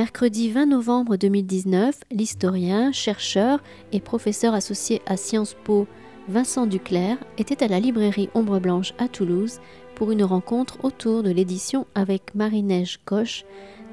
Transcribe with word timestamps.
Mercredi 0.00 0.48
20 0.48 0.64
novembre 0.64 1.16
2019, 1.16 1.94
l'historien, 2.10 2.90
chercheur 2.90 3.62
et 3.92 4.00
professeur 4.00 4.54
associé 4.54 5.02
à 5.04 5.18
Sciences 5.18 5.54
Po 5.62 5.86
Vincent 6.26 6.64
Duclerc 6.64 7.18
était 7.36 7.62
à 7.62 7.68
la 7.68 7.80
librairie 7.80 8.30
Ombre 8.32 8.60
Blanche 8.60 8.94
à 8.96 9.08
Toulouse 9.08 9.60
pour 9.96 10.10
une 10.10 10.24
rencontre 10.24 10.82
autour 10.86 11.22
de 11.22 11.30
l'édition 11.30 11.86
avec 11.94 12.34
Marie-Neige 12.34 13.00
Coche 13.04 13.44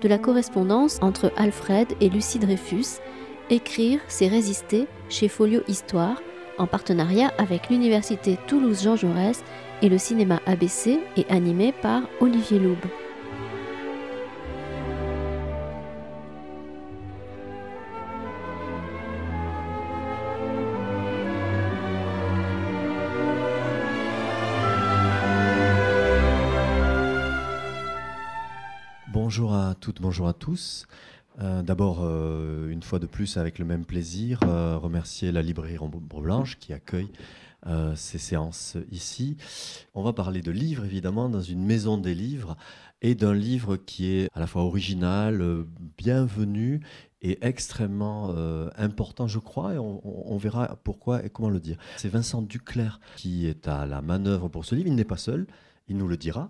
de 0.02 0.08
la 0.08 0.18
correspondance 0.18 0.98
entre 1.02 1.34
Alfred 1.36 1.90
et 2.00 2.08
Lucie 2.08 2.40
Dreyfus, 2.40 3.02
Écrire, 3.50 4.00
c'est 4.08 4.30
résister 4.30 4.88
chez 5.10 5.28
Folio 5.28 5.60
Histoire, 5.68 6.22
en 6.58 6.68
partenariat 6.68 7.34
avec 7.38 7.70
l'Université 7.70 8.38
Toulouse-Jean 8.48 8.96
Jaurès 8.96 9.44
et 9.82 9.90
le 9.90 9.98
cinéma 9.98 10.40
ABC 10.46 11.02
et 11.18 11.26
animé 11.28 11.74
par 11.74 12.04
Olivier 12.22 12.60
Loube. 12.60 12.78
Toutes, 29.78 30.02
bonjour 30.02 30.28
à 30.28 30.34
tous. 30.34 30.88
Euh, 31.40 31.62
d'abord, 31.62 32.00
euh, 32.02 32.70
une 32.70 32.82
fois 32.82 33.00
de 33.00 33.06
plus, 33.06 33.38
avec 33.38 33.60
le 33.60 33.66
même 33.66 33.86
plaisir, 33.86 34.40
euh, 34.44 34.78
remercier 34.78 35.32
la 35.32 35.42
librairie 35.42 35.78
Rambo 35.78 36.00
Blanche 36.00 36.58
qui 36.60 36.74
accueille 36.74 37.10
ces 37.96 38.18
séances 38.18 38.78
ici. 38.92 39.36
On 39.94 40.02
va 40.02 40.14
parler 40.14 40.42
de 40.42 40.52
livres, 40.52 40.86
évidemment, 40.86 41.28
dans 41.28 41.42
une 41.42 41.66
maison 41.66 41.98
des 41.98 42.16
livres, 42.16 42.56
et 43.02 43.14
d'un 43.14 43.34
livre 43.34 43.76
qui 43.76 44.10
est 44.10 44.30
à 44.34 44.40
la 44.40 44.48
fois 44.48 44.62
original, 44.62 45.66
bienvenu 45.98 46.80
et 47.22 47.38
extrêmement 47.46 48.34
important, 48.78 49.28
je 49.28 49.40
crois, 49.40 49.74
et 49.74 49.78
on, 49.80 50.38
verra 50.38 50.78
pourquoi 50.82 51.26
et 51.26 51.30
comment 51.30 51.50
le 51.50 51.60
dire. 51.60 51.78
C'est 51.98 52.08
Vincent 52.08 52.42
Duclerc 52.42 53.02
qui 53.18 53.48
est 53.48 53.68
à 53.68 53.86
la 53.86 54.02
manœuvre 54.02 54.48
pour 54.48 54.64
ce 54.64 54.74
livre. 54.74 54.88
Il 54.88 54.96
n'est 54.96 55.04
pas 55.04 55.18
seul, 55.18 55.46
il 55.90 55.98
nous 55.98 56.08
le 56.08 56.16
dira. 56.16 56.50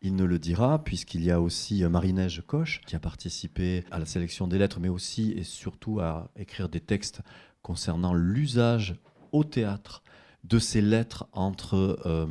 Il 0.00 0.14
ne 0.14 0.24
le 0.24 0.38
dira, 0.38 0.84
puisqu'il 0.84 1.24
y 1.24 1.30
a 1.30 1.40
aussi 1.40 1.82
euh, 1.82 1.88
Marie-Neige 1.88 2.44
Coche 2.46 2.80
qui 2.86 2.94
a 2.94 3.00
participé 3.00 3.84
à 3.90 3.98
la 3.98 4.06
sélection 4.06 4.46
des 4.46 4.58
lettres, 4.58 4.78
mais 4.78 4.88
aussi 4.88 5.32
et 5.32 5.42
surtout 5.42 5.98
à 5.98 6.30
écrire 6.36 6.68
des 6.68 6.80
textes 6.80 7.20
concernant 7.62 8.14
l'usage 8.14 8.94
au 9.32 9.42
théâtre 9.42 10.04
de 10.44 10.60
ces 10.60 10.80
lettres 10.80 11.26
entre 11.32 11.98
euh, 12.06 12.26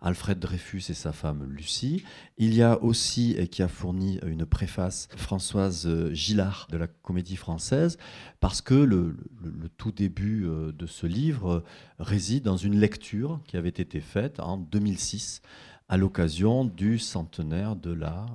Alfred 0.00 0.40
Dreyfus 0.40 0.82
et 0.88 0.94
sa 0.94 1.12
femme 1.12 1.44
Lucie. 1.44 2.02
Il 2.38 2.52
y 2.54 2.62
a 2.62 2.82
aussi, 2.82 3.36
et 3.38 3.46
qui 3.46 3.62
a 3.62 3.68
fourni 3.68 4.18
une 4.26 4.44
préface, 4.44 5.08
Françoise 5.16 5.86
euh, 5.86 6.12
Gillard 6.12 6.66
de 6.72 6.76
la 6.76 6.88
Comédie 6.88 7.36
Française, 7.36 7.98
parce 8.40 8.60
que 8.60 8.74
le, 8.74 9.16
le 9.44 9.68
tout 9.68 9.92
début 9.92 10.44
de 10.44 10.86
ce 10.86 11.06
livre 11.06 11.62
réside 12.00 12.42
dans 12.42 12.56
une 12.56 12.78
lecture 12.78 13.40
qui 13.46 13.56
avait 13.56 13.68
été 13.68 14.00
faite 14.00 14.40
en 14.40 14.58
2006 14.58 15.40
à 15.88 15.96
l'occasion 15.96 16.64
du 16.64 16.98
centenaire 16.98 17.76
de 17.76 17.92
la 17.92 18.26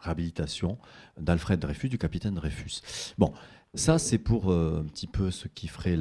réhabilitation 0.00 0.78
d'Alfred 1.18 1.58
Dreyfus, 1.58 1.88
du 1.88 1.98
capitaine 1.98 2.34
Dreyfus. 2.34 2.82
Bon, 3.18 3.32
ça, 3.74 3.98
c'est 3.98 4.18
pour 4.18 4.50
euh, 4.50 4.80
un 4.80 4.84
petit 4.84 5.06
peu 5.06 5.30
ce 5.30 5.46
qui 5.46 5.68
ferait 5.68 5.96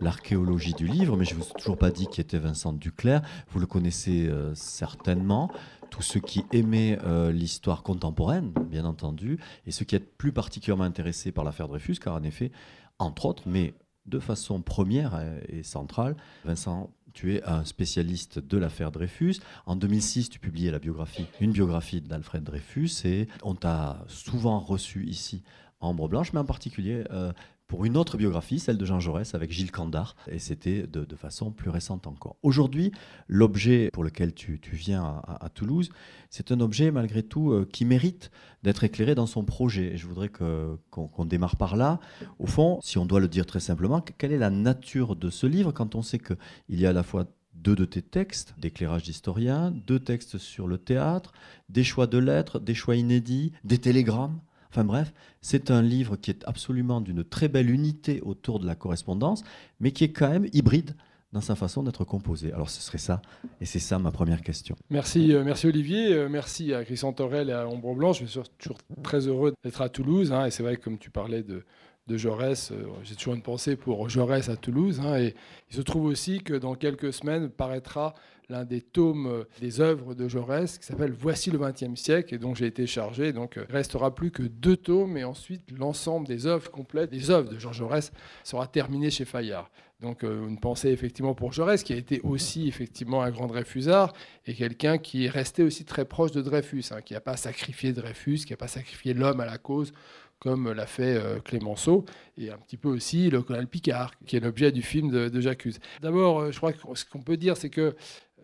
l'archéologie 0.00 0.72
du 0.72 0.86
livre, 0.86 1.16
mais 1.16 1.24
je 1.24 1.34
ne 1.34 1.40
vous 1.40 1.48
ai 1.48 1.52
toujours 1.52 1.76
pas 1.76 1.90
dit 1.90 2.06
qui 2.06 2.20
était 2.20 2.38
Vincent 2.38 2.72
Duclerc. 2.72 3.22
Vous 3.50 3.60
le 3.60 3.66
connaissez 3.66 4.26
euh, 4.28 4.54
certainement. 4.54 5.50
Tous 5.90 6.02
ceux 6.02 6.20
qui 6.20 6.44
aimaient 6.52 6.98
euh, 7.04 7.32
l'histoire 7.32 7.82
contemporaine, 7.82 8.52
bien 8.70 8.84
entendu, 8.84 9.38
et 9.66 9.72
ceux 9.72 9.84
qui 9.84 9.94
êtes 9.94 10.16
plus 10.16 10.32
particulièrement 10.32 10.84
intéressés 10.84 11.32
par 11.32 11.44
l'affaire 11.44 11.68
Dreyfus, 11.68 11.96
car 11.96 12.14
en 12.14 12.22
effet, 12.22 12.50
entre 12.98 13.26
autres, 13.26 13.42
mais 13.46 13.74
de 14.06 14.18
façon 14.18 14.62
première 14.62 15.20
et 15.48 15.62
centrale, 15.62 16.16
Vincent 16.44 16.90
tu 17.12 17.34
es 17.34 17.44
un 17.44 17.64
spécialiste 17.64 18.38
de 18.38 18.58
l'affaire 18.58 18.90
Dreyfus. 18.90 19.36
En 19.66 19.76
2006, 19.76 20.30
tu 20.30 20.38
publiais 20.38 20.70
la 20.70 20.78
biographie, 20.78 21.26
une 21.40 21.52
biographie 21.52 22.00
d'Alfred 22.00 22.42
Dreyfus 22.42 22.90
et 23.04 23.28
on 23.42 23.54
t'a 23.54 24.04
souvent 24.08 24.60
reçu 24.60 25.04
ici 25.06 25.42
Ambre 25.80 26.08
Blanche, 26.08 26.32
mais 26.32 26.40
en 26.40 26.44
particulier 26.44 27.04
euh, 27.10 27.32
pour 27.70 27.84
une 27.84 27.96
autre 27.96 28.16
biographie, 28.16 28.58
celle 28.58 28.78
de 28.78 28.84
Jean 28.84 28.98
Jaurès 28.98 29.32
avec 29.36 29.52
Gilles 29.52 29.70
Candard, 29.70 30.16
et 30.26 30.40
c'était 30.40 30.88
de, 30.88 31.06
façon 31.14 31.52
plus 31.52 31.70
récente 31.70 32.08
encore. 32.08 32.34
Aujourd'hui, 32.42 32.90
l'objet 33.28 33.90
pour 33.92 34.02
lequel 34.02 34.34
tu, 34.34 34.60
viens 34.72 35.22
à, 35.24 35.48
Toulouse, 35.50 35.90
c'est 36.30 36.50
un 36.50 36.58
objet 36.58 36.90
malgré 36.90 37.22
tout 37.22 37.52
euh, 37.52 37.68
qui 37.72 37.84
mérite 37.84 38.32
d'être 38.64 38.82
éclairé 38.82 39.14
dans 39.14 39.26
son 39.26 39.44
projet. 39.44 39.94
Et 39.94 39.96
je 39.98 40.08
voudrais 40.08 40.28
qu'on 40.30 41.24
démarre 41.24 41.54
par 41.54 41.76
là. 41.76 42.00
Au 42.40 42.46
fond, 42.46 42.80
si 42.82 42.98
on 42.98 43.06
doit 43.06 43.20
le 43.20 43.28
dire 43.28 43.46
très 43.46 43.60
simplement, 43.60 44.00
quelle 44.00 44.32
est 44.32 44.38
la 44.38 44.50
nature 44.50 45.14
de 45.14 45.30
ce 45.30 45.46
livre 45.46 45.70
quand 45.70 45.94
on 45.94 46.02
sait 46.02 46.18
qu'il 46.18 46.36
y 46.70 46.86
a 46.86 46.88
à 46.88 46.92
la 46.92 47.04
fois 47.04 47.26
deux 47.54 47.76
de 47.76 47.84
tes 47.84 48.02
textes 48.02 48.52
d'éclairage 48.58 49.04
d'historien, 49.04 49.70
deux 49.70 50.00
textes 50.00 50.38
sur 50.38 50.66
le 50.66 50.76
théâtre, 50.76 51.32
des 51.68 51.84
choix 51.84 52.08
de 52.08 52.18
lettres, 52.18 52.58
des 52.58 52.74
choix 52.74 52.96
inédits, 52.96 53.52
des 53.62 53.78
télégrammes 53.78 54.40
Enfin 54.70 54.84
bref, 54.84 55.12
c'est 55.40 55.70
un 55.70 55.82
livre 55.82 56.16
qui 56.16 56.30
est 56.30 56.44
absolument 56.46 57.00
d'une 57.00 57.24
très 57.24 57.48
belle 57.48 57.70
unité 57.70 58.20
autour 58.20 58.60
de 58.60 58.66
la 58.66 58.74
correspondance, 58.74 59.42
mais 59.80 59.90
qui 59.90 60.04
est 60.04 60.12
quand 60.12 60.30
même 60.30 60.46
hybride 60.52 60.94
dans 61.32 61.40
sa 61.40 61.54
façon 61.54 61.82
d'être 61.82 62.04
composé. 62.04 62.52
Alors 62.52 62.70
ce 62.70 62.80
serait 62.80 62.98
ça, 62.98 63.22
et 63.60 63.66
c'est 63.66 63.78
ça 63.78 63.98
ma 63.98 64.10
première 64.10 64.42
question. 64.42 64.76
Merci, 64.90 65.32
euh, 65.32 65.44
merci 65.44 65.66
Olivier, 65.66 66.12
euh, 66.12 66.28
merci 66.28 66.74
à 66.74 66.84
Christian 66.84 67.12
Torel 67.12 67.50
et 67.50 67.52
à 67.52 67.68
Ombre 67.68 67.94
Blanche. 67.94 68.20
Je 68.20 68.26
suis 68.26 68.40
toujours 68.58 68.78
très 69.02 69.26
heureux 69.26 69.54
d'être 69.64 69.80
à 69.80 69.88
Toulouse, 69.88 70.32
hein, 70.32 70.46
et 70.46 70.50
c'est 70.50 70.62
vrai 70.62 70.76
que 70.76 70.82
comme 70.82 70.98
tu 70.98 71.10
parlais 71.10 71.42
de, 71.42 71.64
de 72.06 72.16
Jaurès, 72.16 72.72
euh, 72.72 72.84
j'ai 73.04 73.14
toujours 73.14 73.34
une 73.34 73.42
pensée 73.42 73.76
pour 73.76 74.08
Jaurès 74.08 74.48
à 74.48 74.56
Toulouse, 74.56 75.00
hein, 75.00 75.18
et 75.18 75.34
il 75.70 75.76
se 75.76 75.82
trouve 75.82 76.04
aussi 76.04 76.40
que 76.40 76.54
dans 76.54 76.74
quelques 76.74 77.12
semaines 77.12 77.48
paraîtra 77.48 78.14
l'un 78.50 78.64
des 78.64 78.82
tomes 78.82 79.26
euh, 79.26 79.44
des 79.60 79.80
œuvres 79.80 80.14
de 80.14 80.28
Jaurès 80.28 80.78
qui 80.78 80.84
s'appelle 80.84 81.12
Voici 81.12 81.50
le 81.50 81.58
XXe 81.58 81.98
siècle 81.98 82.34
et 82.34 82.38
dont 82.38 82.54
j'ai 82.54 82.66
été 82.66 82.86
chargé. 82.86 83.32
Donc 83.32 83.54
il 83.56 83.62
euh, 83.62 83.66
restera 83.70 84.14
plus 84.14 84.30
que 84.30 84.42
deux 84.42 84.76
tomes 84.76 85.16
et 85.16 85.24
ensuite 85.24 85.62
l'ensemble 85.70 86.26
des 86.26 86.46
œuvres 86.46 86.70
complètes, 86.70 87.10
des 87.10 87.30
œuvres 87.30 87.50
de 87.50 87.58
Jean 87.58 87.72
Jaurès 87.72 88.12
sera 88.44 88.66
terminé 88.66 89.10
chez 89.10 89.24
Fayard. 89.24 89.70
Donc 90.00 90.24
euh, 90.24 90.48
une 90.48 90.58
pensée 90.58 90.88
effectivement 90.88 91.34
pour 91.34 91.52
Jaurès, 91.52 91.82
qui 91.82 91.92
a 91.92 91.96
été 91.96 92.20
aussi 92.22 92.68
effectivement 92.68 93.22
un 93.22 93.30
grand 93.30 93.46
Dreyfusard 93.46 94.12
et 94.46 94.54
quelqu'un 94.54 94.98
qui 94.98 95.26
est 95.26 95.30
resté 95.30 95.62
aussi 95.62 95.84
très 95.84 96.04
proche 96.04 96.32
de 96.32 96.42
Dreyfus, 96.42 96.84
hein, 96.90 97.02
qui 97.02 97.14
n'a 97.14 97.20
pas 97.20 97.36
sacrifié 97.36 97.92
Dreyfus, 97.92 98.38
qui 98.38 98.52
n'a 98.52 98.56
pas 98.56 98.68
sacrifié 98.68 99.14
l'homme 99.14 99.40
à 99.40 99.46
la 99.46 99.58
cause 99.58 99.92
comme 100.38 100.72
l'a 100.72 100.86
fait 100.86 101.22
Clémenceau, 101.44 102.06
et 102.38 102.50
un 102.50 102.56
petit 102.56 102.78
peu 102.78 102.88
aussi 102.88 103.28
le 103.28 103.42
colonel 103.42 103.66
Picard, 103.66 104.12
qui 104.24 104.38
est 104.38 104.40
l'objet 104.40 104.72
du 104.72 104.80
film 104.80 105.10
de, 105.10 105.28
de 105.28 105.40
J'accuse. 105.42 105.80
D'abord, 106.00 106.50
je 106.50 106.56
crois 106.56 106.72
que 106.72 106.78
ce 106.94 107.04
qu'on 107.04 107.20
peut 107.20 107.36
dire, 107.36 107.58
c'est 107.58 107.68
que 107.68 107.94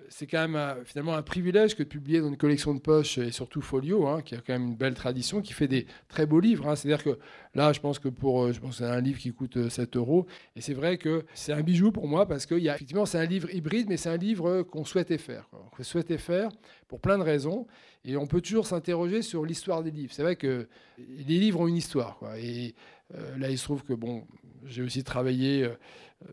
c'est 0.08 0.26
quand 0.26 0.40
même 0.40 0.56
euh, 0.56 0.84
finalement 0.84 1.14
un 1.14 1.22
privilège 1.22 1.74
que 1.74 1.82
de 1.82 1.88
publier 1.88 2.20
dans 2.20 2.28
une 2.28 2.36
collection 2.36 2.74
de 2.74 2.80
poche 2.80 3.18
et 3.18 3.30
surtout 3.30 3.60
Folio, 3.60 4.06
hein, 4.06 4.22
qui 4.22 4.34
a 4.34 4.38
quand 4.38 4.52
même 4.52 4.68
une 4.68 4.76
belle 4.76 4.94
tradition, 4.94 5.40
qui 5.40 5.52
fait 5.52 5.68
des 5.68 5.86
très 6.08 6.26
beaux 6.26 6.40
livres. 6.40 6.68
Hein. 6.68 6.76
C'est-à-dire 6.76 7.02
que 7.02 7.18
là, 7.54 7.72
je 7.72 7.80
pense 7.80 7.98
que 7.98 8.08
pour, 8.08 8.44
euh, 8.44 8.52
je 8.52 8.60
pense 8.60 8.78
c'est 8.78 8.84
un 8.84 9.00
livre 9.00 9.18
qui 9.18 9.32
coûte 9.32 9.68
7 9.68 9.96
euh, 9.96 9.98
euros, 9.98 10.26
et 10.54 10.60
c'est 10.60 10.74
vrai 10.74 10.98
que 10.98 11.24
c'est 11.34 11.52
un 11.52 11.62
bijou 11.62 11.92
pour 11.92 12.08
moi 12.08 12.26
parce 12.26 12.46
que 12.46 12.54
y 12.54 12.68
a, 12.68 12.74
effectivement 12.74 13.06
c'est 13.06 13.18
un 13.18 13.26
livre 13.26 13.52
hybride, 13.54 13.88
mais 13.88 13.96
c'est 13.96 14.10
un 14.10 14.16
livre 14.16 14.62
qu'on 14.62 14.84
souhaitait 14.84 15.18
faire, 15.18 15.48
qu'on 15.76 15.82
souhaitait 15.82 16.18
faire 16.18 16.50
pour 16.88 17.00
plein 17.00 17.18
de 17.18 17.22
raisons, 17.22 17.66
et 18.04 18.16
on 18.16 18.26
peut 18.26 18.40
toujours 18.40 18.66
s'interroger 18.66 19.22
sur 19.22 19.44
l'histoire 19.44 19.82
des 19.82 19.90
livres. 19.90 20.12
C'est 20.12 20.22
vrai 20.22 20.36
que 20.36 20.68
les 20.98 21.38
livres 21.38 21.60
ont 21.60 21.68
une 21.68 21.76
histoire, 21.76 22.20
et 22.38 22.74
là 23.36 23.50
il 23.50 23.58
se 23.58 23.64
trouve 23.64 23.82
que 23.82 23.92
bon, 23.94 24.24
j'ai 24.68 24.82
aussi 24.82 25.04
travaillé 25.04 25.64
euh, 25.64 25.76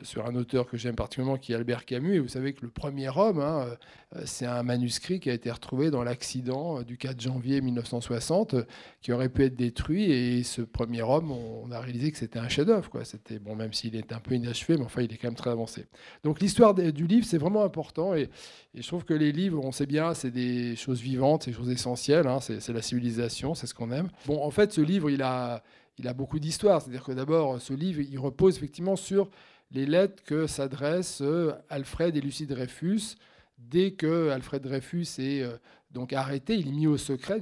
sur 0.01 0.25
un 0.25 0.35
auteur 0.35 0.65
que 0.65 0.77
j'aime 0.77 0.95
particulièrement, 0.95 1.37
qui 1.37 1.51
est 1.51 1.55
Albert 1.55 1.85
Camus. 1.85 2.15
Et 2.15 2.19
vous 2.19 2.29
savez 2.29 2.53
que 2.53 2.61
le 2.61 2.69
premier 2.69 3.09
homme, 3.09 3.41
hein, 3.41 3.67
euh, 4.15 4.21
c'est 4.25 4.45
un 4.45 4.63
manuscrit 4.63 5.19
qui 5.19 5.29
a 5.29 5.33
été 5.33 5.51
retrouvé 5.51 5.91
dans 5.91 6.03
l'accident 6.03 6.79
euh, 6.79 6.83
du 6.83 6.97
4 6.97 7.19
janvier 7.19 7.59
1960, 7.59 8.55
qui 9.01 9.11
aurait 9.11 9.27
pu 9.27 9.43
être 9.43 9.57
détruit. 9.57 10.09
Et 10.09 10.43
ce 10.43 10.61
premier 10.61 11.01
homme, 11.01 11.31
on 11.31 11.69
a 11.71 11.81
réalisé 11.81 12.11
que 12.13 12.17
c'était 12.17 12.39
un 12.39 12.47
chef-d'œuvre. 12.47 12.89
C'était 13.03 13.39
bon, 13.39 13.55
même 13.55 13.73
s'il 13.73 13.97
est 13.97 14.13
un 14.13 14.19
peu 14.19 14.35
inachevé, 14.35 14.77
mais 14.77 14.85
enfin, 14.85 15.01
il 15.01 15.11
est 15.11 15.17
quand 15.17 15.27
même 15.27 15.35
très 15.35 15.49
avancé. 15.49 15.85
Donc 16.23 16.39
l'histoire 16.39 16.73
du 16.73 17.05
livre, 17.05 17.25
c'est 17.25 17.37
vraiment 17.37 17.63
important. 17.63 18.15
Et, 18.15 18.29
je 18.75 18.87
trouve 18.87 19.03
que 19.03 19.13
les 19.13 19.31
livres, 19.31 19.63
on 19.63 19.71
sait 19.71 19.85
bien, 19.85 20.15
c'est 20.15 20.31
des 20.31 20.75
choses 20.75 20.99
vivantes, 20.99 21.43
c'est 21.43 21.51
des 21.51 21.57
choses 21.57 21.69
essentielles. 21.69 22.25
Hein, 22.25 22.39
c'est 22.39 22.69
la 22.69 22.81
civilisation, 22.81 23.53
c'est 23.53 23.67
ce 23.67 23.73
qu'on 23.75 23.91
aime. 23.91 24.09
Bon, 24.25 24.41
en 24.43 24.49
fait, 24.49 24.71
ce 24.71 24.81
livre, 24.81 25.11
il 25.11 25.21
a, 25.21 25.61
il 25.97 26.07
a 26.07 26.13
beaucoup 26.13 26.39
d'histoire. 26.39 26.81
C'est-à-dire 26.81 27.03
que 27.03 27.11
d'abord, 27.11 27.61
ce 27.61 27.73
livre, 27.73 28.01
il 28.01 28.19
repose 28.19 28.57
effectivement 28.57 28.95
sur 28.95 29.29
les 29.71 29.85
lettres 29.85 30.23
que 30.23 30.47
s'adressent 30.47 31.21
euh, 31.21 31.53
Alfred 31.69 32.15
et 32.15 32.21
Lucie 32.21 32.45
Dreyfus 32.45 33.15
dès 33.57 33.91
que 33.91 34.29
Alfred 34.29 34.61
Dreyfus 34.61 35.07
est 35.19 35.41
euh, 35.41 35.57
donc 35.91 36.13
arrêté, 36.13 36.55
il 36.55 36.67
est 36.67 36.71
mis 36.71 36.87
au 36.87 36.97
secret. 36.97 37.39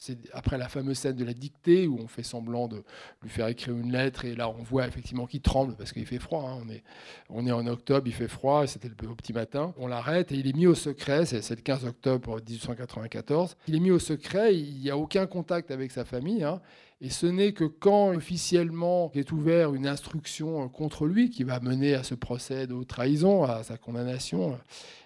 C'est 0.00 0.16
après 0.32 0.58
la 0.58 0.68
fameuse 0.68 0.96
scène 0.96 1.16
de 1.16 1.24
la 1.24 1.34
dictée 1.34 1.88
où 1.88 1.98
on 2.00 2.06
fait 2.06 2.22
semblant 2.22 2.68
de 2.68 2.84
lui 3.20 3.28
faire 3.28 3.48
écrire 3.48 3.76
une 3.76 3.90
lettre 3.90 4.24
et 4.24 4.36
là 4.36 4.48
on 4.48 4.62
voit 4.62 4.86
effectivement 4.86 5.26
qu'il 5.26 5.40
tremble 5.40 5.74
parce 5.74 5.92
qu'il 5.92 6.06
fait 6.06 6.20
froid. 6.20 6.48
Hein. 6.48 6.62
On, 6.64 6.68
est, 6.70 6.84
on 7.28 7.46
est 7.46 7.52
en 7.52 7.66
octobre, 7.66 8.06
il 8.06 8.14
fait 8.14 8.28
froid, 8.28 8.66
c'était 8.66 8.88
le 8.88 8.94
petit 8.94 9.32
matin. 9.32 9.74
On 9.76 9.88
l'arrête 9.88 10.30
et 10.30 10.36
il 10.36 10.46
est 10.46 10.54
mis 10.54 10.68
au 10.68 10.76
secret, 10.76 11.26
c'est, 11.26 11.50
le 11.50 11.62
15 11.62 11.84
octobre 11.84 12.36
1894. 12.36 13.56
Il 13.66 13.74
est 13.74 13.80
mis 13.80 13.90
au 13.90 13.98
secret, 13.98 14.56
il 14.56 14.78
n'y 14.78 14.90
a 14.90 14.96
aucun 14.96 15.26
contact 15.26 15.72
avec 15.72 15.90
sa 15.90 16.04
famille. 16.04 16.44
Hein. 16.44 16.60
Et 17.00 17.10
ce 17.10 17.26
n'est 17.26 17.52
que 17.52 17.64
quand 17.64 18.08
officiellement 18.08 19.12
est 19.14 19.30
ouvert 19.30 19.72
une 19.72 19.86
instruction 19.86 20.68
contre 20.68 21.06
lui 21.06 21.30
qui 21.30 21.44
va 21.44 21.60
mener 21.60 21.94
à 21.94 22.02
ce 22.02 22.16
procès 22.16 22.66
de 22.66 22.82
trahison, 22.82 23.44
à 23.44 23.62
sa 23.62 23.78
condamnation, 23.78 24.58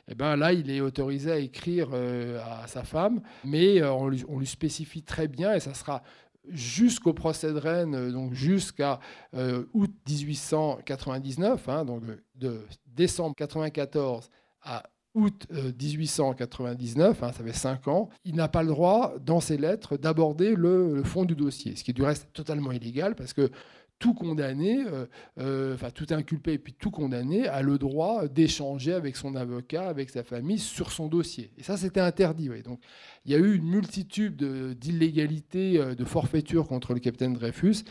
eh 0.09 0.15
ben 0.15 0.37
là, 0.37 0.53
il 0.55 0.71
est 0.71 0.81
autorisé 0.81 1.31
à 1.31 1.39
écrire 1.39 1.91
euh, 1.93 2.41
à 2.45 2.67
sa 2.67 2.83
femme, 2.83 3.21
mais 3.45 3.83
euh, 3.83 3.93
on 3.93 4.09
lui, 4.09 4.47
spécifie 4.47 5.03
très 5.03 5.29
bien, 5.29 5.55
et 5.55 5.61
ça 5.61 5.75
sera 5.75 6.03
jusqu'au 6.49 7.13
procès 7.13 7.53
de 7.53 7.59
Rennes, 7.59 7.95
euh, 7.95 8.11
donc 8.11 8.33
jusqu'à 8.33 8.99
août 9.35 9.91
1899, 10.09 11.69
hein, 11.69 11.85
donc 11.85 12.03
de, 12.35 12.63
décembre 12.87 13.35
94 13.37 14.31
à 14.63 14.83
août 15.15 15.47
1899, 15.51 17.23
hein, 17.23 17.33
ça 17.33 17.45
fait 17.45 17.53
cinq 17.53 17.89
ans, 17.89 18.09
il 18.25 18.35
n'a 18.35 18.49
pas 18.49 18.63
le 18.63 18.69
droit, 18.69 19.15
dans 19.25 19.41
ses 19.41 19.57
lettres, 19.57 19.97
d'aborder 19.97 20.55
le, 20.55 21.03
fond 21.05 21.25
du 21.25 21.35
dossier, 21.35 21.77
ce 21.77 21.85
qui 21.85 21.91
est 21.91 21.95
du 21.95 22.03
reste 22.03 22.29
totalement 22.33 22.73
illégal, 22.73 23.15
parce 23.15 23.33
que 23.33 23.51
tout 23.99 24.15
condamné, 24.15 24.85
euh, 24.85 25.07
euh, 25.39 25.75
enfin 25.75 25.91
tout 25.91 26.09
inculpé 26.11 26.55
et 26.55 26.59
puis 26.59 26.73
tout 26.73 26.91
condamné 26.91 27.47
a 27.47 27.63
le 27.63 27.79
droit 27.79 28.27
d'échanger 28.27 28.95
avec 28.95 29.15
son 29.15 29.37
avocat, 29.37 29.89
avec 29.89 30.11
sa 30.11 30.25
famille 30.25 30.59
sur 30.59 30.91
son 30.91 31.07
dossier. 31.07 31.53
Et 31.57 31.63
ça, 31.63 31.77
c'était 31.77 32.01
interdit. 32.01 32.49
Donc, 32.65 32.81
il 33.25 33.31
y 33.31 33.37
a 33.37 33.39
eu 33.39 33.55
une 33.55 33.69
multitude 33.69 34.43
d'illégalités, 34.75 35.79
euh, 35.79 35.95
de, 35.95 36.05
forfaitures 36.05 36.67
contre 36.67 36.95
le 36.95 37.01
capitaine 37.01 37.35
Dreyfus. 37.35 37.85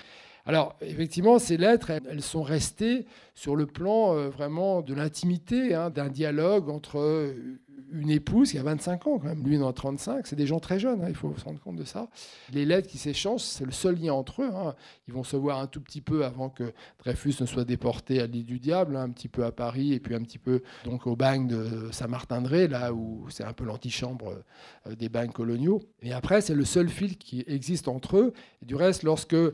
Alors, 0.46 0.76
effectivement, 0.82 1.40
ces 1.40 1.58
lettres, 1.58 1.92
elles, 1.92 2.22
sont 2.22 2.42
restées 2.42 3.06
sur 3.36 3.56
le 3.56 3.66
plan 3.68 4.30
vraiment 4.30 4.82
de 4.82 4.94
l'intimité, 4.94 5.76
hein, 5.76 5.90
d'un 5.90 6.10
dialogue 6.10 6.70
entre 6.70 7.34
une 7.92 8.10
épouse 8.10 8.52
qui 8.52 8.58
a 8.58 8.64
25 8.64 9.08
ans, 9.08 9.20
quand 9.20 9.28
même. 9.28 9.44
Lui, 9.44 9.56
il 9.56 9.64
en 9.64 9.70
a 9.70 9.74
35. 9.74 10.28
C'est 10.28 10.36
des 10.36 10.48
gens 10.48 10.60
très 10.60 10.80
jeunes, 10.80 11.02
hein, 11.02 11.08
il 11.10 11.16
faut 11.16 11.36
se 11.38 11.44
rendre 11.44 11.60
compte 11.60 11.76
de 11.76 11.84
ça. 11.84 12.10
Les 12.54 12.66
lettres 12.66 12.88
qui 12.88 12.98
s'échangent, 12.98 13.42
c'est 13.42 13.66
le 13.66 13.72
seul 13.72 13.96
lien 13.96 14.14
entre 14.14 14.42
eux. 14.42 14.50
Hein. 14.54 14.76
Ils 15.08 15.14
vont 15.14 15.24
se 15.24 15.36
voir 15.36 15.60
un 15.60 15.68
tout 15.68 15.82
petit 15.82 16.02
peu 16.02 16.26
avant 16.26 16.50
que 16.50 16.74
Dreyfus 17.00 17.36
ne 17.42 17.46
soit 17.46 17.66
déporté 17.66 18.22
à 18.22 18.28
l'île 18.28 18.46
du 18.46 18.60
Diable, 18.60 18.96
hein, 18.96 19.04
un 19.04 19.10
petit 19.10 19.28
peu 19.28 19.44
à 19.46 19.52
Paris, 19.52 19.94
et 19.94 20.00
puis 20.00 20.16
un 20.16 20.22
petit 20.22 20.38
peu 20.38 20.62
donc 20.86 21.08
au 21.08 21.16
bagne 21.16 21.48
de 21.48 21.90
Saint-Martin-de-Ré, 21.92 22.68
là 22.68 22.94
où 22.94 23.26
c'est 23.30 23.44
un 23.44 23.54
peu 23.54 23.66
l'antichambre 23.66 24.44
euh, 24.88 24.96
des 24.96 25.10
bagnes 25.10 25.32
coloniaux. 25.32 25.82
Et 26.02 26.14
après, 26.14 26.42
c'est 26.42 26.56
le 26.56 26.66
seul 26.66 26.90
fil 26.90 27.18
qui 27.18 27.44
existe 27.48 27.88
entre 27.88 28.18
eux. 28.18 28.34
Et 28.62 28.66
du 28.66 28.76
reste, 28.76 29.04
lorsque 29.04 29.34
euh, 29.34 29.54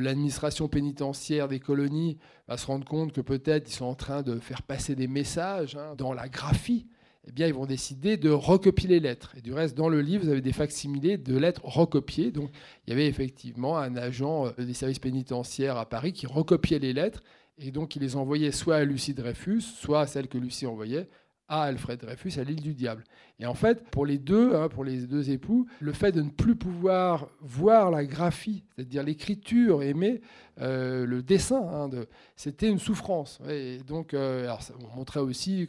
l'administration 0.00 0.68
pénitentiaire 0.68 1.48
des 1.48 1.60
colonies 1.60 2.18
va 2.48 2.56
se 2.56 2.66
rendre 2.66 2.84
compte 2.84 3.12
que 3.12 3.20
peut-être 3.20 3.70
ils 3.70 3.74
sont 3.74 3.84
en 3.84 3.94
train 3.94 4.22
de 4.22 4.38
faire 4.38 4.62
passer 4.62 4.94
des 4.94 5.06
messages 5.06 5.78
dans 5.96 6.12
la 6.12 6.28
graphie, 6.28 6.86
eh 7.26 7.32
bien, 7.32 7.46
ils 7.46 7.54
vont 7.54 7.66
décider 7.66 8.16
de 8.16 8.30
recopier 8.30 8.88
les 8.88 9.00
lettres. 9.00 9.34
Et 9.36 9.42
du 9.42 9.52
reste, 9.52 9.76
dans 9.76 9.88
le 9.88 10.00
livre, 10.00 10.24
vous 10.24 10.30
avez 10.30 10.40
des 10.40 10.52
facsimilés 10.52 11.18
de 11.18 11.36
lettres 11.36 11.64
recopiées. 11.64 12.30
Donc, 12.30 12.50
il 12.86 12.90
y 12.90 12.92
avait 12.92 13.06
effectivement 13.06 13.76
un 13.78 13.96
agent 13.96 14.46
euh, 14.46 14.64
des 14.64 14.74
services 14.74 14.98
pénitentiaires 14.98 15.76
à 15.76 15.88
Paris 15.88 16.12
qui 16.12 16.26
recopiait 16.26 16.78
les 16.78 16.92
lettres 16.92 17.22
et 17.60 17.70
donc 17.70 17.94
il 17.94 18.02
les 18.02 18.16
envoyait 18.16 18.52
soit 18.52 18.76
à 18.76 18.84
Lucie 18.84 19.14
Dreyfus, 19.14 19.60
soit 19.60 20.00
à 20.00 20.06
celle 20.06 20.28
que 20.28 20.38
Lucie 20.38 20.66
envoyait 20.66 21.08
à 21.46 21.64
Alfred 21.64 22.00
Dreyfus 22.00 22.38
à 22.38 22.44
l'île 22.44 22.62
du 22.62 22.74
Diable. 22.74 23.04
Et 23.40 23.46
en 23.46 23.54
fait, 23.54 23.82
pour 23.90 24.04
les 24.04 24.18
deux, 24.18 24.54
hein, 24.54 24.68
pour 24.68 24.84
les 24.84 24.98
deux 25.06 25.30
époux, 25.30 25.66
le 25.80 25.92
fait 25.92 26.12
de 26.12 26.20
ne 26.20 26.28
plus 26.28 26.56
pouvoir 26.56 27.28
voir 27.40 27.90
la 27.90 28.04
graphie, 28.04 28.62
c'est-à-dire 28.76 29.02
l'écriture 29.02 29.82
aimée, 29.82 30.20
euh, 30.60 31.06
le 31.06 31.22
dessin, 31.22 31.62
hein, 31.62 31.88
c'était 32.36 32.68
une 32.68 32.78
souffrance. 32.78 33.40
Et 33.48 33.78
donc, 33.86 34.12
euh, 34.12 34.46
ça 34.60 34.74
montrait 34.94 35.20
aussi 35.20 35.68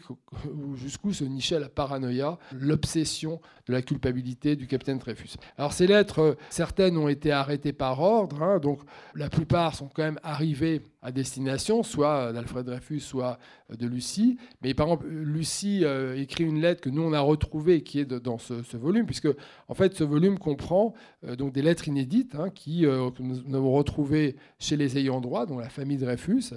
jusqu'où 0.76 1.14
se 1.14 1.24
nichait 1.24 1.60
la 1.60 1.70
paranoïa, 1.70 2.38
l'obsession 2.52 3.40
de 3.68 3.74
la 3.74 3.82
culpabilité 3.82 4.56
du 4.56 4.68
capitaine 4.68 4.98
Dreyfus. 4.98 5.36
Alors 5.58 5.72
ces 5.72 5.88
lettres, 5.88 6.20
euh, 6.20 6.34
certaines 6.50 6.98
ont 6.98 7.08
été 7.08 7.32
arrêtées 7.32 7.74
par 7.74 8.02
ordre, 8.02 8.44
hein, 8.44 8.60
donc 8.60 8.80
la 9.16 9.30
plupart 9.30 9.76
sont 9.76 9.88
quand 9.88 10.04
même 10.04 10.20
arrivées 10.24 10.82
à 11.02 11.12
destination, 11.12 11.84
soit 11.84 12.34
d'Alfred 12.34 12.66
Dreyfus, 12.66 13.00
soit 13.00 13.40
de 13.70 13.88
Lucie. 13.88 14.38
Mais 14.62 14.74
par 14.74 14.88
exemple, 14.88 15.08
Lucie 15.08 15.84
écrit 16.16 16.44
une 16.44 16.62
lettre 16.62 16.82
que 16.82 16.90
nous 16.90 17.02
on 17.02 17.14
a 17.14 17.20
retrouvée 17.20 17.61
qui 17.84 18.00
est 18.00 18.06
dans 18.06 18.38
ce, 18.38 18.78
volume, 18.78 19.06
puisque 19.06 19.30
en 19.68 19.74
fait 19.74 19.94
ce 19.94 20.04
volume 20.04 20.38
comprend 20.38 20.94
euh, 21.26 21.36
donc 21.36 21.54
des 21.54 21.62
lettres 21.62 21.88
inédites 21.88 22.36
hein, 22.36 22.50
qui, 22.50 22.86
euh, 22.86 23.12
que 23.12 23.22
nous 23.22 23.56
avons 23.56 23.72
retrouvées 23.74 24.36
chez 24.60 24.78
les 24.78 24.98
ayants 24.98 25.22
droit, 25.22 25.46
dont 25.46 25.58
la 25.60 25.70
famille 25.70 25.98
Dreyfus, 25.98 26.54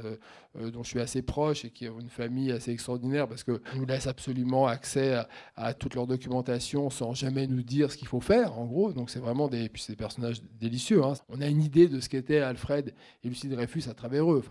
euh, 0.56 0.64
euh, 0.64 0.70
dont 0.70 0.82
je 0.82 0.88
suis 0.88 1.00
assez 1.00 1.22
proche 1.22 1.64
et 1.64 1.70
qui 1.70 1.88
ont 1.88 2.00
une 2.00 2.10
famille 2.10 2.52
assez 2.52 2.70
extraordinaire 2.70 3.28
parce 3.28 3.44
que 3.44 3.60
nous 3.76 3.86
laisse 3.86 4.06
absolument 4.06 4.66
accès 4.66 5.24
à, 5.56 5.74
toute 5.74 5.94
leur 5.94 6.06
documentation 6.06 6.90
sans 6.90 7.14
jamais 7.14 7.46
nous 7.46 7.62
dire 7.62 7.90
ce 7.90 7.96
qu'il 7.96 8.08
faut 8.08 8.20
faire, 8.20 8.58
en 8.58 8.66
gros. 8.66 8.92
Donc 8.92 9.10
c'est 9.10 9.18
vraiment 9.18 9.48
des, 9.48 9.68
puis 9.68 9.84
des 9.88 9.96
personnages 9.96 10.42
délicieux. 10.60 11.02
Hein. 11.04 11.14
On 11.28 11.40
a 11.40 11.46
une 11.46 11.62
idée 11.62 11.88
de 11.88 12.00
ce 12.00 12.08
qu'étaient 12.08 12.40
Alfred 12.40 12.94
et 13.22 13.28
Lucie 13.28 13.48
Dreyfus 13.48 13.84
à 13.88 13.94
travers 13.94 14.30
eux, 14.30 14.42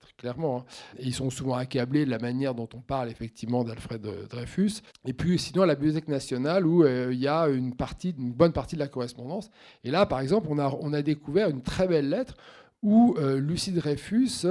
très 0.00 0.12
clairement. 0.16 0.58
Hein. 0.58 0.64
Et 0.98 1.06
ils 1.06 1.14
sont 1.14 1.30
souvent 1.30 1.54
accablés 1.54 2.04
de 2.04 2.10
la 2.10 2.18
manière 2.18 2.54
dont 2.54 2.68
on 2.74 2.80
parle 2.80 3.10
effectivement 3.10 3.64
d'Alfred 3.64 4.02
Dreyfus. 4.28 4.82
Et 5.06 5.12
puis 5.12 5.38
sinon, 5.38 5.62
à 5.62 5.66
la 5.66 5.74
Bibliothèque 5.74 6.08
nationale, 6.08 6.66
où 6.66 6.84
euh, 6.84 7.10
il 7.12 7.18
y 7.18 7.28
a 7.28 7.48
une, 7.48 7.74
partie, 7.74 8.14
une 8.18 8.32
bonne 8.32 8.52
partie 8.52 8.76
de 8.76 8.80
la 8.80 8.88
correspondance. 8.88 9.50
Et 9.84 9.90
là, 9.90 10.06
par 10.06 10.20
exemple, 10.20 10.48
on 10.50 10.58
a, 10.58 10.74
on 10.80 10.92
a 10.92 11.02
découvert 11.02 11.48
une 11.48 11.62
très 11.62 11.86
belle 11.86 12.08
lettre 12.08 12.36
où 12.82 13.16
euh, 13.18 13.38
Lucie 13.38 13.72
Dreyfus 13.72 14.46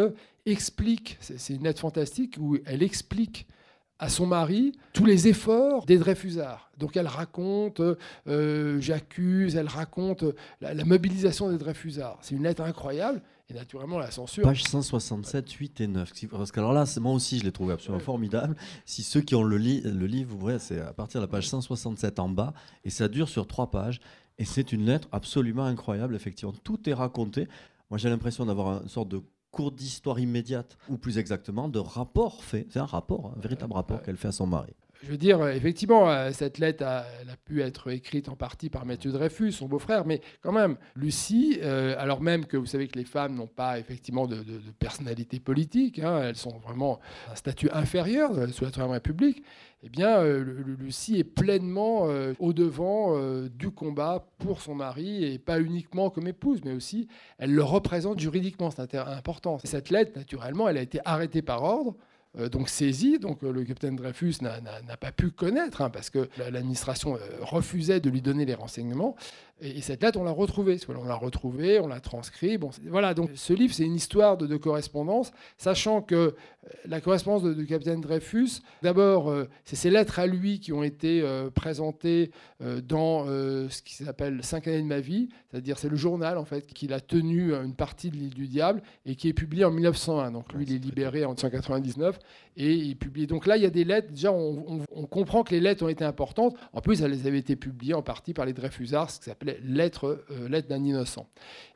explique, 0.45 1.17
c'est 1.19 1.53
une 1.53 1.63
lettre 1.63 1.81
fantastique, 1.81 2.37
où 2.39 2.57
elle 2.65 2.83
explique 2.83 3.47
à 3.99 4.09
son 4.09 4.27
mari 4.27 4.73
tous 4.93 5.05
les 5.05 5.27
efforts 5.27 5.85
des 5.85 5.97
Dreyfusards. 5.97 6.69
Donc 6.77 6.95
elle 6.97 7.07
raconte, 7.07 7.81
euh, 8.27 8.79
j'accuse, 8.79 9.55
elle 9.55 9.67
raconte 9.67 10.23
la, 10.61 10.85
mobilisation 10.85 11.49
des 11.49 11.57
Dreyfusards. 11.57 12.19
C'est 12.21 12.35
une 12.35 12.43
lettre 12.43 12.61
incroyable. 12.63 13.21
Et 13.49 13.53
naturellement, 13.53 13.97
la 13.97 14.11
censure. 14.11 14.43
Page 14.43 14.63
167, 14.63 15.49
8 15.49 15.81
et 15.81 15.87
9. 15.87 16.11
Parce 16.31 16.51
que 16.51 16.59
alors 16.59 16.73
là, 16.73 16.83
moi 16.99 17.13
aussi, 17.13 17.39
je 17.39 17.45
l'ai 17.45 17.53
trouvé 17.53 17.73
absolument 17.73 18.03
formidable. 18.03 18.57
Si 18.85 19.03
ceux 19.03 19.21
qui 19.21 19.35
ont 19.35 19.43
le, 19.43 19.57
le 19.57 20.05
livre, 20.05 20.31
vous 20.31 20.37
voyez, 20.37 20.59
c'est 20.59 20.81
à 20.81 20.91
partir 20.91 21.21
de 21.21 21.25
la 21.25 21.29
page 21.29 21.47
167 21.47 22.19
en 22.19 22.27
bas. 22.27 22.53
Et 22.83 22.89
ça 22.89 23.07
dure 23.07 23.29
sur 23.29 23.47
trois 23.47 23.71
pages. 23.71 24.01
Et 24.37 24.43
c'est 24.43 24.73
une 24.73 24.85
lettre 24.85 25.07
absolument 25.13 25.63
incroyable, 25.63 26.13
effectivement. 26.13 26.53
Tout 26.63 26.89
est 26.89 26.93
raconté. 26.93 27.47
Moi, 27.89 27.97
j'ai 27.97 28.09
l'impression 28.09 28.45
d'avoir 28.45 28.81
une 28.83 28.89
sorte 28.89 29.09
de 29.09 29.21
cours 29.51 29.71
d'histoire 29.71 30.19
immédiate, 30.19 30.77
ou 30.89 30.97
plus 30.97 31.17
exactement 31.17 31.69
de 31.69 31.79
rapport 31.79 32.43
fait. 32.43 32.67
C'est 32.69 32.79
un 32.79 32.85
rapport, 32.85 33.33
un 33.35 33.39
véritable 33.39 33.73
rapport 33.73 34.01
qu'elle 34.01 34.17
fait 34.17 34.27
à 34.27 34.33
son 34.33 34.45
mari 34.45 34.73
je 35.03 35.11
veux 35.11 35.17
dire, 35.17 35.45
effectivement, 35.47 36.09
euh, 36.09 36.31
cette 36.31 36.57
lettre 36.57 36.83
a, 36.85 37.05
elle 37.21 37.29
a 37.29 37.37
pu 37.37 37.61
être 37.61 37.91
écrite 37.91 38.29
en 38.29 38.35
partie 38.35 38.69
par 38.69 38.85
Mathieu 38.85 39.11
Dreyfus, 39.11 39.51
son 39.51 39.67
beau-frère, 39.67 40.05
mais 40.05 40.21
quand 40.41 40.51
même, 40.51 40.77
Lucie, 40.95 41.59
euh, 41.61 41.95
alors 41.97 42.21
même 42.21 42.45
que 42.45 42.57
vous 42.57 42.65
savez 42.65 42.87
que 42.87 42.97
les 42.97 43.05
femmes 43.05 43.35
n'ont 43.35 43.47
pas 43.47 43.79
effectivement 43.79 44.27
de, 44.27 44.43
personnalité 44.79 45.39
politique, 45.39 45.99
hein, 45.99 46.21
elles 46.23 46.35
sont 46.35 46.57
vraiment 46.59 46.99
un 47.31 47.35
statut 47.35 47.69
inférieur 47.71 48.31
sous 48.51 48.63
la 48.63 48.71
Troisième 48.71 48.93
République, 48.93 49.43
eh 49.83 49.89
bien, 49.89 50.17
euh, 50.17 50.63
Lucie 50.79 51.19
est 51.19 51.23
pleinement 51.23 52.07
au 52.39 52.53
devant 52.53 53.15
du 53.47 53.69
combat 53.69 54.27
pour 54.39 54.61
son 54.61 54.73
mari, 54.73 55.23
et 55.23 55.37
pas 55.37 55.59
uniquement 55.59 56.09
comme 56.09 56.27
épouse, 56.27 56.61
mais 56.65 56.73
aussi, 56.73 57.07
elle 57.37 57.53
le 57.53 57.63
représente 57.63 58.19
juridiquement, 58.19 58.71
c'est 58.71 58.95
important. 58.95 59.59
Cette 59.63 59.91
lettre, 59.91 60.17
naturellement, 60.17 60.67
elle 60.67 60.77
a 60.77 60.81
été 60.81 60.99
arrêtée 61.05 61.43
par 61.43 61.63
ordre. 61.63 61.95
Euh, 62.39 62.49
donc 62.49 62.69
saisi. 62.69 63.19
Donc 63.19 63.43
euh, 63.43 63.51
le 63.51 63.63
capitaine 63.63 63.95
Dreyfus 63.95 64.35
n'a 64.41 64.97
pas 64.97 65.11
pu 65.11 65.31
connaître 65.31 65.81
hein, 65.81 65.89
parce 65.89 66.09
que 66.09 66.29
l'administration 66.37 67.15
euh, 67.15 67.19
refusait 67.41 67.99
de 67.99 68.09
lui 68.09 68.21
donner 68.21 68.45
les 68.45 68.53
renseignements. 68.53 69.15
Et, 69.59 69.81
cette 69.81 70.03
lettre, 70.03 70.19
on 70.19 70.23
l'a 70.23 70.31
retrouvée. 70.31 70.77
On 70.87 71.03
l'a 71.03 71.15
retrouvée, 71.15 71.79
on 71.79 71.87
l'a 71.87 71.99
transcrite. 71.99 72.59
Bon, 72.59 72.69
voilà, 72.85 73.13
donc 73.13 73.31
ce 73.35 73.53
livre, 73.53 73.73
c'est 73.73 73.83
une 73.83 73.95
histoire 73.95 74.37
de, 74.37 74.57
correspondance, 74.57 75.31
sachant 75.57 76.01
que 76.01 76.15
euh, 76.15 76.31
la 76.85 77.01
correspondance 77.01 77.43
du 77.43 77.65
capitaine 77.65 78.01
Dreyfus, 78.01 78.61
d'abord, 78.81 79.29
euh, 79.29 79.47
c'est 79.65 79.75
ses 79.75 79.89
lettres 79.89 80.19
à 80.19 80.27
lui 80.27 80.59
qui 80.59 80.73
ont 80.73 80.83
été 80.83 81.21
euh, 81.21 81.49
présentées 81.49 82.31
dans 82.59 83.25
ce 83.27 83.81
qui 83.83 83.93
s'appelle 83.93 84.43
Cinq 84.43 84.67
années 84.67 84.81
de 84.81 84.87
ma 84.87 84.99
vie, 84.99 85.29
c'est-à-dire 85.51 85.77
c'est 85.77 85.89
le 85.89 85.95
journal, 85.95 86.37
en 86.37 86.45
fait, 86.45 86.65
qu'il 86.65 86.91
a 86.91 86.99
tenu 86.99 87.53
une 87.53 87.75
partie 87.75 88.09
de 88.09 88.15
l'île 88.15 88.33
du 88.33 88.47
diable 88.47 88.81
et 89.05 89.15
qui 89.15 89.27
est 89.27 89.33
publié 89.33 89.63
en 89.63 89.71
1901. 89.71 90.31
Donc 90.31 90.53
lui, 90.53 90.65
il 90.65 90.73
est 90.73 90.79
libéré 90.79 91.23
en 91.23 91.33
1999 91.33 92.19
et 92.57 92.73
il 92.73 92.95
publie. 92.95 93.27
Donc 93.27 93.45
là, 93.45 93.55
il 93.57 93.63
y 93.63 93.65
a 93.65 93.69
des 93.69 93.83
lettres, 93.83 94.11
déjà, 94.11 94.31
on, 94.31 94.83
comprend 95.09 95.43
que 95.43 95.51
les 95.51 95.59
lettres 95.59 95.85
ont 95.85 95.89
été 95.89 96.03
importantes. 96.03 96.55
En 96.73 96.81
plus, 96.81 97.01
elles 97.01 97.27
avaient 97.27 97.37
été 97.37 97.55
publiées 97.55 97.93
en 97.93 98.01
partie 98.01 98.33
par 98.33 98.45
les 98.45 98.53
Dreyfusards, 98.53 99.11
ce 99.11 99.19
qui 99.19 99.25
s'appelle 99.25 99.46
lettre, 99.63 100.23
euh, 100.31 100.61
d'un 100.61 100.83
innocent. 100.83 101.27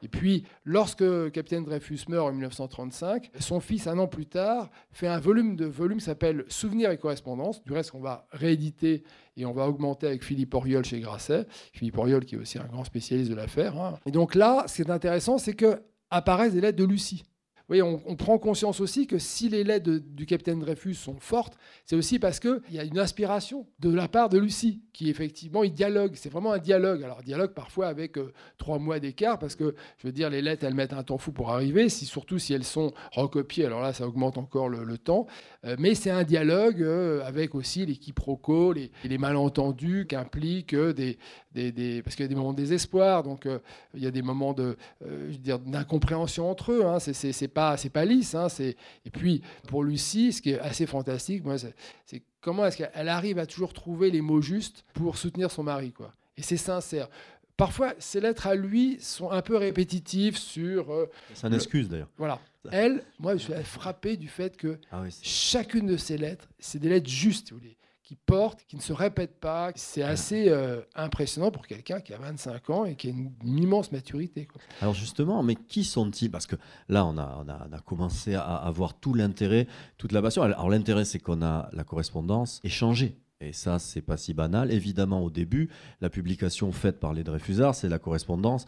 Et 0.04 0.08
puis, 0.08 0.44
lorsque 0.66 1.32
Capitaine 1.32 1.64
Dreyfus 1.64 2.00
meurt 2.10 2.28
en 2.28 2.32
1935, 2.32 3.32
son 3.40 3.60
fils, 3.60 3.88
un 3.88 3.98
an 4.00 4.08
plus 4.08 4.26
tard, 4.26 4.70
fait 4.92 5.08
un 5.08 5.20
volume 5.20 5.56
de 5.56 5.66
volume 5.66 6.00
qui 6.00 6.06
s'appelle 6.06 6.46
Souvenirs 6.48 6.92
et 6.92 6.98
correspondances. 6.98 7.64
Du 7.64 7.74
reste, 7.74 7.94
on 7.94 8.00
va 8.00 8.28
rééditer 8.32 9.04
et 9.38 9.46
on 9.46 9.54
va 9.54 9.68
augmenter 9.68 10.08
avec 10.08 10.24
Philippe 10.24 10.54
Auriol 10.54 10.84
chez 10.84 11.00
Grasset. 11.00 11.46
Philippe 11.74 11.98
Auriol, 11.98 12.26
qui 12.26 12.36
est 12.36 12.40
aussi 12.40 12.58
un 12.60 12.66
grand 12.66 12.84
spécialiste 12.84 13.30
de 13.30 13.36
l'affaire. 13.36 13.80
Hein. 13.80 14.00
Et 14.06 14.12
donc 14.12 14.36
là, 14.36 14.66
ce 14.68 14.76
qui 14.76 14.82
est 14.82 14.92
intéressant, 14.92 15.38
c'est 15.38 15.54
que 15.54 15.82
apparaissent 16.10 16.54
des 16.54 16.62
lettres 16.62 16.78
de 16.78 16.84
Lucie 16.84 17.24
voyez, 17.72 17.82
on, 17.84 18.16
prend 18.18 18.38
conscience 18.38 18.82
aussi 18.82 19.08
que 19.08 19.18
si 19.18 19.48
les 19.48 19.64
lettres 19.64 19.90
du 19.90 20.26
capitaine 20.26 20.60
Dreyfus 20.60 20.96
sont 20.96 21.16
fortes, 21.20 21.58
c'est 21.86 21.96
aussi 21.96 22.20
parce 22.20 22.40
qu'il 22.42 22.62
y 22.70 22.80
a 22.80 22.84
une 22.84 23.00
inspiration 23.00 23.66
de 23.80 23.90
la 23.90 24.10
part 24.10 24.28
de 24.28 24.38
Lucie, 24.38 24.82
qui 24.92 25.10
effectivement, 25.10 25.64
il 25.64 25.72
dialogue. 25.72 26.14
C'est 26.16 26.30
vraiment 26.30 26.52
un 26.52 26.58
dialogue. 26.58 27.02
Alors, 27.02 27.24
dialogue 27.24 27.54
parfois 27.54 27.88
avec 27.88 28.18
euh, 28.18 28.34
trois 28.58 28.78
mois 28.78 29.00
d'écart, 29.00 29.40
parce 29.40 29.56
que, 29.56 29.74
je 29.98 30.08
veux 30.08 30.12
dire, 30.12 30.30
les 30.30 30.42
lettres, 30.42 30.66
elles 30.66 30.74
mettent 30.74 30.92
un 30.92 31.04
temps 31.04 31.18
fou 31.18 31.32
pour 31.32 31.52
arriver, 31.52 31.88
si, 31.88 32.06
surtout 32.06 32.40
si 32.40 32.54
elles 32.54 32.66
sont 32.66 32.92
recopiées. 33.14 33.66
Alors 33.66 33.82
là, 33.82 33.94
ça 33.94 34.06
augmente 34.06 34.38
encore 34.38 34.68
le, 34.68 34.98
temps. 34.98 35.26
Euh, 35.66 35.78
mais 35.80 35.96
c'est 35.96 36.12
un 36.12 36.24
dialogue 36.24 36.82
euh, 36.82 37.26
avec 37.26 37.56
aussi 37.56 37.86
les 37.86 37.96
quiproquos, 37.96 38.74
les, 38.74 38.92
les 39.06 39.18
malentendus 39.18 40.06
qu'impliquent 40.08 40.76
des, 40.76 41.18
Parce 42.04 42.18
qu'il 42.18 42.26
y 42.26 42.26
a 42.26 42.28
des 42.28 42.36
moments 42.36 42.52
de 42.52 42.58
désespoir, 42.58 43.24
donc 43.24 43.48
il 43.94 44.04
y 44.04 44.08
a 44.08 44.12
des 44.12 44.22
moments 44.22 44.54
de, 44.54 44.76
d'incompréhension 45.66 46.50
entre 46.50 46.74
eux. 46.74 46.86
Hein. 46.86 47.00
C'est 47.00 47.48
pas 47.48 47.61
c'est 47.78 47.90
pas 47.90 48.06
lisse. 48.06 48.36
Hein, 48.36 48.48
et 48.60 49.10
puis 49.12 49.42
pour 49.68 49.84
Lucie, 49.84 50.34
ce 50.34 50.42
qui 50.42 50.52
est 50.52 50.60
assez 50.60 50.86
fantastique, 50.86 51.44
moi, 51.44 51.56
c'est 51.58 52.24
comment 52.42 52.66
est-ce 52.66 52.78
qu'elle 52.78 53.10
arrive 53.10 53.40
à 53.40 53.46
toujours 53.46 53.74
trouver 53.74 54.12
les 54.12 54.22
mots 54.22 54.42
justes 54.42 54.84
pour 54.94 55.18
soutenir 55.18 55.52
son 55.52 55.64
mari, 55.64 55.92
quoi. 55.92 56.14
Et 56.38 56.42
c'est 56.42 56.58
sincère. 56.58 57.10
Parfois, 57.58 57.94
ses 58.00 58.20
lettres 58.22 58.48
à 58.48 58.56
lui 58.56 58.98
sont 59.00 59.30
un 59.30 59.42
peu 59.42 59.56
répétitives 59.56 60.38
sur. 60.38 60.92
Euh, 60.92 61.10
c'est 61.34 61.48
une 61.48 61.54
excuse 61.54 61.90
d'ailleurs. 61.90 62.10
Voilà. 62.18 62.40
Elle, 62.72 63.04
moi, 63.20 63.36
je 63.36 63.44
suis 63.44 63.54
frappé 63.64 64.18
du 64.18 64.28
fait 64.28 64.56
que 64.56 64.80
ah 64.92 65.04
chacune 65.22 65.88
de 65.88 65.98
ses 65.98 66.18
lettres, 66.18 66.50
c'est 66.60 66.80
des 66.80 66.90
lettres 66.90 67.10
justes, 67.10 67.48
si 67.48 67.54
vous 67.54 67.60
voulez 67.60 67.78
qui 68.12 68.18
porte, 68.26 68.66
qui 68.68 68.76
ne 68.76 68.82
se 68.82 68.92
répète 68.92 69.40
pas. 69.40 69.72
C'est 69.76 70.04
assez 70.04 70.50
euh, 70.50 70.82
impressionnant 70.96 71.50
pour 71.50 71.66
quelqu'un 71.66 72.02
qui 72.02 72.14
a 72.14 72.18
25 72.18 72.70
ans 72.70 72.84
et 72.84 72.98
qui 72.98 73.08
a 73.08 73.12
une, 73.12 73.32
immense 73.42 73.94
maturité. 73.94 74.50
Alors 74.82 74.94
justement, 74.94 75.42
mais 75.44 75.56
qui 75.56 75.86
sont-ils? 75.86 76.30
Parce 76.30 76.46
que 76.46 76.58
là, 76.90 77.06
on 77.06 77.18
a, 77.18 77.42
on 77.42 77.48
a, 77.48 77.80
commencé 77.80 78.36
à 78.36 78.42
avoir 78.42 79.00
tout 79.00 79.14
l'intérêt, 79.14 79.66
toute 79.98 80.12
la 80.12 80.22
passion. 80.22 80.42
Alors 80.42 80.70
l'intérêt, 80.70 81.06
c'est 81.06 81.20
qu'on 81.20 81.42
a 81.42 81.70
la 81.72 81.86
correspondance 81.86 82.60
échangée. 82.66 83.16
Et 83.40 83.54
ça, 83.54 83.80
c'est 83.80 84.02
pas 84.02 84.18
si 84.18 84.34
banal. 84.34 84.74
Évidemment, 84.74 85.24
au 85.24 85.30
début, 85.30 85.70
la 86.02 86.10
publication 86.10 86.74
faite 86.74 87.00
par 87.00 87.14
les 87.14 87.24
Dreyfusards, 87.24 87.76
c'est 87.76 87.88
la 87.88 87.98
correspondance 87.98 88.66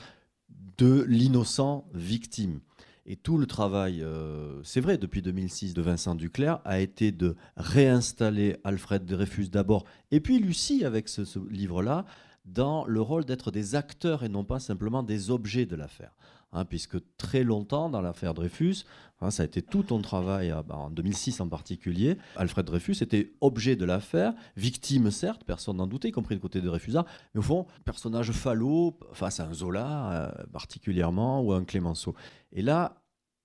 de 0.78 1.04
l'innocent 1.10 1.86
victime. 1.94 2.62
Et 3.06 3.18
tout 3.18 3.38
le 3.38 3.46
travail, 3.46 4.02
euh, 4.02 4.62
c'est 4.64 4.80
vrai, 4.80 4.98
depuis 4.98 5.22
2006 5.22 5.74
de 5.74 5.82
Vincent 5.82 6.16
Duclerc, 6.16 6.62
a 6.64 6.80
été 6.80 7.12
de 7.12 7.36
réinstaller 7.58 8.56
Alfred 8.64 9.04
Dreyfus 9.04 9.50
d'abord, 9.50 9.84
et 10.12 10.22
puis 10.22 10.40
Lucie 10.40 10.86
avec 10.86 11.10
ce, 11.10 11.22
livre-là, 11.50 12.06
dans 12.46 12.86
le 12.86 13.02
rôle 13.02 13.26
d'être 13.26 13.52
des 13.52 13.76
acteurs 13.76 14.24
et 14.24 14.30
non 14.30 14.46
pas 14.46 14.60
simplement 14.60 15.04
des 15.04 15.32
objets 15.32 15.66
de 15.66 15.76
l'affaire. 15.76 16.16
Hein, 16.56 16.66
puisque 16.66 16.98
très 17.18 17.44
longtemps, 17.44 17.90
dans 17.90 18.00
l'affaire 18.00 18.36
Dreyfus, 18.36 18.86
hein, 19.22 19.32
ça 19.32 19.42
a 19.42 19.46
été 19.48 19.64
tout 19.64 19.82
ton 19.82 20.00
travail, 20.02 20.52
euh, 20.52 20.62
bah, 20.62 20.78
en 20.78 20.92
2006 20.92 21.42
en 21.42 21.50
particulier, 21.50 22.18
Alfred 22.36 22.64
Dreyfus 22.64 22.98
était 23.02 23.34
objet 23.42 23.76
de 23.76 23.86
l'affaire, 23.86 24.34
victime 24.56 25.10
certes, 25.10 25.44
personne 25.46 25.78
n'en 25.78 25.88
doutait, 25.88 26.10
y 26.10 26.12
compris 26.12 26.36
le 26.36 26.42
côté 26.42 26.62
de 26.62 26.68
Dreyfusard, 26.68 27.06
mais 27.34 27.40
au 27.40 27.42
fond, 27.44 27.66
personnage 27.86 28.32
falot 28.32 29.00
face 29.14 29.40
à 29.40 29.48
un 29.48 29.54
Zola 29.54 30.12
euh, 30.12 30.44
particulièrement, 30.52 31.42
ou 31.42 31.54
à 31.54 31.58
un 31.58 31.64
Clémenceau. 31.64 32.14
Et 32.52 32.62
là, 32.62 33.02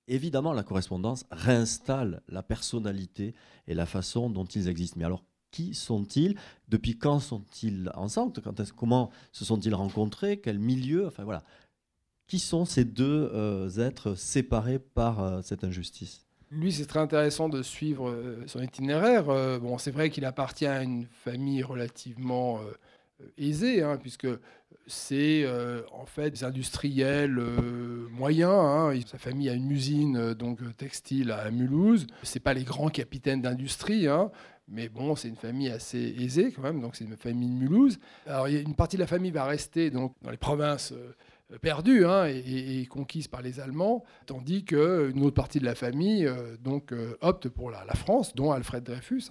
évidemment, 0.07 0.53
la 0.53 0.63
correspondance 0.63 1.25
réinstalle 1.31 2.21
la 2.29 2.43
personnalité 2.43 3.35
et 3.67 3.75
la 3.75 3.87
façon 3.87 4.29
dont 4.29 4.45
ils 4.45 4.69
existent. 4.69 4.97
Mais 4.99 5.07
alors, 5.07 5.25
qui 5.51 5.75
sont-ils? 5.75 6.37
Depuis 6.69 6.99
quand 6.99 7.21
sont-ils 7.21 7.91
ensemble? 7.95 8.33
Comment 8.77 9.11
se 9.33 9.47
sont-ils 9.47 9.75
rencontrés? 9.75 10.41
Quel 10.41 10.59
milieu? 10.59 11.07
Enfin 11.07 11.25
voilà. 11.25 11.43
Qui 12.29 12.39
sont 12.39 12.67
ces 12.67 12.85
deux 12.85 13.31
euh, 13.33 13.71
êtres 13.79 14.15
séparés 14.15 14.79
par 14.79 15.23
euh, 15.23 15.41
cette 15.43 15.65
injustice? 15.65 16.27
Lui, 16.51 16.73
c'est 16.73 16.85
très 16.85 17.01
intéressant 17.01 17.49
de 17.49 17.63
suivre 17.63 18.11
euh, 18.11 18.45
son 18.47 18.61
itinéraire. 18.61 19.25
bon, 19.61 19.79
c'est 19.79 19.91
vrai 19.91 20.11
qu'il 20.11 20.27
appartient 20.27 20.67
à 20.67 20.83
une 20.83 21.07
famille 21.25 21.63
relativement 21.63 22.61
aisée, 23.39 23.83
hein, 23.83 23.97
puisque 24.01 24.29
c'est 24.87 25.47
en 25.91 26.05
fait 26.05 26.31
des 26.31 26.45
industriels 26.45 27.41
moyens. 28.11 28.53
Hein. 28.53 29.01
Sa 29.07 29.19
famille 29.19 29.49
a 29.49 29.55
une 29.55 29.71
usine 29.71 30.35
donc 30.35 30.61
textile 30.77 31.31
à 31.31 31.51
Mulhouse. 31.51 32.07
C'est 32.23 32.41
pas 32.41 32.55
les 32.55 32.65
grands 32.65 32.91
capitaines 32.91 33.41
d'industrie. 33.41 34.07
Hein. 34.07 34.31
Mais 34.69 34.91
bon, 34.91 35.17
c'est 35.17 35.29
une 35.29 35.37
famille 35.37 35.71
assez 35.71 36.15
aisée 36.19 36.53
quand 36.53 36.63
même, 36.63 36.81
donc 36.83 36.95
c'est 36.95 37.05
une 37.05 37.17
famille 37.17 37.49
de 37.49 37.55
Mulhouse. 37.55 37.99
Alors, 38.27 38.47
une 38.47 38.75
partie 38.75 38.97
de 38.97 39.03
la 39.03 39.07
famille 39.07 39.31
va 39.31 39.45
rester 39.47 39.91
donc, 39.91 40.15
dans 40.21 40.31
les 40.31 40.37
provinces 40.37 40.93
perdues 41.61 42.05
hein, 42.05 42.27
et, 42.27 42.87
conquises 42.87 43.29
par 43.29 43.43
les 43.43 43.61
Allemands, 43.61 44.05
tandis 44.27 44.65
qu'une 44.65 45.23
autre 45.23 45.35
partie 45.35 45.61
de 45.61 45.65
la 45.65 45.75
famille 45.75 46.31
donc, 46.63 46.93
opte 47.21 47.49
pour 47.49 47.71
la, 47.71 47.85
France, 47.95 48.35
dont 48.35 48.53
Alfred 48.53 48.85
Dreyfus. 48.85 49.31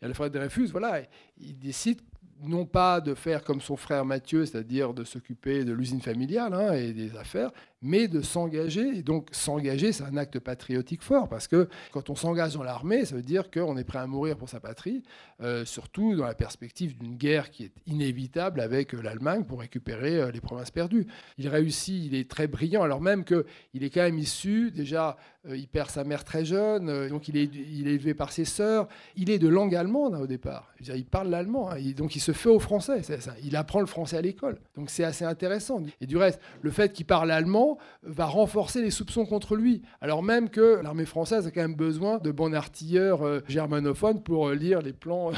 Et 0.00 0.06
Alfred 0.06 0.32
Dreyfus, 0.32 0.68
voilà, 0.68 1.02
il 1.38 1.58
décide 1.58 2.00
non 2.42 2.66
pas 2.66 3.00
de 3.00 3.14
faire 3.14 3.44
comme 3.44 3.60
son 3.60 3.76
frère 3.76 4.04
Mathieu, 4.04 4.44
c'est-à-dire 4.44 4.94
de 4.94 5.04
s'occuper 5.04 5.64
de 5.64 5.72
l'usine 5.72 6.00
familiale 6.00 6.54
hein, 6.54 6.72
et 6.72 6.92
des 6.92 7.16
affaires, 7.16 7.50
mais 7.82 8.08
de 8.08 8.22
s'engager. 8.22 8.98
Et 8.98 9.02
donc 9.02 9.28
s'engager, 9.32 9.92
c'est 9.92 10.04
un 10.04 10.16
acte 10.16 10.38
patriotique 10.38 11.02
fort, 11.02 11.28
parce 11.28 11.48
que 11.48 11.68
quand 11.90 12.08
on 12.08 12.14
s'engage 12.14 12.54
dans 12.54 12.62
l'armée, 12.62 13.04
ça 13.04 13.16
veut 13.16 13.22
dire 13.22 13.50
qu'on 13.50 13.76
est 13.76 13.84
prêt 13.84 13.98
à 13.98 14.06
mourir 14.06 14.36
pour 14.36 14.48
sa 14.48 14.60
patrie, 14.60 15.02
euh, 15.42 15.64
surtout 15.64 16.14
dans 16.14 16.24
la 16.24 16.34
perspective 16.34 16.96
d'une 16.96 17.16
guerre 17.16 17.50
qui 17.50 17.64
est 17.64 17.72
inévitable 17.86 18.60
avec 18.60 18.94
euh, 18.94 19.02
l'Allemagne 19.02 19.44
pour 19.44 19.60
récupérer 19.60 20.16
euh, 20.16 20.30
les 20.30 20.40
provinces 20.40 20.70
perdues. 20.70 21.06
Il 21.38 21.48
réussit, 21.48 22.04
il 22.04 22.14
est 22.14 22.30
très 22.30 22.46
brillant, 22.46 22.82
alors 22.82 23.00
même 23.00 23.24
qu'il 23.24 23.82
est 23.82 23.90
quand 23.90 24.02
même 24.02 24.18
issu, 24.18 24.70
déjà, 24.70 25.16
il 25.48 25.66
perd 25.66 25.90
sa 25.90 26.04
mère 26.04 26.22
très 26.24 26.44
jeune, 26.44 27.08
donc 27.08 27.26
il 27.26 27.36
est, 27.36 27.52
élevé 27.52 28.14
par 28.14 28.30
ses 28.30 28.44
sœurs, 28.44 28.86
il 29.16 29.28
est 29.28 29.40
de 29.40 29.48
langue 29.48 29.74
allemande 29.74 30.14
hein, 30.14 30.20
au 30.20 30.26
départ, 30.28 30.72
il 30.80 31.04
parle 31.04 31.30
l'allemand, 31.30 31.70
hein, 31.70 31.76
donc 31.96 32.14
il 32.14 32.20
se 32.20 32.30
fait 32.30 32.48
au 32.48 32.60
français, 32.60 33.02
ça. 33.02 33.34
il 33.42 33.56
apprend 33.56 33.80
le 33.80 33.86
français 33.86 34.16
à 34.16 34.22
l'école, 34.22 34.60
donc 34.76 34.88
c'est 34.88 35.02
assez 35.02 35.24
intéressant. 35.24 35.82
Et 36.00 36.06
du 36.06 36.16
reste, 36.16 36.40
le 36.62 36.70
fait 36.70 36.92
qu'il 36.92 37.06
parle 37.06 37.32
allemand, 37.32 37.71
va 38.02 38.26
renforcer 38.26 38.82
les 38.82 38.90
soupçons 38.90 39.26
contre 39.26 39.56
lui, 39.56 39.82
alors 40.00 40.22
même 40.22 40.48
que 40.48 40.80
l'armée 40.82 41.04
française 41.04 41.46
a 41.46 41.50
quand 41.50 41.60
même 41.60 41.74
besoin 41.74 42.18
de 42.18 42.30
bons 42.30 42.54
artilleurs 42.54 43.22
euh, 43.22 43.40
germanophones 43.48 44.22
pour 44.22 44.48
euh, 44.48 44.54
lire 44.54 44.82
les 44.82 44.92
plans 44.92 45.32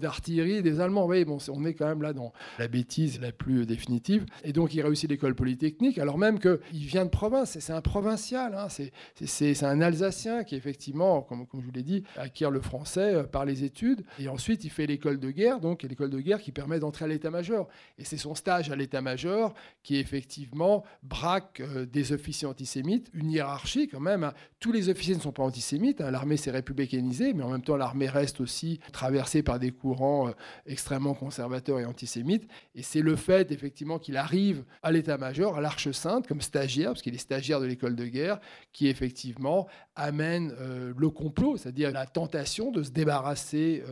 d'artillerie 0.00 0.62
des 0.62 0.80
Allemands. 0.80 1.06
Vous 1.06 1.24
bon, 1.24 1.38
on 1.48 1.64
est 1.64 1.74
quand 1.74 1.86
même 1.86 2.02
là 2.02 2.12
dans 2.12 2.32
la 2.58 2.68
bêtise 2.68 3.20
la 3.20 3.32
plus 3.32 3.66
définitive. 3.66 4.26
Et 4.44 4.52
donc 4.52 4.74
il 4.74 4.82
réussit 4.82 5.08
l'école 5.08 5.34
polytechnique, 5.34 5.98
alors 5.98 6.18
même 6.18 6.38
qu'il 6.38 6.58
vient 6.72 7.04
de 7.04 7.10
province, 7.10 7.58
c'est 7.58 7.72
un 7.72 7.80
provincial, 7.80 8.54
hein. 8.54 8.68
c'est 9.14 9.62
un 9.64 9.80
Alsacien 9.80 10.44
qui 10.44 10.56
effectivement, 10.56 11.22
comme, 11.22 11.46
je 11.54 11.64
vous 11.64 11.72
l'ai 11.72 11.82
dit, 11.82 12.04
acquiert 12.16 12.50
le 12.50 12.60
français 12.60 13.14
euh, 13.14 13.22
par 13.24 13.44
les 13.44 13.64
études. 13.64 14.04
Et 14.18 14.28
ensuite 14.28 14.64
il 14.64 14.70
fait 14.70 14.86
l'école 14.86 15.18
de 15.18 15.30
guerre, 15.30 15.60
donc 15.60 15.82
l'école 15.82 16.10
de 16.10 16.20
guerre 16.20 16.40
qui 16.40 16.52
permet 16.52 16.78
d'entrer 16.78 17.04
à 17.04 17.08
l'état-major. 17.08 17.68
Et 17.98 18.04
c'est 18.04 18.16
son 18.16 18.34
stage 18.34 18.70
à 18.70 18.76
l'état-major 18.76 19.54
qui 19.82 19.96
effectivement 19.96 20.84
braque 21.10 21.60
euh, 21.60 21.84
des 21.84 22.12
officiers 22.12 22.46
antisémites, 22.46 23.10
une 23.12 23.30
hiérarchie 23.30 23.88
quand 23.88 24.00
même. 24.00 24.24
Hein. 24.24 24.32
Tous 24.60 24.72
les 24.72 24.88
officiers 24.88 25.16
ne 25.16 25.20
sont 25.20 25.32
pas 25.32 25.42
antisémites, 25.42 26.00
hein. 26.00 26.10
l'armée 26.10 26.36
s'est 26.36 26.52
républicanisée, 26.52 27.34
mais 27.34 27.42
en 27.42 27.50
même 27.50 27.62
temps 27.62 27.76
l'armée 27.76 28.08
reste 28.08 28.40
aussi 28.40 28.78
traversée 28.92 29.42
par 29.42 29.58
des 29.58 29.72
courants 29.72 30.28
euh, 30.28 30.32
extrêmement 30.66 31.12
conservateurs 31.12 31.80
et 31.80 31.84
antisémites. 31.84 32.48
Et 32.74 32.82
c'est 32.82 33.02
le 33.02 33.16
fait 33.16 33.50
effectivement 33.50 33.98
qu'il 33.98 34.16
arrive 34.16 34.64
à 34.82 34.92
l'état-major, 34.92 35.56
à 35.56 35.60
l'Arche 35.60 35.90
Sainte, 35.90 36.26
comme 36.28 36.40
stagiaire, 36.40 36.90
parce 36.92 37.02
qu'il 37.02 37.14
est 37.14 37.18
stagiaire 37.18 37.60
de 37.60 37.66
l'école 37.66 37.96
de 37.96 38.06
guerre, 38.06 38.38
qui 38.72 38.86
effectivement 38.86 39.66
amène 39.96 40.54
euh, 40.60 40.94
le 40.96 41.10
complot, 41.10 41.56
c'est-à-dire 41.56 41.90
la 41.90 42.06
tentation 42.06 42.70
de 42.70 42.84
se 42.84 42.90
débarrasser 42.90 43.82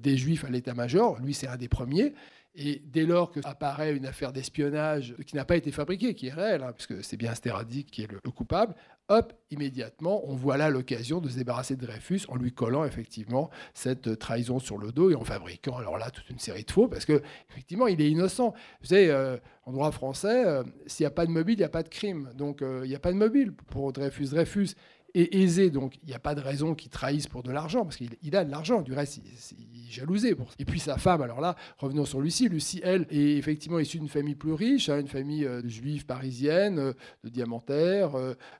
des 0.00 0.16
juifs 0.16 0.44
à 0.44 0.50
l'état-major. 0.50 1.18
Lui, 1.20 1.34
c'est 1.34 1.48
un 1.48 1.56
des 1.56 1.68
premiers. 1.68 2.14
Et 2.60 2.82
dès 2.84 3.06
lors 3.06 3.30
que 3.30 3.38
apparaît 3.44 3.94
une 3.94 4.04
affaire 4.04 4.32
d'espionnage 4.32 5.14
qui 5.24 5.36
n'a 5.36 5.44
pas 5.44 5.56
été 5.56 5.70
fabriquée, 5.70 6.14
qui 6.14 6.26
est 6.26 6.32
réelle, 6.32 6.64
hein, 6.64 6.72
puisque 6.72 7.04
c'est 7.04 7.16
bien 7.16 7.32
Steradic 7.32 7.88
qui 7.88 8.02
est 8.02 8.10
le, 8.10 8.18
coupable, 8.32 8.74
hop, 9.08 9.32
immédiatement, 9.52 10.28
on 10.28 10.34
voit 10.34 10.56
là 10.56 10.68
l'occasion 10.68 11.20
de 11.20 11.28
se 11.28 11.36
débarrasser 11.36 11.76
de 11.76 11.86
Dreyfus 11.86 12.22
en 12.26 12.34
lui 12.34 12.50
collant 12.50 12.84
effectivement 12.84 13.48
cette 13.74 14.18
trahison 14.18 14.58
sur 14.58 14.76
le 14.76 14.90
dos 14.90 15.08
et 15.10 15.14
en 15.14 15.22
fabriquant 15.22 15.76
alors 15.76 15.98
là 15.98 16.10
toute 16.10 16.28
une 16.30 16.40
série 16.40 16.64
de 16.64 16.70
faux, 16.72 16.88
parce 16.88 17.04
que 17.04 17.22
effectivement 17.48 17.86
il 17.86 18.00
est 18.00 18.10
innocent. 18.10 18.52
Vous 18.80 18.88
savez, 18.88 19.08
euh, 19.08 19.36
en 19.64 19.72
droit 19.72 19.92
français, 19.92 20.44
euh, 20.44 20.64
s'il 20.86 21.04
n'y 21.04 21.08
a 21.08 21.12
pas 21.12 21.26
de 21.26 21.30
mobile, 21.30 21.54
il 21.54 21.60
n'y 21.60 21.64
a 21.64 21.68
pas 21.68 21.84
de 21.84 21.88
crime. 21.88 22.30
Donc 22.34 22.62
euh, 22.62 22.80
il 22.82 22.88
n'y 22.88 22.96
a 22.96 23.00
pas 23.00 23.12
de 23.12 23.18
mobile 23.18 23.52
pour 23.52 23.92
Dreyfus. 23.92 24.30
Dreyfus 24.30 24.74
aisé, 25.14 25.70
donc 25.70 25.98
il 26.02 26.08
n'y 26.08 26.14
a 26.14 26.18
pas 26.18 26.34
de 26.34 26.40
raison 26.40 26.74
qu'il 26.74 26.90
trahisse 26.90 27.26
pour 27.26 27.42
de 27.42 27.50
l'argent, 27.50 27.84
parce 27.84 27.96
qu'il 27.96 28.36
a 28.36 28.44
de 28.44 28.50
l'argent, 28.50 28.82
du 28.82 28.92
reste, 28.92 29.18
il, 29.18 29.26
est 29.26 29.90
jalousé. 29.90 30.36
Et 30.58 30.64
puis 30.64 30.80
sa 30.80 30.98
femme, 30.98 31.22
alors 31.22 31.40
là, 31.40 31.56
revenons 31.78 32.04
sur 32.04 32.20
Lucie. 32.20 32.48
Lucie, 32.48 32.80
elle, 32.84 33.06
est 33.10 33.36
effectivement 33.36 33.78
issue 33.78 33.98
d'une 33.98 34.08
famille 34.08 34.34
plus 34.34 34.52
riche, 34.52 34.88
hein, 34.88 35.00
une 35.00 35.08
famille 35.08 35.46
euh, 35.46 35.66
juive 35.66 36.04
parisienne, 36.04 36.78
euh, 36.78 36.92
de 37.24 37.30
diamantaires, 37.30 38.12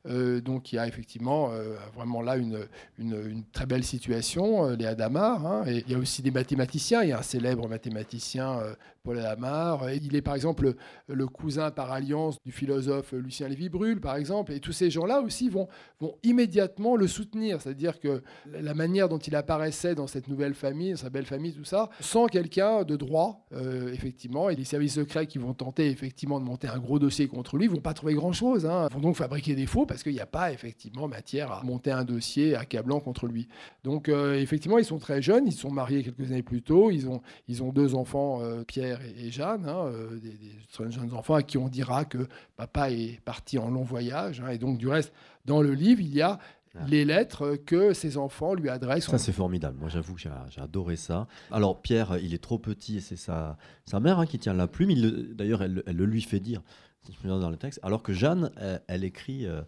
euh, 0.07 0.41
donc 0.41 0.73
il 0.73 0.77
y 0.77 0.79
a 0.79 0.87
effectivement 0.87 1.51
vraiment 1.95 2.23
là 2.23 2.37
une, 2.37 2.67
une, 2.99 3.45
très 3.53 3.67
belle 3.67 3.85
situation, 3.85 4.71
les 4.71 4.87
Adamar. 4.87 5.47
Hein, 5.47 5.65
et 5.67 5.85
il 5.87 5.93
y 5.93 5.95
a 5.95 5.99
aussi 5.99 6.23
des 6.23 6.31
mathématiciens, 6.31 7.03
il 7.03 7.11
y 7.11 7.13
a 7.13 7.19
un 7.19 7.23
célèbre 7.23 7.69
mathématicien, 7.69 8.61
Paul 9.03 9.19
Adamar. 9.19 9.91
Il 9.93 10.15
est 10.17 10.23
par 10.23 10.35
exemple 10.35 10.75
le 11.07 11.27
cousin 11.27 11.71
par 11.71 11.93
alliance 11.93 12.39
du 12.45 12.53
philosophe 12.53 13.13
Lucien 13.13 13.49
Lévy-Bruhl, 13.49 14.01
par 14.01 14.17
exemple, 14.17 14.53
et 14.53 14.61
tous 14.61 14.73
ces 14.73 14.91
gens-là 14.91 15.21
aussi 15.21 15.49
vont, 15.49 15.69
vont 16.01 16.15
immédiatement 16.23 16.38
le 16.97 17.07
soutenir. 17.07 17.61
C'est-à-dire 17.61 17.99
que 17.99 18.23
la 18.47 18.75
manière 18.75 19.09
dont 19.09 19.19
il 19.19 19.35
apparaissait 19.35 19.95
dans 19.95 20.07
cette 20.07 20.29
nouvelle 20.29 20.55
famille, 20.55 20.97
sa 20.97 21.11
belle 21.11 21.27
famille, 21.27 21.53
tout 21.53 21.65
ça, 21.65 21.91
sans 22.01 22.27
quelqu'un 22.27 22.85
de 22.85 22.97
droit, 22.97 23.45
euh, 23.53 23.93
effectivement, 23.93 24.51
et 24.51 24.57
les 24.57 24.65
services 24.65 24.95
secrets 24.95 25.27
qui 25.27 25.39
vont 25.39 25.55
tenter 25.55 25.89
effectivement 25.89 26.41
de 26.41 26.45
monter 26.45 26.69
un 26.69 26.79
gros 26.79 26.99
dossier 26.99 27.29
contre 27.29 27.57
lui, 27.57 27.67
vont 27.67 27.81
pas 27.81 27.95
trouver 27.95 28.15
grand-chose. 28.15 28.67
Hein. 28.67 28.89
Ils 28.91 28.95
vont 28.95 29.01
donc 29.01 29.17
fabriquer 29.17 29.55
des 29.55 29.67
faux 29.67 29.87
parce 29.87 30.03
qu'il 30.03 30.13
n'y 30.13 30.21
a 30.21 30.27
pas 30.27 30.53
effectivement 30.53 31.09
matière 31.09 31.53
à 31.53 31.63
monter 31.63 31.91
un 31.91 32.05
dossier 32.05 32.55
accablant 32.55 33.01
contre 33.01 33.27
lui. 33.27 33.49
Donc 33.85 34.09
euh, 34.09 34.35
effectivement, 34.35 34.79
ils 34.79 34.85
sont 34.85 34.99
très 34.99 35.23
jeunes, 35.23 35.47
ils 35.47 35.53
sont 35.53 35.71
mariés 35.71 36.03
quelques 36.03 36.31
années 36.31 36.43
plus 36.43 36.63
tôt, 36.63 36.91
ils 36.91 37.09
ont, 37.09 37.21
ils 37.49 37.63
ont 37.63 37.73
deux 37.73 37.95
enfants, 37.95 38.41
euh, 38.43 38.65
Pierre 38.65 39.01
et, 39.19 39.31
Jeanne, 39.31 39.67
hein, 39.69 39.91
des, 40.23 40.31
des, 40.31 40.91
jeunes 40.91 41.13
enfants 41.13 41.35
à 41.35 41.43
qui 41.43 41.59
on 41.59 41.69
dira 41.69 42.05
que 42.05 42.29
papa 42.57 42.91
est 42.91 43.21
parti 43.25 43.59
en 43.59 43.71
long 43.71 43.83
voyage, 43.83 44.41
hein, 44.41 44.51
et 44.51 44.59
donc 44.59 44.79
du 44.79 44.89
reste, 44.89 45.13
dans 45.49 45.63
le 45.63 45.73
livre, 45.73 46.01
il 46.01 46.15
y 46.15 46.23
a 46.23 46.39
ah. 46.75 46.85
les 46.87 47.05
lettres 47.05 47.57
que 47.57 47.93
ses 47.93 48.17
enfants 48.17 48.55
lui 48.55 48.69
adressent. 48.69 49.11
Ça, 49.11 49.19
c'est 49.19 49.33
formidable. 49.33 49.79
Moi, 49.81 49.89
j'avoue 49.89 50.15
que 50.15 50.21
j'ai 50.21 50.61
adoré 50.61 50.97
ça. 50.97 51.27
Alors, 51.51 51.81
Pierre, 51.81 52.19
il 52.19 52.35
est 52.35 52.43
trop 52.43 52.59
petit 52.59 52.99
et 52.99 53.01
c'est 53.01 53.17
sa, 53.17 53.57
sa 53.85 54.01
mère 54.01 54.19
hein, 54.19 54.27
qui 54.27 54.39
tient 54.39 54.55
la 54.55 54.69
plume. 54.69 54.93
D'ailleurs, 55.35 55.63
elle, 55.63 55.83
le 55.87 56.05
lui 56.05 56.23
fait 56.23 56.41
dire, 56.41 56.63
dans 57.25 57.51
le 57.51 57.57
texte. 57.57 57.81
Alors 57.83 58.03
que 58.03 58.13
Jeanne, 58.13 58.51
elle, 58.87 59.05
écrit 59.05 59.47
euh, 59.47 59.63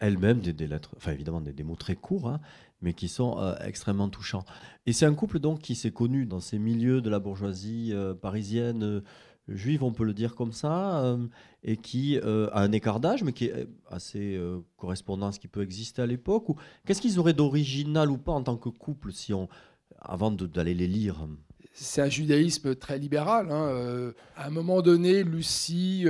elle-même 0.00 0.40
des, 0.40 0.66
lettres, 0.66 0.94
enfin, 0.96 1.12
évidemment, 1.12 1.40
des, 1.40 1.64
mots 1.64 1.76
très 1.76 1.96
courts, 1.96 2.28
hein, 2.28 2.40
mais 2.82 2.92
qui 2.92 3.08
sont 3.08 3.38
euh, 3.38 3.54
extrêmement 3.64 4.08
touchants. 4.08 4.44
Et 4.86 4.92
c'est 4.92 5.06
un 5.06 5.14
couple, 5.14 5.38
donc, 5.38 5.60
qui 5.60 5.74
s'est 5.74 5.92
connu 5.92 6.26
dans 6.26 6.40
ces 6.40 6.58
milieux 6.58 7.00
de 7.00 7.10
la 7.10 7.18
bourgeoisie 7.18 7.90
euh, 7.92 8.14
parisienne 8.14 9.02
juive, 9.48 9.82
on 9.82 9.92
peut 9.92 10.04
le 10.04 10.14
dire 10.14 10.34
comme 10.34 10.52
ça, 10.52 11.04
euh, 11.04 11.26
et 11.62 11.76
qui 11.76 12.18
euh, 12.18 12.48
a 12.52 12.62
un 12.62 12.72
écart 12.72 13.00
d'âge, 13.00 13.22
mais 13.22 13.32
qui 13.32 13.46
est 13.46 13.68
assez 13.90 14.36
euh, 14.36 14.60
correspondant 14.76 15.28
à 15.28 15.32
ce 15.32 15.40
qui 15.40 15.48
peut 15.48 15.62
exister 15.62 16.02
à 16.02 16.06
l'époque. 16.06 16.48
Ou 16.48 16.56
qu'est-ce 16.86 17.00
qu'ils 17.00 17.18
auraient 17.18 17.34
d'original 17.34 18.10
ou 18.10 18.18
pas 18.18 18.32
en 18.32 18.42
tant 18.42 18.56
que 18.56 18.68
couple, 18.68 19.12
si 19.12 19.34
on, 19.34 19.48
avant 20.00 20.30
d'aller 20.30 20.74
les 20.74 20.86
lire? 20.86 21.26
C'est 21.72 22.02
un 22.02 22.08
judaïsme 22.08 22.76
très 22.76 22.98
libéral. 22.98 23.50
Hein. 23.50 24.12
À 24.36 24.46
un 24.46 24.50
moment 24.50 24.80
donné, 24.80 25.24
Lucie 25.24 26.06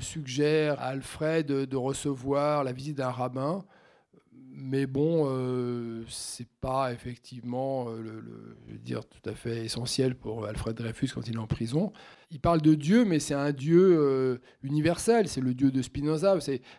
suggère 0.00 0.80
à 0.80 0.86
Alfred 0.86 1.46
de 1.46 1.76
recevoir 1.76 2.64
la 2.64 2.72
visite 2.72 2.96
d'un 2.96 3.10
rabbin 3.10 3.64
mais 4.58 4.86
bon, 4.86 5.26
euh, 5.28 6.02
c'est 6.08 6.48
pas 6.60 6.92
effectivement 6.92 7.90
le, 7.90 8.24
dire, 8.78 9.04
tout 9.04 9.28
à 9.28 9.34
fait 9.34 9.64
essentiel 9.64 10.14
pour 10.14 10.46
Alfred 10.46 10.74
Dreyfus 10.74 11.10
quand 11.14 11.28
il 11.28 11.34
est 11.34 11.38
en 11.38 11.46
prison 11.46 11.92
il 12.32 12.40
parle 12.40 12.60
de 12.60 12.74
Dieu, 12.74 13.04
mais 13.04 13.20
c'est 13.20 13.34
un 13.34 13.52
Dieu 13.52 13.80
euh, 13.80 14.38
universel, 14.64 15.28
c'est 15.28 15.40
le 15.40 15.54
Dieu 15.54 15.70
de 15.70 15.80
Spinoza. 15.80 16.36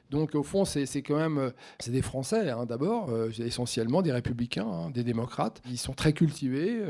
Donc 0.09 0.35
au 0.35 0.43
fond, 0.43 0.65
c'est 0.65 0.85
quand 1.01 1.17
même, 1.17 1.37
euh, 1.37 1.49
c'est 1.79 1.91
des 1.91 2.01
Français 2.01 2.49
hein, 2.49 2.65
d'abord, 2.65 3.09
euh, 3.09 3.29
essentiellement 3.39 4.01
des 4.01 4.11
républicains, 4.11 4.67
hein, 4.67 4.89
des 4.89 5.03
démocrates. 5.03 5.61
Ils 5.69 5.77
sont 5.77 5.93
très 5.93 6.11
cultivés. 6.11 6.81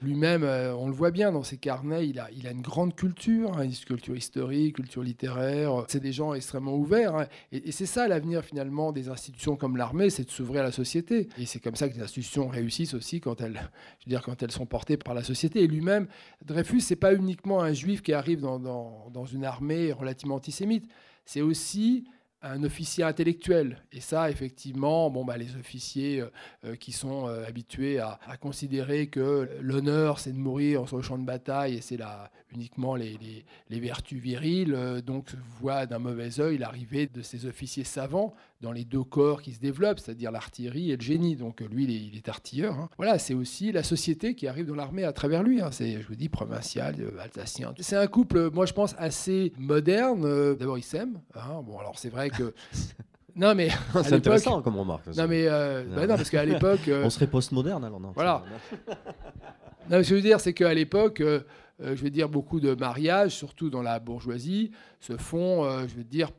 Lui-même, 0.00 0.42
on 0.42 0.88
le 0.88 0.92
voit 0.92 1.10
bien 1.10 1.30
dans 1.32 1.42
ses 1.42 1.56
carnets, 1.56 2.08
il 2.08 2.18
a, 2.18 2.50
une 2.50 2.62
grande 2.62 2.94
culture, 2.94 3.56
hein, 3.56 3.62
une 3.62 3.72
culture 3.72 4.16
historique, 4.16 4.76
culture 4.76 5.02
littéraire. 5.02 5.84
C'est 5.88 6.00
des 6.00 6.12
gens 6.12 6.34
extrêmement 6.34 6.74
ouverts. 6.74 7.28
et, 7.52 7.68
et 7.68 7.72
c'est 7.72 7.86
ça 7.86 8.08
l'avenir 8.08 8.42
finalement 8.44 8.92
des 8.92 9.08
institutions 9.08 9.56
comme 9.56 9.76
l'armée, 9.76 10.10
c'est 10.10 10.24
de 10.24 10.30
s'ouvrir 10.30 10.62
à 10.62 10.64
la 10.64 10.72
société. 10.72 11.28
Et 11.38 11.46
c'est 11.46 11.60
comme 11.60 11.76
ça 11.76 11.88
que 11.88 11.94
les 11.94 12.02
institutions 12.02 12.48
réussissent 12.48 12.94
aussi 12.94 13.20
quand 13.20 13.40
elles, 13.40 13.70
je 14.00 14.06
veux 14.06 14.10
dire, 14.10 14.22
quand 14.22 14.42
elles 14.42 14.50
sont 14.50 14.66
portées 14.66 14.96
par 14.96 15.14
la 15.14 15.22
société. 15.22 15.62
Et 15.62 15.66
lui-même, 15.68 16.08
Dreyfus, 16.44 16.80
c'est 16.80 16.96
pas 16.96 17.14
uniquement 17.14 17.62
un 17.62 17.72
juif 17.72 17.99
qui 18.02 18.12
arrive 18.12 18.40
dans, 18.40 18.58
dans, 18.58 19.26
une 19.26 19.44
armée 19.44 19.92
relativement 19.92 20.36
antisémite, 20.36 20.90
c'est 21.24 21.40
aussi 21.40 22.04
un 22.42 22.62
officier 22.64 23.04
intellectuel. 23.04 23.82
Et 23.92 24.00
ça, 24.00 24.30
effectivement, 24.30 25.10
bon, 25.10 25.24
bah, 25.24 25.36
les 25.36 25.56
officiers 25.56 26.20
euh, 26.20 26.30
euh, 26.64 26.76
qui 26.76 26.92
sont 26.92 27.28
euh, 27.28 27.44
habitués 27.46 27.98
à, 27.98 28.18
considérer 28.40 29.08
que 29.08 29.48
l'honneur, 29.60 30.18
c'est 30.18 30.32
de 30.32 30.38
mourir 30.38 30.88
sur 30.88 30.96
le 30.96 31.02
champ 31.02 31.18
de 31.18 31.24
bataille 31.24 31.74
et 31.76 31.80
c'est 31.80 31.98
uniquement 32.52 32.94
les, 32.94 33.44
vertus 33.68 34.20
viriles, 34.20 35.02
donc 35.04 35.30
voient 35.60 35.86
d'un 35.86 35.98
mauvais 35.98 36.40
œil 36.40 36.58
l'arrivée 36.58 37.06
de 37.06 37.20
ces 37.20 37.44
officiers 37.44 37.84
savants 37.84 38.34
dans 38.60 38.72
les 38.72 38.84
deux 38.84 39.02
corps 39.02 39.42
qui 39.42 39.52
se 39.52 39.60
développent, 39.60 40.00
c'est-à-dire 40.00 40.30
l'artillerie 40.30 40.90
et 40.90 40.96
le 40.96 41.02
génie. 41.02 41.36
Donc 41.36 41.60
lui, 41.60 41.84
il 41.84 42.16
est, 42.16 42.28
artilleur. 42.28 42.74
Hein. 42.74 42.88
Voilà, 42.96 43.18
c'est 43.18 43.34
aussi 43.34 43.72
la 43.72 43.82
société 43.82 44.34
qui 44.34 44.46
arrive 44.46 44.66
dans 44.66 44.74
l'armée 44.74 45.04
à 45.04 45.12
travers 45.12 45.42
lui. 45.42 45.60
Hein. 45.60 45.70
C'est, 45.72 46.00
je 46.00 46.06
vous 46.06 46.14
dis, 46.14 46.28
provincial, 46.28 46.94
alsacien. 47.20 47.72
C'est 47.80 47.96
un 47.96 48.06
couple, 48.06 48.50
moi 48.50 48.66
je 48.66 48.72
pense, 48.72 48.94
assez 48.98 49.52
moderne. 49.58 50.56
D'abord, 50.56 50.78
ils 50.78 50.82
s'aiment. 50.82 51.20
Hein. 51.34 51.62
Bon, 51.64 51.78
alors 51.78 51.98
c'est 51.98 52.10
vrai 52.10 52.30
que. 52.30 52.54
Non 53.36 53.54
mais 53.54 53.68
c'est 54.02 54.12
intéressant 54.12 54.62
comme 54.62 54.78
remarque. 54.78 55.06
Non 55.16 55.26
mais 55.26 55.46
euh, 55.46 55.84
bah 55.94 56.06
non. 56.06 56.16
parce 56.16 56.30
qu'à 56.30 56.44
l'époque 56.44 56.88
euh, 56.88 57.02
on 57.04 57.10
serait 57.10 57.26
postmoderne 57.26 57.84
alors 57.84 58.00
non. 58.00 58.12
Voilà. 58.14 58.42
non, 59.90 59.96
ce 59.96 59.96
que 59.96 60.02
je 60.02 60.14
veux 60.14 60.20
dire 60.20 60.40
c'est 60.40 60.52
qu'à 60.52 60.74
l'époque 60.74 61.20
euh, 61.20 61.40
je 61.78 61.94
veux 61.94 62.10
dire 62.10 62.28
beaucoup 62.28 62.60
de 62.60 62.74
mariages 62.74 63.32
surtout 63.32 63.70
dans 63.70 63.82
la 63.82 63.98
bourgeoisie 63.98 64.72
se 65.00 65.16
font 65.16 65.64
je 65.86 65.94
veux 65.94 66.04
dire 66.04 66.30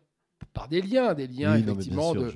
par 0.53 0.67
des 0.67 0.81
liens, 0.81 1.13
des 1.13 1.27
liens 1.27 1.55
effectivement 1.55 2.13
de. 2.13 2.33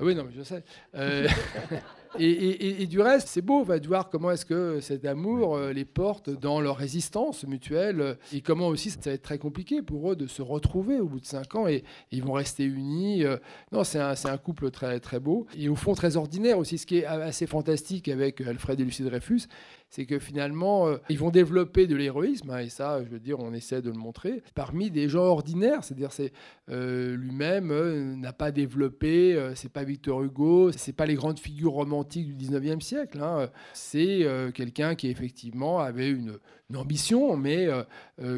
oui, 0.00 0.14
non, 0.14 0.24
mais 0.24 0.32
je 0.36 0.42
sais. 0.42 0.64
Et, 2.18 2.86
du 2.86 3.00
reste, 3.00 3.28
c'est 3.28 3.42
beau 3.42 3.62
va 3.62 3.78
de 3.78 3.86
voir 3.86 4.10
comment 4.10 4.32
est-ce 4.32 4.44
que 4.44 4.80
cet 4.80 5.04
amour 5.04 5.56
euh, 5.56 5.72
les 5.72 5.84
porte 5.84 6.28
dans 6.28 6.60
leur 6.60 6.76
résistance 6.76 7.46
mutuelle 7.46 8.00
euh, 8.00 8.14
et 8.32 8.40
comment 8.40 8.66
aussi 8.66 8.90
ça 8.90 8.98
va 9.04 9.12
être 9.12 9.22
très 9.22 9.38
compliqué 9.38 9.80
pour 9.80 10.10
eux 10.10 10.16
de 10.16 10.26
se 10.26 10.42
retrouver 10.42 10.98
au 10.98 11.06
bout 11.06 11.20
de 11.20 11.26
cinq 11.26 11.54
ans 11.54 11.68
et, 11.68 11.84
ils 12.10 12.24
vont 12.24 12.32
rester 12.32 12.64
unis. 12.64 13.24
Euh. 13.24 13.36
non, 13.70 13.84
c'est 13.84 14.00
un, 14.00 14.14
un, 14.24 14.38
couple 14.38 14.70
très, 14.72 14.98
très 14.98 15.20
beau 15.20 15.46
et 15.56 15.68
au 15.68 15.76
fond 15.76 15.94
très 15.94 16.16
ordinaire 16.16 16.58
aussi. 16.58 16.78
Ce 16.78 16.86
qui 16.86 16.98
est 16.98 17.04
assez 17.04 17.46
fantastique 17.46 18.08
avec 18.08 18.40
Alfred 18.40 18.80
et 18.80 18.84
Lucie 18.84 19.04
Dreyfus, 19.04 19.42
c'est 19.90 20.06
que 20.06 20.20
finalement, 20.20 20.86
euh, 20.86 20.98
ils 21.08 21.18
vont 21.18 21.30
développer 21.30 21.88
de 21.88 21.96
l'héroïsme, 21.96 22.50
hein, 22.50 22.60
et 22.60 22.68
ça, 22.68 23.02
je 23.02 23.08
veux 23.08 23.18
dire, 23.18 23.40
on 23.40 23.52
essaie 23.52 23.82
de 23.82 23.90
le 23.90 23.98
montrer, 23.98 24.42
parmi 24.54 24.88
des 24.90 25.08
gens 25.08 25.24
ordinaires. 25.24 25.82
C'est-à-dire, 25.82 26.12
c'est 26.12 26.32
euh, 26.70 27.16
lui-même 27.16 27.72
euh, 27.72 28.14
n'a 28.14 28.32
pas 28.32 28.52
développé, 28.52 29.36
c'est 29.56 29.72
pas 29.72 29.82
Victor 29.82 30.22
Hugo, 30.22 30.70
c'est 30.70 30.92
pas 30.92 31.06
les 31.06 31.14
grandes 31.14 31.40
figures 31.40 31.72
romantiques 31.72 32.36
du 32.36 32.46
19e 32.46 32.80
siècle. 32.80 33.20
Hein. 33.20 33.50
c'est 33.72 34.24
quelqu'un 34.54 34.94
qui 34.94 35.08
effectivement 35.08 35.80
avait 35.80 36.08
une, 36.08 36.38
une 36.70 36.76
ambition, 36.76 37.36
mais 37.36 37.68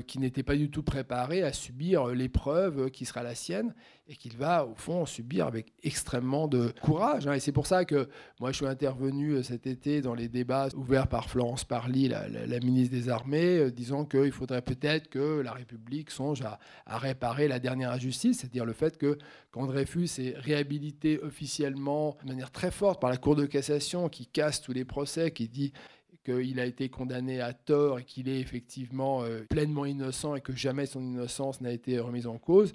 qui 0.06 0.18
n'était 0.18 0.42
pas 0.42 0.54
du 0.54 0.70
tout 0.70 0.82
préparé 0.82 1.42
à 1.42 1.52
subir 1.52 2.06
l'épreuve 2.06 2.90
qui 2.90 3.04
sera 3.04 3.22
la 3.22 3.34
sienne 3.34 3.74
et 4.08 4.16
qu'il 4.16 4.36
va 4.36 4.66
au 4.66 4.74
fond 4.74 5.06
subir 5.06 5.46
avec 5.46 5.72
extrêmement 5.82 6.48
de 6.48 6.74
courage. 6.82 7.26
Hein. 7.26 7.34
Et 7.34 7.40
c'est 7.40 7.52
pour 7.52 7.66
ça 7.66 7.84
que 7.84 8.08
moi 8.40 8.50
je 8.50 8.56
suis 8.56 8.66
intervenu 8.66 9.32
euh, 9.32 9.42
cet 9.42 9.66
été 9.66 10.00
dans 10.00 10.14
les 10.14 10.28
débats 10.28 10.68
ouverts 10.76 11.06
par 11.06 11.30
Florence 11.30 11.64
Parly, 11.64 12.08
la, 12.08 12.60
ministre 12.60 12.94
des 12.94 13.08
Armées, 13.08 13.58
euh, 13.58 13.70
disant 13.70 14.04
qu'il 14.04 14.32
faudrait 14.32 14.62
peut-être 14.62 15.08
que 15.08 15.40
la 15.40 15.52
République 15.52 16.10
songe 16.10 16.42
à, 16.42 16.58
réparer 16.98 17.48
la 17.48 17.58
dernière 17.58 17.90
injustice, 17.90 18.40
c'est-à-dire 18.40 18.64
le 18.64 18.72
fait 18.72 18.98
que 18.98 19.18
quand 19.50 19.66
Dreyfus 19.66 20.08
est 20.18 20.36
réhabilité 20.36 21.20
officiellement 21.22 22.16
de 22.22 22.28
manière 22.28 22.50
très 22.50 22.70
forte 22.70 23.00
par 23.00 23.10
la 23.10 23.16
Cour 23.16 23.36
de 23.36 23.46
cassation 23.46 24.08
qui 24.08 24.26
casse 24.26 24.60
tous 24.60 24.72
les 24.72 24.84
procès, 24.84 25.30
qui 25.30 25.48
dit 25.48 25.72
qu'il 26.24 26.60
a 26.60 26.66
été 26.66 26.88
condamné 26.88 27.40
à 27.40 27.52
tort 27.52 27.98
et 27.98 28.04
qu'il 28.04 28.28
est 28.28 28.40
effectivement 28.40 29.22
euh, 29.22 29.42
pleinement 29.48 29.84
innocent 29.84 30.34
et 30.34 30.40
que 30.40 30.54
jamais 30.54 30.86
son 30.86 31.02
innocence 31.02 31.60
n'a 31.60 31.72
été 31.72 31.98
remise 31.98 32.26
en 32.26 32.38
cause. 32.38 32.74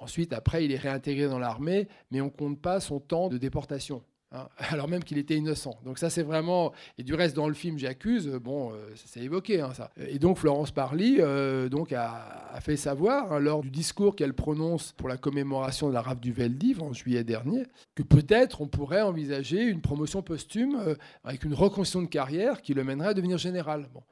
Ensuite, 0.00 0.32
après, 0.32 0.64
il 0.64 0.72
est 0.72 0.78
réintégré 0.78 1.28
dans 1.28 1.38
l'armée, 1.38 1.88
mais 2.10 2.20
on 2.20 2.26
ne 2.26 2.30
compte 2.30 2.60
pas 2.60 2.80
son 2.80 3.00
temps 3.00 3.28
de 3.28 3.38
déportation. 3.38 4.02
Hein, 4.30 4.48
alors 4.58 4.88
même 4.88 5.02
qu'il 5.04 5.18
était 5.18 5.36
innocent. 5.36 5.78
Donc 5.84 5.98
ça 5.98 6.10
c'est 6.10 6.22
vraiment 6.22 6.72
et 6.98 7.02
du 7.02 7.14
reste 7.14 7.34
dans 7.34 7.48
le 7.48 7.54
film 7.54 7.78
j'accuse 7.78 8.28
bon 8.28 8.72
euh, 8.72 8.90
c'est 8.94 9.20
évoqué 9.20 9.60
hein, 9.60 9.72
ça. 9.74 9.90
Et 9.96 10.18
donc 10.18 10.36
Florence 10.36 10.70
Parly 10.70 11.16
euh, 11.20 11.68
donc 11.68 11.92
a, 11.92 12.58
fait 12.60 12.76
savoir 12.76 13.32
hein, 13.32 13.38
lors 13.38 13.62
du 13.62 13.70
discours 13.70 14.16
qu'elle 14.16 14.34
prononce 14.34 14.92
pour 14.92 15.08
la 15.08 15.16
commémoration 15.16 15.88
de 15.88 15.94
la 15.94 16.02
rafle 16.02 16.20
du 16.20 16.32
Veldiv 16.32 16.82
en 16.82 16.92
juillet 16.92 17.24
dernier 17.24 17.64
que 17.94 18.02
peut-être 18.02 18.60
on 18.60 18.66
pourrait 18.66 19.02
envisager 19.02 19.62
une 19.62 19.80
promotion 19.80 20.22
posthume 20.22 20.76
euh, 20.78 20.94
avec 21.24 21.44
une 21.44 21.54
reconstruction 21.54 22.02
de 22.02 22.08
carrière 22.08 22.60
qui 22.60 22.74
le 22.74 22.84
mènerait 22.84 23.08
à 23.08 23.14
devenir 23.14 23.38
général. 23.38 23.88
Bon. 23.94 24.02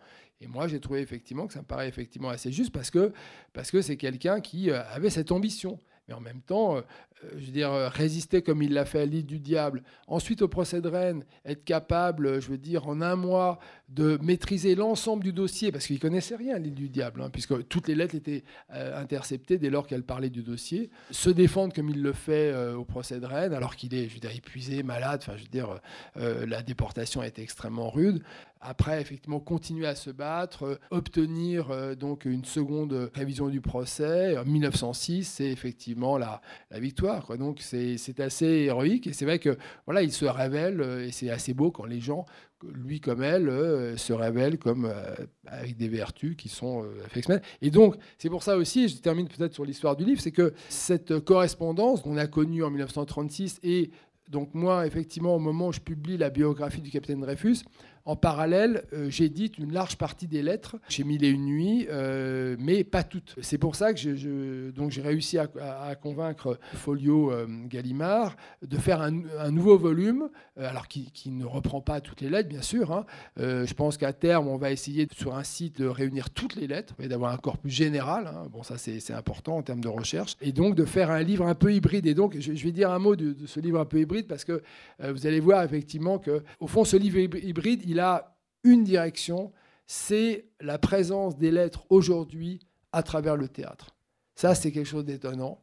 Et 0.40 0.46
moi, 0.46 0.68
j'ai 0.68 0.80
trouvé 0.80 1.00
effectivement 1.00 1.46
que 1.46 1.52
ça 1.52 1.60
me 1.60 1.64
paraît 1.64 1.88
effectivement 1.88 2.28
assez 2.28 2.52
juste 2.52 2.72
parce 2.72 2.90
que 2.90 3.12
parce 3.52 3.70
que 3.70 3.80
c'est 3.80 3.96
quelqu'un 3.96 4.40
qui 4.40 4.70
euh, 4.70 4.82
avait 4.90 5.10
cette 5.10 5.32
ambition. 5.32 5.78
Mais 6.08 6.14
en 6.14 6.20
même 6.20 6.40
temps, 6.40 6.76
euh, 7.24 7.28
je 7.38 7.46
veux 7.46 7.52
dire, 7.52 7.72
euh, 7.72 7.88
résister 7.88 8.42
comme 8.42 8.62
il 8.62 8.72
l'a 8.72 8.84
fait 8.84 9.00
à 9.00 9.06
l'île 9.06 9.26
du 9.26 9.38
diable. 9.38 9.82
Ensuite, 10.06 10.42
au 10.42 10.48
procès 10.48 10.80
de 10.80 10.88
Rennes, 10.88 11.24
être 11.44 11.64
capable, 11.64 12.40
je 12.40 12.48
veux 12.48 12.58
dire, 12.58 12.86
en 12.88 13.00
un 13.00 13.16
mois, 13.16 13.58
de 13.88 14.18
maîtriser 14.22 14.74
l'ensemble 14.74 15.24
du 15.24 15.32
dossier, 15.32 15.72
parce 15.72 15.86
qu'il 15.86 15.96
ne 15.96 16.00
connaissait 16.00 16.36
rien 16.36 16.56
à 16.56 16.58
l'île 16.58 16.74
du 16.74 16.88
diable, 16.88 17.22
hein, 17.22 17.30
puisque 17.30 17.66
toutes 17.68 17.88
les 17.88 17.94
lettres 17.94 18.14
étaient 18.14 18.44
euh, 18.72 19.00
interceptées 19.00 19.58
dès 19.58 19.70
lors 19.70 19.86
qu'elle 19.86 20.02
parlait 20.02 20.30
du 20.30 20.42
dossier. 20.42 20.90
Se 21.10 21.30
défendre 21.30 21.72
comme 21.74 21.88
il 21.88 22.02
le 22.02 22.12
fait 22.12 22.54
au 22.74 22.84
procès 22.84 23.20
de 23.20 23.26
Rennes, 23.26 23.54
alors 23.54 23.76
qu'il 23.76 23.94
est, 23.94 24.08
je 24.08 24.14
veux 24.14 24.20
dire, 24.20 24.34
épuisé, 24.34 24.82
malade, 24.82 25.20
enfin, 25.22 25.36
je 25.36 25.42
veux 25.42 25.48
dire, 25.48 25.80
la 26.16 26.62
déportation 26.62 27.20
a 27.20 27.26
été 27.26 27.42
extrêmement 27.42 27.90
rude. 27.90 28.22
Après, 28.68 29.00
effectivement, 29.00 29.40
continuer 29.40 29.86
à 29.86 29.94
se 29.94 30.10
battre, 30.10 30.80
obtenir 30.90 31.96
donc 31.96 32.24
une 32.24 32.44
seconde 32.44 33.10
révision 33.14 33.48
du 33.48 33.60
procès. 33.60 34.36
En 34.36 34.44
1906, 34.44 35.24
c'est 35.24 35.50
effectivement 35.50 36.18
la, 36.18 36.40
la 36.70 36.80
victoire 36.80 37.26
donc 37.38 37.60
c'est 37.60 38.20
assez 38.20 38.46
héroïque 38.46 39.06
et 39.06 39.12
c'est 39.12 39.24
vrai 39.24 39.38
que 39.38 39.56
voilà, 39.86 40.02
il 40.02 40.12
se 40.12 40.24
révèle 40.24 40.80
euh, 40.80 41.06
et 41.06 41.12
c'est 41.12 41.30
assez 41.30 41.54
beau 41.54 41.70
quand 41.70 41.84
les 41.84 42.00
gens, 42.00 42.24
lui 42.62 43.00
comme 43.00 43.22
elle, 43.22 43.48
euh, 43.48 43.96
se 43.96 44.12
révèlent 44.12 44.58
comme 44.58 44.86
euh, 44.86 45.14
avec 45.46 45.76
des 45.76 45.88
vertus 45.88 46.36
qui 46.36 46.48
sont 46.48 46.86
affectionnelles. 47.04 47.42
Et 47.62 47.70
donc 47.70 47.96
c'est 48.18 48.30
pour 48.30 48.42
ça 48.42 48.56
aussi, 48.56 48.88
je 48.88 48.96
termine 48.98 49.28
peut-être 49.28 49.54
sur 49.54 49.64
l'histoire 49.64 49.96
du 49.96 50.04
livre, 50.04 50.20
c'est 50.20 50.32
que 50.32 50.54
cette 50.68 51.20
correspondance 51.20 52.02
qu'on 52.02 52.16
a 52.16 52.26
connue 52.26 52.64
en 52.64 52.70
1936 52.70 53.60
et 53.62 53.90
donc 54.28 54.54
moi, 54.54 54.88
effectivement, 54.88 55.36
au 55.36 55.38
moment 55.38 55.68
où 55.68 55.72
je 55.72 55.78
publie 55.78 56.16
la 56.16 56.30
biographie 56.30 56.80
du 56.80 56.90
capitaine 56.90 57.20
Dreyfus, 57.20 57.58
en 58.06 58.14
parallèle, 58.14 58.84
euh, 58.92 59.10
j'édite 59.10 59.58
une 59.58 59.72
large 59.72 59.96
partie 59.96 60.28
des 60.28 60.40
lettres 60.40 60.76
chez 60.88 61.02
Mille 61.02 61.24
et 61.24 61.28
une 61.28 61.44
nuits, 61.44 61.88
euh, 61.90 62.54
mais 62.58 62.84
pas 62.84 63.02
toutes. 63.02 63.34
C'est 63.42 63.58
pour 63.58 63.74
ça 63.74 63.92
que 63.92 63.98
j'ai 63.98 65.02
réussi 65.02 65.38
à, 65.38 65.94
convaincre 66.00 66.58
Folio 66.74 67.32
euh, 67.32 67.46
Gallimard 67.66 68.36
de 68.62 68.76
faire 68.76 69.02
un, 69.02 69.10
nouveau 69.50 69.76
volume, 69.76 70.28
alors 70.56 70.86
qui, 70.86 71.10
ne 71.26 71.44
reprend 71.44 71.80
pas 71.80 72.00
toutes 72.00 72.20
les 72.20 72.30
lettres, 72.30 72.48
bien 72.48 72.62
sûr. 72.62 72.92
Hein. 72.92 73.04
je 73.36 73.74
pense 73.74 73.96
qu'à 73.96 74.12
terme, 74.12 74.46
on 74.46 74.56
va 74.56 74.70
essayer 74.70 75.08
sur 75.12 75.34
un 75.34 75.42
site 75.42 75.80
de 75.80 75.86
réunir 75.86 76.30
toutes 76.30 76.54
les 76.54 76.68
lettres 76.68 76.94
et 77.00 77.08
d'avoir 77.08 77.32
un 77.32 77.36
corpus 77.36 77.72
général. 77.72 78.28
Hein. 78.28 78.46
Bon, 78.52 78.62
ça 78.62 78.78
c'est 78.78 79.12
important 79.12 79.56
en 79.56 79.62
termes 79.62 79.80
de 79.80 79.88
recherche. 79.88 80.36
Et 80.40 80.52
donc 80.52 80.76
de 80.76 80.84
faire 80.84 81.10
un 81.10 81.22
livre 81.22 81.46
un 81.46 81.56
peu 81.56 81.74
hybride. 81.74 82.06
Et 82.06 82.14
donc, 82.14 82.36
je, 82.38 82.52
vais 82.52 82.72
dire 82.72 82.90
un 82.90 83.00
mot 83.00 83.16
de, 83.16 83.32
de, 83.32 83.46
ce 83.46 83.58
livre 83.58 83.80
un 83.80 83.84
peu 83.84 84.00
hybride 84.00 84.28
parce 84.28 84.44
que 84.44 84.62
vous 85.02 85.26
allez 85.26 85.40
voir 85.40 85.64
effectivement 85.64 86.18
que, 86.18 86.42
au 86.60 86.68
fond, 86.68 86.84
ce 86.84 86.96
livre 86.96 87.18
hybride, 87.18 87.82
il 87.86 87.95
il 87.96 88.00
a 88.00 88.36
une 88.62 88.84
direction, 88.84 89.52
c'est 89.86 90.50
la 90.60 90.78
présence 90.78 91.38
des 91.38 91.50
lettres 91.50 91.86
aujourd'hui 91.88 92.60
à 92.92 93.02
travers 93.02 93.36
le 93.36 93.48
théâtre. 93.48 93.96
Ça, 94.34 94.54
c'est 94.54 94.70
quelque 94.70 94.86
chose 94.86 95.06
d'étonnant. 95.06 95.62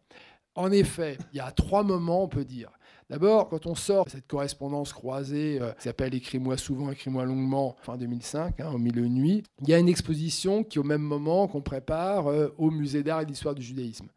En 0.55 0.71
effet, 0.71 1.19
il 1.31 1.37
y 1.37 1.39
a 1.39 1.51
trois 1.51 1.83
moments, 1.83 2.23
on 2.23 2.27
peut 2.27 2.43
dire. 2.43 2.71
D'abord, 3.11 3.49
quand 3.49 3.67
on 3.67 3.75
sort 3.75 4.09
cette 4.09 4.25
correspondance 4.25 4.93
croisée 4.93 5.59
euh, 5.61 5.73
qui 5.73 5.83
s'appelle 5.83 6.15
Écris-moi 6.15 6.57
souvent, 6.57 6.89
écris-moi 6.89 7.25
longuement, 7.25 7.75
fin 7.81 7.97
2005, 7.97 8.59
hein, 8.61 8.71
au 8.73 8.79
milieu 8.79 9.03
de 9.03 9.07
nuit, 9.07 9.43
il 9.61 9.69
y 9.69 9.73
a 9.75 9.77
une 9.77 9.89
exposition 9.89 10.63
qui, 10.63 10.79
au 10.79 10.83
même 10.83 11.03
moment, 11.03 11.47
qu'on 11.47 11.61
prépare 11.61 12.27
euh, 12.27 12.47
au 12.57 12.71
Musée 12.71 13.03
d'art 13.03 13.21
et 13.21 13.25
d'histoire 13.27 13.53
du 13.53 13.61
judaïsme. 13.61 14.07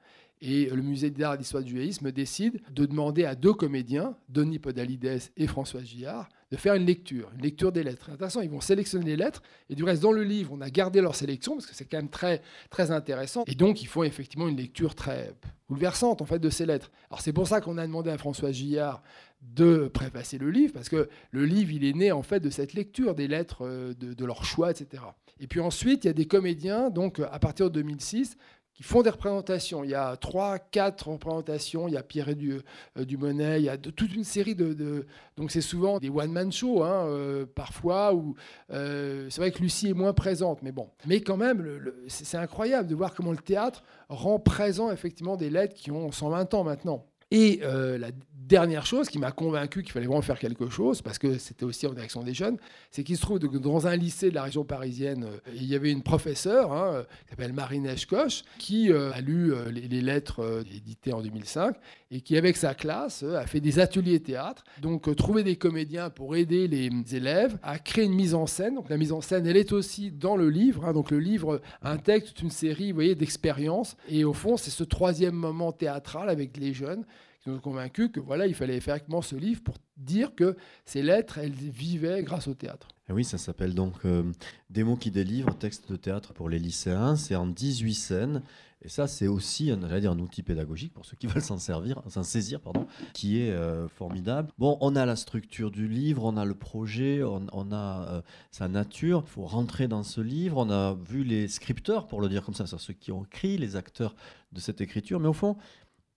Et 0.40 0.70
le 0.70 0.82
musée 0.82 1.10
d'art 1.10 1.34
et 1.34 1.38
d'histoire 1.38 1.62
du 1.62 1.70
judaïsme 1.70 2.12
décide 2.12 2.60
de 2.70 2.86
demander 2.86 3.24
à 3.24 3.34
deux 3.34 3.54
comédiens, 3.54 4.16
Denis 4.28 4.58
Podalides 4.58 5.20
et 5.36 5.46
François 5.46 5.82
Gillard, 5.82 6.28
de 6.50 6.56
faire 6.56 6.74
une 6.74 6.86
lecture, 6.86 7.30
une 7.34 7.42
lecture 7.42 7.72
des 7.72 7.82
lettres. 7.82 8.10
Intéressant, 8.10 8.40
ils 8.40 8.50
vont 8.50 8.60
sélectionner 8.60 9.04
les 9.06 9.16
lettres. 9.16 9.42
Et 9.68 9.74
du 9.74 9.84
reste, 9.84 10.02
dans 10.02 10.12
le 10.12 10.22
livre, 10.22 10.52
on 10.52 10.60
a 10.60 10.70
gardé 10.70 11.00
leur 11.00 11.14
sélection 11.14 11.54
parce 11.54 11.66
que 11.66 11.74
c'est 11.74 11.86
quand 11.86 11.96
même 11.96 12.08
très, 12.08 12.40
très 12.70 12.90
intéressant. 12.90 13.44
Et 13.46 13.54
donc, 13.54 13.82
il 13.82 13.86
faut 13.86 14.04
effectivement 14.04 14.48
une 14.48 14.56
lecture 14.56 14.94
très 14.94 15.34
bouleversante 15.68 16.22
en 16.22 16.26
fait 16.26 16.38
de 16.38 16.50
ces 16.50 16.66
lettres. 16.66 16.90
Alors 17.10 17.20
c'est 17.20 17.32
pour 17.32 17.48
ça 17.48 17.60
qu'on 17.60 17.78
a 17.78 17.86
demandé 17.86 18.10
à 18.10 18.18
François 18.18 18.52
Gillard 18.52 19.02
de 19.42 19.88
préfacer 19.88 20.38
le 20.38 20.50
livre 20.50 20.72
parce 20.72 20.88
que 20.88 21.08
le 21.30 21.44
livre 21.44 21.72
il 21.72 21.84
est 21.84 21.92
né 21.92 22.12
en 22.12 22.22
fait 22.22 22.40
de 22.40 22.50
cette 22.50 22.74
lecture 22.74 23.14
des 23.14 23.28
lettres 23.28 23.66
euh, 23.66 23.94
de 23.94 24.24
leur 24.24 24.44
choix, 24.44 24.70
etc. 24.70 25.02
Et 25.40 25.46
puis 25.46 25.60
ensuite 25.60 26.04
il 26.04 26.08
y 26.08 26.10
a 26.10 26.14
des 26.14 26.26
comédiens 26.26 26.90
donc 26.90 27.20
à 27.20 27.38
partir 27.38 27.70
de 27.70 27.80
2006 27.80 28.36
qui 28.76 28.82
font 28.82 29.02
des 29.02 29.10
représentations. 29.10 29.84
Il 29.84 29.90
y 29.90 29.94
a 29.94 30.16
trois, 30.16 30.58
quatre 30.58 31.08
représentations. 31.08 31.88
Il 31.88 31.94
y 31.94 31.96
a 31.96 32.02
Pierre 32.02 32.28
et 32.28 32.34
du, 32.34 32.52
euh, 32.98 33.18
Monet. 33.18 33.60
Il 33.60 33.64
y 33.64 33.70
a 33.70 33.78
toute 33.78 34.14
une 34.14 34.24
série 34.24 34.54
de. 34.54 35.06
donc 35.36 35.50
c'est 35.50 35.62
souvent 35.62 35.98
des 35.98 36.10
one-man 36.10 36.52
shows, 36.52 36.82
hein, 36.82 37.06
euh, 37.06 37.46
parfois. 37.46 38.14
Où 38.14 38.36
euh, 38.70 39.28
c'est 39.30 39.40
vrai 39.40 39.50
que 39.50 39.60
Lucie 39.60 39.88
est 39.88 39.94
moins 39.94 40.12
présente, 40.12 40.62
mais 40.62 40.72
bon. 40.72 40.90
Mais 41.06 41.22
quand 41.22 41.38
même, 41.38 41.80
c'est 42.08 42.36
incroyable 42.36 42.86
de 42.88 42.94
voir 42.94 43.14
comment 43.14 43.32
le 43.32 43.38
théâtre 43.38 43.82
rend 44.10 44.38
présent 44.38 44.92
effectivement 44.92 45.36
des 45.36 45.48
lettres 45.48 45.74
qui 45.74 45.90
ont 45.90 46.12
120 46.12 46.52
ans 46.52 46.64
maintenant. 46.64 47.06
Et 47.30 47.60
la 47.62 48.10
dernière 48.46 48.86
chose 48.86 49.08
qui 49.08 49.18
m'a 49.18 49.32
convaincu 49.32 49.82
qu'il 49.82 49.92
fallait 49.92 50.06
vraiment 50.06 50.22
faire 50.22 50.38
quelque 50.38 50.68
chose, 50.68 51.02
parce 51.02 51.18
que 51.18 51.38
c'était 51.38 51.64
aussi 51.64 51.86
en 51.86 51.92
direction 51.92 52.22
des 52.22 52.34
jeunes, 52.34 52.58
c'est 52.90 53.02
qu'il 53.02 53.16
se 53.16 53.22
trouve 53.22 53.38
que 53.38 53.58
dans 53.58 53.86
un 53.86 53.96
lycée 53.96 54.30
de 54.30 54.34
la 54.34 54.44
région 54.44 54.64
parisienne, 54.64 55.24
euh, 55.24 55.52
il 55.54 55.64
y 55.64 55.74
avait 55.74 55.90
une 55.90 56.02
professeure 56.02 56.72
hein, 56.72 56.92
euh, 56.94 57.02
qui 57.24 57.30
s'appelle 57.30 57.52
Marine 57.52 57.86
Eschkoch, 57.86 58.44
qui 58.58 58.92
euh, 58.92 59.12
a 59.12 59.20
lu 59.20 59.52
les, 59.70 60.00
lettres 60.00 60.62
éditées 60.72 61.12
en 61.12 61.22
2005 61.22 61.76
et 62.10 62.20
qui, 62.20 62.36
avec 62.36 62.56
sa 62.56 62.74
classe, 62.74 63.22
a 63.22 63.46
fait 63.46 63.60
des 63.60 63.78
ateliers 63.80 64.20
théâtre. 64.20 64.64
Donc, 64.80 65.14
trouver 65.16 65.42
des 65.42 65.56
comédiens 65.56 66.10
pour 66.10 66.36
aider 66.36 66.68
les 66.68 66.90
élèves 67.14 67.58
à 67.62 67.78
créer 67.78 68.04
une 68.04 68.14
mise 68.14 68.34
en 68.34 68.46
scène. 68.46 68.74
Donc, 68.74 68.88
la 68.90 68.98
mise 68.98 69.12
en 69.12 69.20
scène, 69.20 69.46
elle 69.46 69.56
est 69.56 69.72
aussi 69.72 70.12
dans 70.12 70.36
le 70.36 70.48
livre. 70.50 70.84
Hein. 70.84 70.92
donc, 70.92 71.10
le 71.10 71.18
livre 71.18 71.60
intègre 71.82 72.26
toute 72.26 72.42
une 72.42 72.50
série, 72.50 72.92
vous 72.92 72.96
voyez, 72.96 73.14
d'expériences. 73.14 73.96
Et 74.08 74.24
au 74.24 74.34
fond, 74.34 74.56
c'est 74.56 74.70
ce 74.70 74.84
troisième 74.84 75.34
moment 75.34 75.72
théâtral 75.72 76.28
avec 76.28 76.56
les 76.58 76.74
jeunes 76.74 77.04
nous 77.46 77.56
ont 77.56 77.60
convaincus 77.60 78.10
que 78.12 78.20
voilà, 78.20 78.46
il 78.46 78.54
fallait 78.54 78.76
effectivement 78.76 79.22
ce 79.22 79.36
livre 79.36 79.62
pour 79.62 79.76
dire 79.96 80.34
que 80.34 80.56
ces 80.84 81.02
lettres, 81.02 81.38
elles 81.38 81.52
vivaient 81.52 82.22
grâce 82.22 82.48
au 82.48 82.54
théâtre. 82.54 82.88
Et 83.08 83.12
oui, 83.12 83.24
ça 83.24 83.38
s'appelle 83.38 83.74
donc 83.74 83.94
euh, 84.04 84.24
Des 84.70 84.82
mots 84.82 84.96
qui 84.96 85.10
délivrent, 85.10 85.56
texte 85.56 85.90
de 85.90 85.96
théâtre 85.96 86.32
pour 86.32 86.48
les 86.48 86.58
lycéens. 86.58 87.16
C'est 87.16 87.36
en 87.36 87.46
18 87.46 87.94
scènes. 87.94 88.42
Et 88.82 88.88
ça, 88.88 89.06
c'est 89.06 89.26
aussi 89.26 89.70
un, 89.70 89.76
dire, 89.98 90.12
un 90.12 90.18
outil 90.18 90.42
pédagogique 90.42 90.92
pour 90.92 91.06
ceux 91.06 91.16
qui 91.16 91.26
veulent 91.28 91.42
s'en 91.42 91.58
servir, 91.58 92.02
s'en 92.08 92.22
saisir, 92.22 92.60
pardon, 92.60 92.86
qui 93.14 93.40
est 93.40 93.50
euh, 93.50 93.88
formidable. 93.88 94.50
Bon, 94.58 94.76
on 94.80 94.96
a 94.96 95.06
la 95.06 95.16
structure 95.16 95.70
du 95.70 95.88
livre, 95.88 96.24
on 96.24 96.36
a 96.36 96.44
le 96.44 96.54
projet, 96.54 97.22
on, 97.22 97.72
a 97.72 98.08
euh, 98.08 98.22
sa 98.50 98.68
nature. 98.68 99.22
Il 99.26 99.30
faut 99.30 99.44
rentrer 99.44 99.88
dans 99.88 100.02
ce 100.02 100.20
livre. 100.20 100.58
On 100.58 100.70
a 100.70 100.94
vu 101.08 101.24
les 101.24 101.48
scripteurs, 101.48 102.06
pour 102.06 102.20
le 102.20 102.28
dire 102.28 102.44
comme 102.44 102.54
ça, 102.54 102.66
ceux 102.66 102.92
qui 102.92 103.12
ont 103.12 103.24
écrit, 103.24 103.56
les 103.56 103.76
acteurs 103.76 104.14
de 104.52 104.60
cette 104.60 104.80
écriture. 104.80 105.20
Mais 105.20 105.28
au 105.28 105.32
fond, 105.32 105.56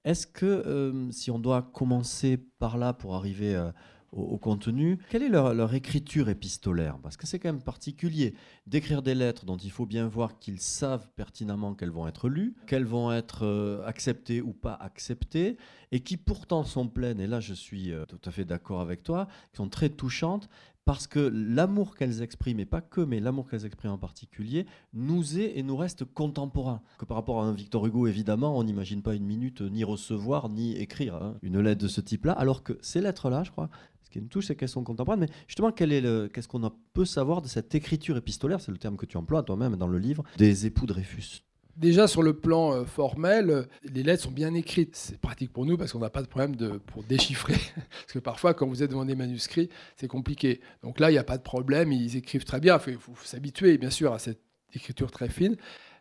est-ce 0.06 0.28
que 0.28 0.46
euh, 0.46 1.12
si 1.12 1.32
on 1.32 1.40
doit 1.40 1.62
commencer 1.62 2.38
par 2.38 2.78
là 2.78 2.94
pour 2.94 3.16
arriver 3.16 3.56
euh, 3.56 3.72
au, 4.12 4.38
contenu, 4.38 4.98
quelle 5.10 5.24
est 5.24 5.30
leur, 5.30 5.74
écriture 5.74 6.30
épistolaire? 6.30 6.98
Parce 7.04 7.16
que 7.16 7.28
c'est 7.28 7.38
quand 7.38 7.50
même 7.50 7.62
particulier 7.62 8.34
d'écrire 8.66 9.02
des 9.04 9.14
lettres 9.14 9.46
dont 9.46 9.58
il 9.58 9.70
faut 9.70 9.86
bien 9.86 10.08
voir 10.08 10.40
qu'ils 10.40 10.62
savent 10.62 11.08
pertinemment 11.16 11.76
qu'elles 11.76 11.92
vont 11.92 12.08
être 12.08 12.28
lues, 12.28 12.56
qu'elles 12.66 12.86
vont 12.86 13.12
être 13.12 13.46
euh, 13.46 13.86
acceptées 13.86 14.42
ou 14.42 14.54
pas 14.54 14.74
acceptées, 14.74 15.58
et 15.92 16.00
qui 16.00 16.18
pourtant 16.18 16.64
sont 16.64 16.88
pleines, 16.88 17.20
et 17.20 17.28
là 17.28 17.40
je 17.40 17.54
suis 17.54 17.92
tout 18.08 18.22
à 18.26 18.32
fait 18.32 18.46
d'accord 18.46 18.82
avec 18.82 19.04
toi, 19.04 19.28
qui 19.52 19.58
sont 19.58 19.70
très 19.70 19.90
touchantes, 19.90 20.50
parce 20.86 21.08
que 21.08 21.20
l'amour 21.20 21.96
qu'elles 21.96 22.22
expriment, 22.22 22.60
et 22.60 22.66
pas 22.66 22.82
que, 22.82 23.02
mais 23.02 23.20
l'amour 23.20 23.48
qu'elles 23.48 23.66
expriment 23.66 23.94
en 23.94 23.98
particulier, 23.98 24.66
nous 24.94 25.38
est 25.38 25.58
et 25.58 25.64
nous 25.64 25.78
reste 25.78 26.06
contemporain. 26.06 26.82
Que 26.98 27.06
par 27.06 27.18
rapport 27.18 27.42
à 27.42 27.46
un 27.46 27.54
Victor 27.54 27.86
Hugo, 27.86 28.08
évidemment, 28.08 28.58
on 28.58 28.64
n'imagine 28.64 29.02
pas 29.02 29.16
une 29.16 29.26
minute 29.26 29.62
ni 29.62 29.84
recevoir 29.84 30.50
ni 30.50 30.76
écrire 30.76 31.16
hein, 31.16 31.38
une 31.42 31.60
lettre 31.60 31.82
de 31.82 31.88
ce 31.88 32.02
type-là, 32.02 32.34
alors 32.34 32.64
que 32.64 32.78
ces 32.82 33.02
lettres-là, 33.02 33.44
je 33.44 33.52
crois, 33.52 33.70
ce 34.02 34.10
qui 34.10 34.20
nous 34.20 34.28
touche, 34.28 34.48
c'est 34.48 34.56
qu'elles 34.56 34.70
sont 34.70 34.84
contemporaines. 34.84 35.20
Mais 35.20 35.30
justement, 35.48 35.72
qu'est-ce 35.72 36.48
qu'on 36.48 36.72
peut 36.94 37.06
savoir 37.06 37.44
de 37.44 37.48
cette 37.48 37.76
écriture 37.76 38.18
épistolaire, 38.18 38.60
c'est 38.60 38.72
le 38.72 38.80
terme 38.80 38.98
que 38.98 39.06
tu 39.06 39.18
emploies 39.18 39.44
toi-même 39.44 39.76
dans 39.76 39.88
le 39.88 40.00
livre, 40.00 40.24
des 40.38 40.66
époux 40.66 40.88
Dreyfus? 40.88 41.44
Déjà 41.80 42.08
sur 42.08 42.24
le 42.24 42.34
plan 42.34 42.74
euh, 42.74 42.84
formel, 42.84 43.50
euh, 43.50 43.64
les 43.84 44.04
lettres 44.04 44.24
sont 44.24 44.32
bien 44.32 44.54
écrites. 44.54 44.98
C'est 44.98 45.18
pratique 45.18 45.54
pour 45.54 45.66
nous 45.66 45.78
parce 45.78 45.94
qu'on 45.94 46.00
n'a 46.00 46.10
pas 46.10 46.22
de 46.22 46.28
problème 46.28 46.58
pour 46.88 47.04
déchiffrer. 47.04 47.54
parce 47.76 48.12
que 48.12 48.20
parfois, 48.20 48.54
quand 48.54 48.68
vous 48.68 48.84
êtes 48.84 48.90
devant 48.90 49.06
des 49.06 49.16
manuscrits, 49.16 49.70
c'est 49.96 50.10
compliqué. 50.10 50.60
Donc 50.84 51.00
là, 51.00 51.10
il 51.10 51.14
n'y 51.14 51.20
a 51.20 51.24
pas 51.24 51.38
de 51.38 51.44
problème. 51.44 51.94
Ils 51.94 52.18
écrivent 52.18 52.44
très 52.44 52.60
bien. 52.60 52.78
Il 52.86 52.98
faut 52.98 53.14
s'habituer, 53.24 53.78
bien 53.78 53.92
sûr, 53.92 54.12
à 54.12 54.20
cette 54.20 54.42
écriture 54.74 55.10
très 55.10 55.30
fine. 55.30 55.56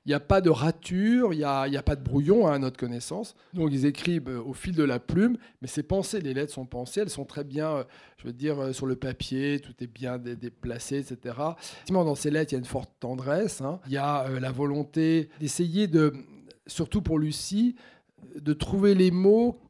Il 0.08 0.12
n'y 0.12 0.14
a 0.14 0.20
pas 0.20 0.40
de 0.40 0.48
rature, 0.48 1.34
il 1.34 1.36
n'y 1.36 1.44
a, 1.44 1.82
pas 1.82 1.94
de 1.94 2.02
brouillon 2.02 2.48
hein, 2.48 2.54
à 2.54 2.58
notre 2.58 2.78
connaissance. 2.78 3.34
Donc 3.52 3.68
ils 3.72 3.84
écrivent 3.84 4.30
euh, 4.30 4.42
au 4.42 4.54
fil 4.54 4.74
de 4.74 4.82
la 4.82 4.98
plume, 4.98 5.36
mais 5.60 5.68
c'est 5.68 5.82
pensé, 5.82 6.22
les 6.22 6.32
lettres 6.32 6.54
sont 6.54 6.64
pensées, 6.64 7.00
elles 7.00 7.10
sont 7.10 7.26
très 7.26 7.44
bien, 7.44 7.68
euh, 7.68 7.84
je 8.16 8.26
veux 8.26 8.32
dire, 8.32 8.58
euh, 8.58 8.72
sur 8.72 8.86
le 8.86 8.96
papier, 8.96 9.60
tout 9.60 9.74
est 9.80 9.86
bien 9.86 10.16
déplacé, 10.16 11.00
etc. 11.00 11.36
Effectivement, 11.60 12.06
dans 12.06 12.14
ces 12.14 12.30
lettres, 12.30 12.54
il 12.54 12.54
y 12.54 12.56
a 12.56 12.60
une 12.60 12.64
forte 12.64 12.90
tendresse. 13.00 13.60
Hein. 13.60 13.80
Il 13.84 13.92
y 13.92 13.98
a 13.98 14.26
la 14.40 14.50
volonté 14.50 15.28
d'essayer 15.40 15.88
de, 15.88 16.14
surtout 16.66 17.02
pour 17.02 17.18
Lucie, 17.18 17.76
de 18.34 18.54
trouver 18.54 18.94
les 18.94 19.10
mots 19.10 19.60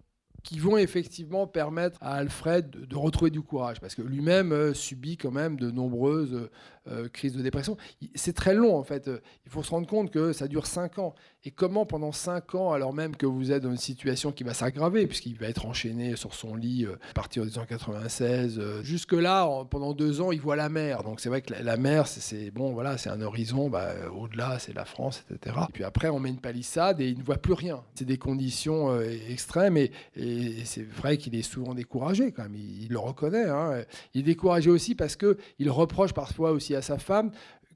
qui 0.45 0.61
vont 0.61 0.77
effectivement 0.79 1.49
permettre 1.49 1.99
à 2.01 2.15
Alfred 2.15 2.71
de, 2.71 2.97
retrouver 2.97 3.33
du 3.33 3.43
courage, 3.43 3.81
parce 3.81 3.97
que 3.97 4.03
lui-même 4.03 4.73
subit 4.73 5.17
quand 5.17 5.33
même 5.33 5.57
de 5.57 5.73
nombreuses 5.73 6.49
euh, 6.91 7.09
crises 7.09 7.35
de 7.35 7.43
dépression. 7.43 7.77
C'est 8.15 8.35
très 8.35 8.55
long 8.55 8.77
en 8.77 8.83
fait. 8.83 9.11
Il 9.45 9.51
faut 9.51 9.63
se 9.63 9.71
rendre 9.71 9.87
compte 9.87 10.11
que 10.11 10.33
ça 10.33 10.49
dure 10.49 10.67
5 10.67 10.99
ans. 10.99 11.15
Et 11.45 11.51
comment 11.51 11.87
pendant 11.87 12.13
5 12.13 12.55
ans, 12.55 12.73
alors 12.73 12.93
même 12.93 13.17
que 13.17 13.27
vous 13.27 13.53
êtes 13.53 13.63
dans 13.63 13.71
une 13.71 13.77
situation 13.77 14.33
qui 14.33 14.45
va 14.45 14.55
s'aggraver, 14.55 15.07
puisqu'il 15.07 15.39
va 15.39 15.47
être 15.47 15.67
enchaîné 15.67 16.17
sur 16.17 16.35
son 16.35 16.55
lit 16.57 16.85
euh, 16.85 16.97
à 17.11 17.15
partir 17.15 17.43
de 17.43 17.49
1996, 17.49 18.61
jusque-là, 18.83 19.65
pendant 19.71 19.93
2 19.93 20.21
ans, 20.21 20.33
il 20.33 20.41
voit 20.41 20.57
la 20.57 20.69
mer. 20.69 21.03
Donc 21.03 21.21
c'est 21.21 21.29
vrai 21.29 21.43
que 21.43 21.55
la, 21.55 21.77
mer, 21.77 22.07
c'est 22.07 22.51
bon, 22.51 22.73
voilà, 22.73 22.99
c'est 22.99 23.11
un 23.11 23.21
horizon, 23.21 23.71
bah, 23.71 23.93
au-delà, 24.15 24.59
c'est 24.59 24.75
la 24.75 24.85
France, 24.85 25.25
etc. 25.31 25.57
Et 25.69 25.73
puis 25.73 25.85
après, 25.85 26.09
on 26.09 26.19
met 26.19 26.29
une 26.29 26.41
palissade 26.41 27.01
et 27.01 27.09
il 27.09 27.19
ne 27.19 27.23
voit 27.23 27.39
plus 27.39 27.55
rien. 27.55 27.83
C'est 27.95 28.05
des 28.05 28.19
conditions 28.19 29.01
extrêmes 29.01 29.77
et 29.77 29.91
et 30.17 30.65
c'est 30.65 30.83
vrai 30.83 31.17
qu'il 31.17 31.35
est 31.35 31.43
souvent 31.43 31.75
découragé 31.75 32.33
quand 32.33 32.43
même, 32.43 32.57
il, 32.57 32.89
le 32.89 32.99
reconnaît. 32.99 33.49
Hein. 33.49 33.83
Il 34.15 34.21
est 34.21 34.25
découragé 34.25 34.71
aussi 34.71 34.95
parce 34.95 35.17
qu'il 35.17 35.71
reproche 35.71 36.13
parfois 36.13 36.51
aussi 36.51 36.75
à 36.75 36.78
sa 36.83 36.99
femme 36.99 37.31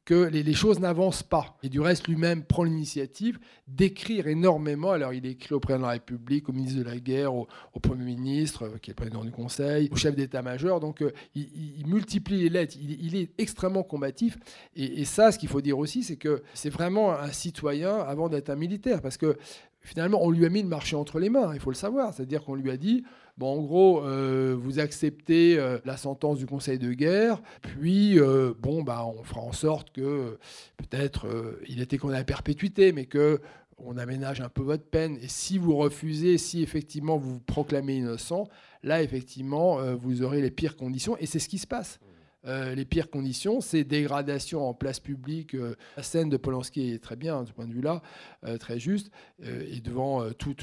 que 0.04 0.24
les, 0.24 0.52
choses 0.52 0.80
n'avancent 0.80 1.22
pas. 1.22 1.56
Et 1.62 1.68
du 1.68 1.80
reste, 1.80 2.08
lui-même 2.08 2.42
prend 2.42 2.64
l'initiative 2.64 3.38
d'écrire 3.68 4.26
énormément. 4.26 4.90
Alors, 4.90 5.12
il 5.12 5.24
écrit 5.26 5.54
au 5.54 5.60
président 5.60 5.82
de 5.82 5.86
la 5.86 5.92
République, 5.92 6.48
au 6.48 6.52
ministre 6.52 6.80
de 6.80 6.84
la 6.84 6.98
Guerre, 6.98 7.34
au, 7.34 7.46
Premier 7.80 8.04
ministre, 8.04 8.64
euh, 8.64 8.78
qui 8.78 8.90
est 8.90 8.94
le 8.94 8.96
président 8.96 9.24
du 9.24 9.30
Conseil, 9.30 9.88
au 9.92 9.96
chef 9.96 10.16
d'état-major. 10.16 10.80
Donc, 10.80 11.02
euh, 11.02 11.12
il, 11.36 11.86
multiplie 11.86 12.40
les 12.40 12.48
lettres. 12.48 12.76
Il, 12.80 13.14
est 13.14 13.30
extrêmement 13.38 13.84
combatif. 13.84 14.38
Et 14.74 15.04
ça, 15.04 15.30
ce 15.30 15.38
qu'il 15.38 15.48
faut 15.48 15.60
dire 15.60 15.78
aussi, 15.78 16.02
c'est 16.02 16.16
que 16.16 16.42
c'est 16.52 16.70
vraiment 16.70 17.12
un 17.12 17.30
citoyen 17.30 17.98
avant 18.00 18.28
d'être 18.28 18.50
un 18.50 18.56
militaire. 18.56 19.02
Parce 19.02 19.16
que 19.16 19.36
finalement, 19.82 20.22
on 20.22 20.30
lui 20.30 20.44
a 20.46 20.48
mis 20.48 20.62
le 20.62 20.68
marché 20.68 20.96
entre 20.96 21.20
les 21.20 21.28
mains, 21.28 21.54
il 21.54 21.60
faut 21.60 21.70
le 21.70 21.76
savoir. 21.76 22.12
C'est-à-dire 22.12 22.42
qu'on 22.42 22.54
lui 22.56 22.70
a 22.70 22.76
dit, 22.76 23.04
bon, 23.36 23.58
en 23.58 23.62
gros, 23.62 24.04
euh, 24.04 24.56
vous 24.58 24.78
acceptez 24.78 25.58
euh, 25.58 25.78
la 25.84 25.96
sentence 25.96 26.38
du 26.38 26.46
Conseil 26.46 26.78
de 26.78 26.92
guerre, 26.92 27.42
puis, 27.62 28.18
euh, 28.18 28.54
bon, 28.58 28.82
bah, 28.82 29.04
on 29.06 29.22
fera 29.22 29.40
en 29.40 29.52
sorte 29.52 29.92
que, 29.92 30.38
peut-être, 30.76 31.26
il 31.68 31.80
était 31.80 31.98
qu'on 31.98 32.10
à 32.10 32.24
perpétuité, 32.24 32.92
mais 32.92 33.06
que 33.06 33.40
on 33.84 33.96
aménage 33.96 34.40
un 34.40 34.48
peu 34.48 34.62
votre 34.62 34.84
peine. 34.84 35.18
Et 35.22 35.28
si 35.28 35.58
vous 35.58 35.76
refusez, 35.76 36.38
si 36.38 36.62
effectivement 36.62 37.16
vous 37.18 37.34
vous 37.34 37.40
proclamez 37.40 37.96
innocent, 37.96 38.48
là, 38.84 39.02
effectivement, 39.02 39.78
vous 39.96 40.22
aurez 40.22 40.40
les 40.40 40.52
pires 40.52 40.76
conditions. 40.76 41.16
Et 41.18 41.26
c'est 41.26 41.40
ce 41.40 41.48
qui 41.48 41.58
se 41.58 41.66
passe. 41.66 41.98
Euh, 42.44 42.74
les 42.74 42.84
pires 42.84 43.08
conditions, 43.08 43.60
c'est 43.60 43.84
dégradation 43.84 44.68
en 44.68 44.74
place 44.74 44.98
publique. 44.98 45.54
Euh, 45.54 45.76
la 45.96 46.02
scène 46.02 46.28
de 46.28 46.36
Polanski 46.36 46.92
est 46.92 47.02
très 47.02 47.14
bien 47.14 47.42
de 47.42 47.48
ce 47.48 47.52
point 47.52 47.66
de 47.66 47.72
vue-là, 47.72 48.02
euh, 48.44 48.58
très 48.58 48.78
juste, 48.78 49.10
et 49.44 49.80
devant 49.80 50.30
tous 50.32 50.54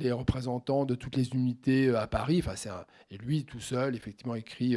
les 0.00 0.12
représentants 0.12 0.84
de 0.84 0.94
toutes 0.94 1.16
les 1.16 1.30
unités 1.30 1.94
à 1.94 2.06
Paris. 2.06 2.42
Enfin, 2.44 2.54
et 3.10 3.16
lui 3.16 3.44
tout 3.44 3.60
seul, 3.60 3.96
effectivement, 3.96 4.36
écrit 4.36 4.76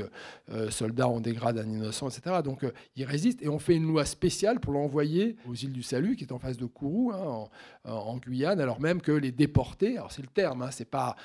"Soldats, 0.69 1.09
on 1.09 1.19
dégrade 1.19 1.59
un 1.59 1.69
innocent", 1.69 2.09
etc. 2.09 2.37
Donc, 2.43 2.65
il 2.95 3.05
résiste, 3.05 3.43
et 3.43 3.49
on 3.49 3.59
fait 3.59 3.75
une 3.75 3.85
loi 3.85 4.05
spéciale 4.05 4.59
pour 4.59 4.73
l'envoyer 4.73 5.35
aux 5.47 5.53
îles 5.53 5.73
du 5.73 5.83
Salut, 5.83 6.15
qui 6.15 6.23
est 6.23 6.31
en 6.31 6.39
face 6.39 6.57
de 6.57 6.65
Kourou, 6.65 7.11
hein, 7.13 7.49
en, 7.85 8.17
Guyane, 8.17 8.59
alors 8.59 8.81
même 8.81 9.01
que 9.01 9.11
les 9.11 9.31
déportés, 9.31 9.97
alors 9.97 10.11
c'est 10.11 10.23
le 10.23 10.27
terme, 10.27 10.63
hein, 10.63 10.71
c'est 10.71 10.89
pas, 10.89 11.15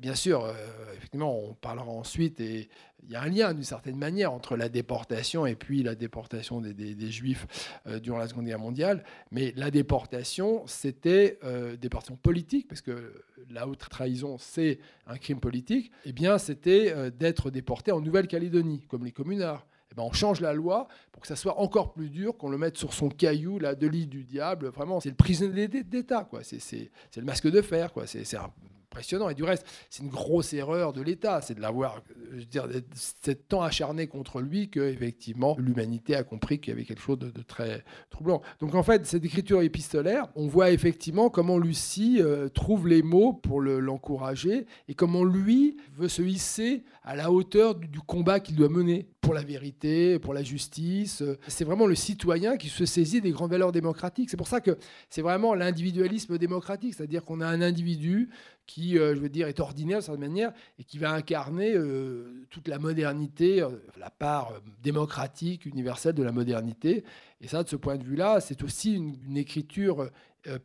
bien 0.00 0.14
sûr, 0.14 0.50
effectivement, 0.96 1.38
on 1.38 1.52
parlera 1.54 1.90
ensuite 1.90 2.40
et 2.40 2.70
il 3.04 3.10
y 3.10 3.16
a 3.16 3.22
un 3.22 3.28
lien 3.28 3.52
d'une 3.52 3.64
certaine 3.64 3.96
manière 3.96 4.32
entre 4.32 4.56
la 4.56 4.68
déportation 4.68 5.46
et 5.46 5.54
puis 5.54 5.82
la 5.82 5.94
déportation 5.94 6.60
des, 6.60 7.10
Juifs 7.10 7.46
euh, 7.86 7.98
durant 7.98 8.18
la 8.18 8.28
Seconde 8.28 8.46
Guerre 8.46 8.58
mondiale. 8.58 9.04
Mais 9.30 9.52
la 9.56 9.70
déportation, 9.70 10.62
c'était 10.66 11.38
euh, 11.44 11.76
déportation 11.76 12.16
politique, 12.16 12.68
parce 12.68 12.80
que 12.80 13.24
la 13.50 13.66
haute 13.66 13.86
trahison, 13.90 14.38
c'est 14.38 14.78
un 15.06 15.18
crime 15.18 15.40
politique. 15.40 15.90
Eh 16.04 16.12
bien, 16.12 16.38
c'était 16.38 16.92
euh, 16.92 17.10
d'être 17.10 17.50
déporté 17.50 17.92
en 17.92 18.00
Nouvelle-Calédonie, 18.00 18.86
comme 18.88 19.04
les 19.04 19.12
communards. 19.12 19.66
Eh 19.90 19.94
ben, 19.94 20.04
on 20.04 20.12
change 20.12 20.40
la 20.40 20.54
loi 20.54 20.88
pour 21.10 21.20
que 21.20 21.28
ça 21.28 21.36
soit 21.36 21.60
encore 21.60 21.92
plus 21.92 22.08
dur, 22.08 22.36
qu'on 22.38 22.48
le 22.48 22.56
mette 22.56 22.78
sur 22.78 22.94
son 22.94 23.08
caillou, 23.08 23.58
là, 23.58 23.74
de 23.74 23.86
l'île 23.86 24.08
du 24.08 24.24
diable. 24.24 24.68
Vraiment, 24.68 25.00
c'est 25.00 25.10
le 25.10 25.16
prisonnier 25.16 25.68
d'État, 25.68 26.24
quoi. 26.24 26.42
C'est 26.42 26.90
le 27.16 27.24
masque 27.24 27.50
de 27.50 27.60
fer, 27.60 27.92
quoi. 27.92 28.06
C'est 28.06 28.36
un 28.36 28.50
impressionnant. 28.92 29.30
Et 29.30 29.34
du 29.34 29.42
reste, 29.42 29.66
c'est 29.88 30.02
une 30.02 30.10
grosse 30.10 30.52
erreur 30.52 30.92
de 30.92 31.00
l'État, 31.00 31.40
c'est 31.40 31.54
de 31.54 31.60
l'avoir, 31.60 32.02
je 32.32 32.40
veux 32.40 32.44
dire, 32.44 32.68
c'est 32.94 33.48
tant 33.48 33.62
acharné 33.62 34.06
contre 34.06 34.40
lui 34.40 34.68
que 34.68 34.80
effectivement 34.80 35.56
l'humanité 35.58 36.14
a 36.14 36.22
compris 36.22 36.60
qu'il 36.60 36.72
y 36.72 36.76
avait 36.76 36.84
quelque 36.84 37.00
chose 37.00 37.18
de, 37.18 37.30
très 37.42 37.84
troublant. 38.10 38.42
Donc 38.60 38.74
en 38.74 38.82
fait, 38.82 39.06
cette 39.06 39.24
écriture 39.24 39.62
épistolaire, 39.62 40.28
on 40.36 40.46
voit 40.46 40.70
effectivement 40.70 41.30
comment 41.30 41.58
Lucie 41.58 42.18
euh, 42.20 42.48
trouve 42.48 42.86
les 42.86 43.02
mots 43.02 43.32
pour 43.32 43.60
l'encourager 43.60 44.66
et 44.88 44.94
comment 44.94 45.24
lui 45.24 45.78
veut 45.96 46.08
se 46.08 46.22
hisser 46.22 46.84
à 47.02 47.16
la 47.16 47.32
hauteur 47.32 47.74
du, 47.74 48.00
combat 48.00 48.40
qu'il 48.40 48.56
doit 48.56 48.68
mener 48.68 49.08
pour 49.20 49.34
la 49.34 49.42
vérité, 49.42 50.18
pour 50.18 50.34
la 50.34 50.42
justice. 50.42 51.22
C'est 51.48 51.64
vraiment 51.64 51.86
le 51.86 51.94
citoyen 51.94 52.56
qui 52.56 52.68
se 52.68 52.84
saisit 52.84 53.20
des 53.20 53.30
grandes 53.30 53.50
valeurs 53.52 53.72
démocratiques. 53.72 54.30
C'est 54.30 54.36
pour 54.36 54.48
ça 54.48 54.60
que 54.60 54.76
c'est 55.08 55.22
vraiment 55.22 55.54
l'individualisme 55.54 56.38
démocratique, 56.38 56.94
c'est-à-dire 56.94 57.24
qu'on 57.24 57.40
a 57.40 57.46
un 57.46 57.62
individu 57.62 58.28
qui, 58.66 58.98
euh, 58.98 59.14
je 59.14 59.20
veux 59.20 59.28
dire, 59.28 59.48
est 59.48 59.60
ordinaire 59.60 59.98
de 59.98 60.04
cette 60.04 60.18
manière 60.18 60.52
et 60.78 60.84
qui 60.84 60.98
va 60.98 61.12
incarner 61.12 61.74
euh, 61.74 62.46
toute 62.50 62.68
la 62.68 62.78
modernité, 62.78 63.60
euh, 63.62 63.70
la 63.98 64.10
part 64.10 64.52
démocratique, 64.82 65.66
universelle 65.66 66.14
de 66.14 66.22
la 66.22 66.32
modernité. 66.32 67.04
Et 67.40 67.48
ça, 67.48 67.62
de 67.62 67.68
ce 67.68 67.76
point 67.76 67.96
de 67.96 68.04
vue-là, 68.04 68.40
c'est 68.40 68.62
aussi 68.62 68.94
une, 68.94 69.36
écriture 69.36 70.10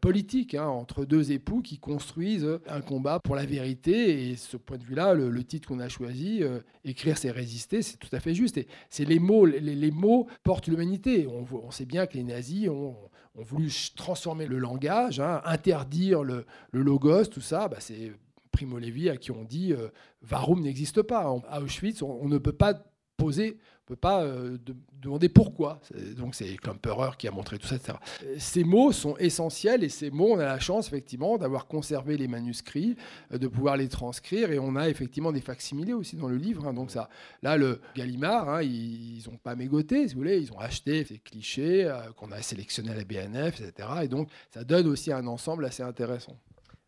politique 0.01 0.55
hein, 0.55 0.65
entre 0.65 1.05
deux 1.05 1.31
époux 1.31 1.61
qui 1.61 1.77
construisent 1.79 2.59
un 2.67 2.81
combat 2.81 3.19
pour 3.19 3.35
la 3.35 3.45
vérité. 3.45 4.29
Et 4.29 4.35
ce 4.35 4.57
point 4.57 4.77
de 4.77 4.83
vue-là, 4.83 5.13
le, 5.13 5.43
titre 5.43 5.67
qu'on 5.69 5.79
a 5.79 5.89
choisi, 5.89 6.43
Écrire, 6.83 7.17
c'est 7.17 7.31
résister, 7.31 7.81
c'est 7.81 7.97
tout 7.97 8.09
à 8.11 8.19
fait 8.19 8.35
juste. 8.35 8.57
Et 8.57 8.67
c'est 8.89 9.05
les 9.05 9.19
mots, 9.19 9.45
les, 9.45 9.91
mots 9.91 10.27
portent 10.43 10.67
l'humanité. 10.67 11.27
On, 11.27 11.71
sait 11.71 11.85
bien 11.85 12.05
que 12.05 12.13
les 12.13 12.23
nazis 12.23 12.69
ont 12.69 12.95
ont 13.37 13.43
voulu 13.43 13.71
transformer 13.95 14.47
le 14.47 14.57
langage, 14.57 15.19
hein, 15.19 15.41
interdire 15.45 16.23
le, 16.23 16.45
logos, 16.71 17.25
tout 17.25 17.41
ça. 17.41 17.67
Bah, 17.67 17.77
c'est 17.79 18.11
Primo 18.51 18.79
Levi 18.79 19.09
à 19.09 19.17
qui 19.17 19.31
on 19.31 19.43
dit 19.43 19.73
euh, 19.73 19.89
Varum 20.21 20.61
n'existe 20.61 21.03
pas. 21.03 21.33
À 21.47 21.61
Auschwitz, 21.61 22.01
on, 22.01 22.27
ne 22.27 22.39
peut 22.39 22.51
pas 22.51 22.73
poser, 23.15 23.57
peut 23.87 23.95
pas 23.95 24.23
euh, 24.23 24.57
demander 25.01 25.29
pourquoi. 25.29 25.79
Donc 26.17 26.35
c'est 26.35 26.57
Klumperer 26.57 27.11
qui 27.17 27.27
a 27.27 27.31
montré 27.31 27.57
tout 27.57 27.67
ça, 27.67 27.77
etc. 27.77 27.97
Ces 28.37 28.65
mots 28.65 28.91
sont 28.91 29.15
essentiels 29.17 29.83
et 29.83 29.89
ces 29.89 30.11
mots, 30.11 30.33
on 30.33 30.39
a 30.39 30.45
la 30.45 30.59
chance 30.59 30.87
effectivement 30.87 31.37
d'avoir 31.37 31.67
conservé 31.67 32.17
les 32.17 32.27
manuscrits, 32.27 32.97
euh, 33.31 33.37
de 33.37 33.47
pouvoir 33.47 33.77
les 33.77 33.87
transcrire 33.87 34.51
et 34.51 34.59
on 34.59 34.75
a 34.75 34.89
effectivement 34.89 35.31
des 35.31 35.41
facsimilés 35.41 35.93
aussi 35.93 36.17
dans 36.17 36.27
le 36.27 36.35
livre. 36.35 36.67
Hein. 36.67 36.73
donc 36.73 36.91
ça, 36.91 37.09
là 37.41 37.55
le 37.55 37.79
Gallimard, 37.95 38.49
hein, 38.49 38.61
ils 38.61 39.23
n'ont 39.27 39.37
pas 39.37 39.55
mégoté, 39.55 40.07
si 40.07 40.13
vous 40.13 40.19
voulez, 40.19 40.39
ils 40.39 40.51
ont 40.51 40.59
acheté 40.59 41.05
ces 41.05 41.19
clichés 41.19 41.85
euh, 41.85 42.11
qu'on 42.17 42.31
a 42.31 42.41
sélectionnés 42.41 42.91
à 42.91 42.95
la 42.95 43.05
BNF, 43.05 43.61
etc. 43.61 43.89
Et 44.03 44.07
donc 44.09 44.29
ça 44.53 44.65
donne 44.65 44.87
aussi 44.87 45.13
un 45.13 45.25
ensemble 45.27 45.63
assez 45.63 45.83
intéressant. 45.83 46.37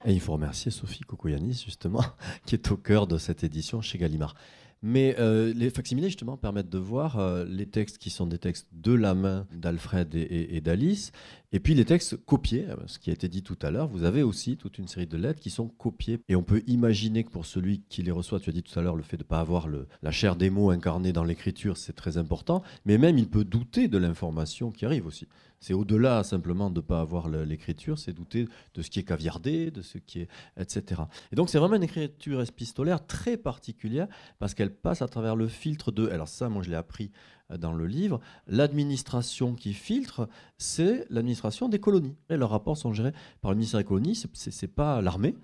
Et 0.05 0.13
il 0.13 0.19
faut 0.19 0.33
remercier 0.33 0.71
Sophie 0.71 1.01
Kokoyanis, 1.01 1.63
justement, 1.65 2.03
qui 2.45 2.55
est 2.55 2.71
au 2.71 2.77
cœur 2.77 3.07
de 3.07 3.17
cette 3.17 3.43
édition 3.43 3.81
chez 3.81 3.97
Gallimard. 3.97 4.35
Mais 4.81 5.15
euh, 5.19 5.53
les 5.53 5.69
facsimilés, 5.69 6.07
justement, 6.07 6.37
permettent 6.37 6.69
de 6.69 6.77
voir 6.77 7.19
euh, 7.19 7.43
les 7.45 7.65
textes 7.65 7.97
qui 7.97 8.09
sont 8.09 8.27
des 8.27 8.37
textes 8.37 8.67
de 8.71 8.93
la 8.93 9.13
main 9.13 9.45
d'Alfred 9.53 10.15
et, 10.15 10.61
d'Alice, 10.61 11.11
et 11.51 11.59
puis 11.59 11.73
les 11.73 11.85
textes 11.85 12.15
copiés, 12.25 12.67
euh, 12.69 12.75
ce 12.85 12.99
qui 12.99 13.09
a 13.09 13.13
été 13.13 13.27
dit 13.27 13.41
tout 13.41 13.57
à 13.61 13.71
l'heure, 13.71 13.87
vous 13.87 14.03
avez 14.03 14.21
aussi 14.21 14.55
toute 14.55 14.77
une 14.77 14.87
série 14.87 15.07
de 15.07 15.17
lettres 15.17 15.39
qui 15.39 15.49
sont 15.49 15.67
copiées. 15.67 16.19
Et 16.29 16.35
on 16.35 16.43
peut 16.43 16.61
imaginer 16.67 17.23
que 17.23 17.31
pour 17.31 17.45
celui 17.45 17.81
qui 17.89 18.03
les 18.03 18.11
reçoit, 18.11 18.39
tu 18.39 18.49
as 18.49 18.53
dit 18.53 18.61
tout 18.61 18.77
à 18.77 18.83
l'heure, 18.83 18.95
le 18.95 19.03
fait 19.03 19.17
de 19.17 19.23
ne 19.23 19.27
pas 19.27 19.39
avoir 19.39 19.67
la 19.67 20.11
chair 20.11 20.35
des 20.35 20.51
mots 20.51 20.69
incarnés 20.69 21.11
dans 21.11 21.23
l'écriture, 21.23 21.77
c'est 21.77 21.93
très 21.93 22.17
important, 22.17 22.61
mais 22.85 22.97
même 22.97 23.17
il 23.17 23.27
peut 23.27 23.43
douter 23.43 23.87
de 23.87 23.97
l'information 23.97 24.71
qui 24.71 24.85
arrive 24.85 25.07
aussi. 25.07 25.27
C'est 25.59 25.73
au-delà 25.73 26.23
simplement 26.23 26.69
de 26.69 26.79
ne 26.79 26.85
pas 26.85 27.01
avoir 27.01 27.27
l'écriture, 27.27 27.99
c'est 27.99 28.13
douter 28.13 28.47
de 28.75 28.81
ce 28.81 28.89
qui 28.89 28.99
est 28.99 29.03
caviardé, 29.03 29.71
de 29.71 29.81
ce 29.81 29.97
qui 29.97 30.21
est, 30.21 30.29
etc. 30.57 31.01
Et 31.31 31.35
donc 31.35 31.49
c'est 31.49 31.57
vraiment 31.57 31.75
une 31.75 31.83
écriture 31.83 32.41
épistolaire 32.41 33.05
très 33.05 33.35
particulière 33.35 34.07
parce 34.39 34.53
qu'elle 34.53 34.73
passe 34.73 35.01
à 35.01 35.07
travers 35.07 35.35
le 35.35 35.47
filtre 35.47 35.91
de. 35.91 36.07
Alors 36.09 36.29
ça, 36.29 36.47
moi 36.47 36.63
je 36.63 36.69
l'ai 36.69 36.77
appris 36.77 37.11
dans 37.57 37.73
le 37.73 37.87
livre. 37.87 38.19
L'administration 38.47 39.55
qui 39.55 39.73
filtre, 39.73 40.29
c'est 40.57 41.05
l'administration 41.09 41.69
des 41.69 41.79
colonies. 41.79 42.15
Et 42.29 42.37
leurs 42.37 42.51
rapports 42.51 42.77
sont 42.77 42.93
gérés 42.93 43.13
par 43.41 43.51
le 43.51 43.57
ministère 43.57 43.79
des 43.79 43.85
colonies. 43.85 44.21
C'est 44.33 44.67
pas 44.67 45.01
l'armée. 45.01 45.35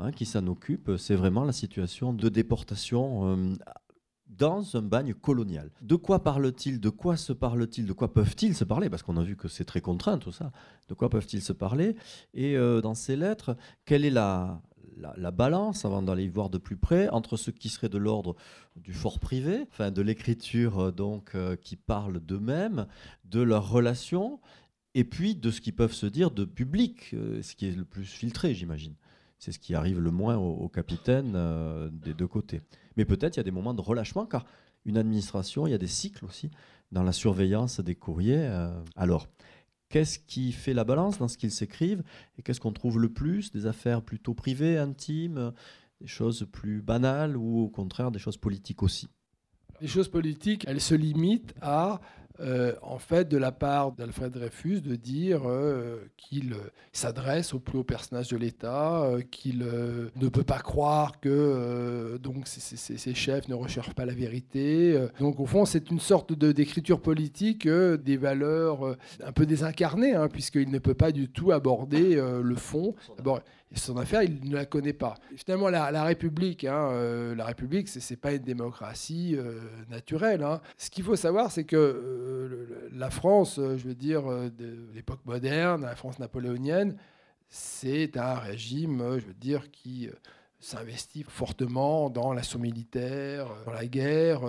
Hein, 0.00 0.10
qui 0.10 0.26
s'en 0.26 0.44
occupe, 0.48 0.90
c'est 0.98 1.14
vraiment 1.14 1.44
la 1.44 1.52
situation 1.52 2.12
de 2.12 2.28
déportation 2.28 3.28
euh, 3.28 3.54
dans 4.26 4.76
un 4.76 4.82
bagne 4.82 5.14
colonial. 5.14 5.70
De 5.82 5.94
quoi 5.94 6.24
parle-t-il? 6.24 6.80
De 6.80 6.88
quoi 6.90 7.16
se 7.16 7.32
parle-t-il? 7.32 7.86
De 7.86 7.92
quoi 7.92 8.12
peuvent-ils 8.12 8.56
se 8.56 8.64
parler? 8.64 8.90
Parce 8.90 9.04
qu'on 9.04 9.16
a 9.16 9.22
vu 9.22 9.36
que 9.36 9.46
c'est 9.46 9.64
très 9.64 9.80
contraint 9.80 10.18
tout 10.18 10.32
ça. 10.32 10.50
De 10.88 10.94
quoi 10.94 11.10
peuvent-ils 11.10 11.42
se 11.42 11.52
parler? 11.52 11.94
Et 12.32 12.56
euh, 12.56 12.80
dans 12.80 12.94
ces 12.94 13.14
lettres, 13.14 13.56
quelle 13.84 14.04
est 14.04 14.10
la, 14.10 14.60
la, 14.96 15.30
balance, 15.30 15.84
avant 15.84 16.02
d'aller 16.02 16.28
voir 16.28 16.50
de 16.50 16.58
plus 16.58 16.76
près, 16.76 17.08
entre 17.08 17.36
ce 17.36 17.50
qui 17.50 17.68
serait 17.68 17.88
de 17.88 17.98
l'ordre 17.98 18.36
du 18.76 18.92
fort 18.92 19.18
privé, 19.18 19.66
enfin 19.70 19.90
de 19.90 20.02
l'écriture 20.02 20.78
euh, 20.78 20.90
donc 20.92 21.34
euh, 21.34 21.56
qui 21.56 21.76
parle 21.76 22.20
d'eux-mêmes, 22.20 22.86
de 23.24 23.40
leurs 23.40 23.68
relations, 23.68 24.40
et 24.94 25.04
puis 25.04 25.34
de 25.34 25.50
ce 25.50 25.60
qu'ils 25.60 25.74
peuvent 25.74 25.92
se 25.92 26.06
dire 26.06 26.30
de 26.30 26.44
public, 26.44 27.14
ce 27.42 27.54
qui 27.56 27.66
est 27.66 27.76
le 27.76 27.84
plus 27.84 28.04
filtré, 28.04 28.54
j'imagine. 28.54 28.94
c'est 29.38 29.50
ce 29.50 29.58
qui 29.58 29.74
arrive 29.74 30.00
le 30.00 30.12
moins 30.12 30.36
au, 30.36 30.68
capitaine 30.68 31.36
des 31.90 32.14
deux 32.14 32.28
côtés. 32.28 32.60
Mais 32.96 33.04
peut-être 33.04 33.34
il 33.34 33.38
y 33.38 33.40
a 33.40 33.44
des 33.44 33.50
moments 33.50 33.74
de 33.74 33.80
relâchement, 33.80 34.24
car 34.24 34.46
une 34.84 34.96
administration, 34.96 35.66
il 35.66 35.70
y 35.70 35.74
a 35.74 35.78
des 35.78 35.88
cycles 35.88 36.24
aussi 36.24 36.48
dans 36.92 37.02
la 37.02 37.10
surveillance 37.10 37.80
des 37.80 37.96
courriers. 37.96 38.48
alors, 38.94 39.26
Qu'est-ce 39.94 40.18
qui 40.18 40.50
fait 40.50 40.74
la 40.74 40.82
balance 40.82 41.18
dans 41.18 41.28
ce 41.28 41.38
qu'ils 41.38 41.52
s'écrivent 41.52 42.02
et 42.36 42.42
qu'est-ce 42.42 42.58
qu'on 42.58 42.72
trouve 42.72 42.98
le 42.98 43.10
plus? 43.10 43.52
Des 43.52 43.66
affaires 43.66 44.02
plutôt 44.02 44.34
privées, 44.34 44.76
intimes, 44.76 45.52
des 46.00 46.08
choses 46.08 46.48
plus 46.50 46.82
banales 46.82 47.36
ou 47.36 47.60
au 47.60 47.68
contraire 47.68 48.10
des 48.10 48.18
choses 48.18 48.36
politiques 48.36 48.82
aussi? 48.82 49.08
Les 49.80 49.86
choses 49.86 50.08
politiques, 50.08 50.64
elles 50.66 50.80
se 50.80 50.96
limitent 50.96 51.54
à 51.60 52.00
euh, 52.40 52.72
en 52.82 52.98
fait, 52.98 53.28
de 53.28 53.36
la 53.36 53.52
part 53.52 53.92
d'Alfred 53.92 54.32
Dreyfus, 54.32 54.80
de 54.80 54.96
dire 54.96 55.42
euh, 55.46 55.98
qu'il 56.16 56.54
euh, 56.54 56.70
s'adresse 56.92 57.54
au 57.54 57.60
plus 57.60 57.78
haut 57.78 57.84
personnage 57.84 58.28
de 58.28 58.36
l'État, 58.36 59.08
qu'il 59.30 59.58
ne 59.60 60.28
peut 60.28 60.42
pas 60.42 60.58
croire 60.58 61.20
que 61.20 62.18
donc 62.20 62.48
ses, 62.48 63.14
chefs 63.14 63.48
ne 63.48 63.54
recherchent 63.54 63.94
pas 63.94 64.04
la 64.04 64.14
vérité. 64.14 64.98
Donc, 65.20 65.38
au 65.38 65.46
fond, 65.46 65.64
c'est 65.64 65.90
une 65.90 66.00
sorte 66.00 66.32
d'écriture 66.32 67.00
politique 67.00 67.68
des 67.68 68.16
valeurs 68.16 68.96
un 69.22 69.32
peu 69.32 69.46
désincarnées, 69.46 70.14
hein, 70.14 70.28
puisqu'il 70.28 70.70
ne 70.70 70.78
peut 70.78 70.94
pas 70.94 71.12
du 71.12 71.28
tout 71.28 71.52
aborder 71.52 72.16
le 72.16 72.56
fond. 72.56 72.94
Son 73.78 73.96
affaire, 73.96 74.22
il 74.22 74.48
ne 74.48 74.54
la 74.54 74.66
connaît 74.66 74.92
pas. 74.92 75.14
finalement, 75.36 75.68
la, 75.68 76.04
République, 76.04 76.64
hein, 76.64 76.90
euh, 76.92 77.34
la 77.34 77.44
République, 77.44 77.88
ce 77.88 77.98
n'est 77.98 78.16
pas 78.16 78.32
une 78.32 78.42
démocratie 78.42 79.36
euh, 79.36 79.60
naturelle. 79.90 80.42
Hein. 80.42 80.60
Ce 80.78 80.90
qu'il 80.90 81.04
faut 81.04 81.16
savoir, 81.16 81.50
c'est 81.50 81.64
que 81.64 81.76
euh, 81.76 82.90
la 82.92 83.10
France, 83.10 83.56
je 83.56 83.88
veux 83.88 83.94
dire, 83.94 84.24
de 84.24 84.88
l'époque 84.94 85.20
moderne, 85.24 85.82
la 85.82 85.96
France 85.96 86.18
napoléonienne, 86.18 86.96
c'est 87.48 88.16
un 88.16 88.34
régime, 88.34 89.18
je 89.18 89.26
veux 89.26 89.34
dire, 89.34 89.70
qui 89.70 90.08
s'investit 90.64 91.24
fortement 91.28 92.08
dans 92.08 92.32
l'assaut 92.32 92.58
militaire, 92.58 93.48
dans 93.66 93.72
la 93.72 93.86
guerre. 93.86 94.40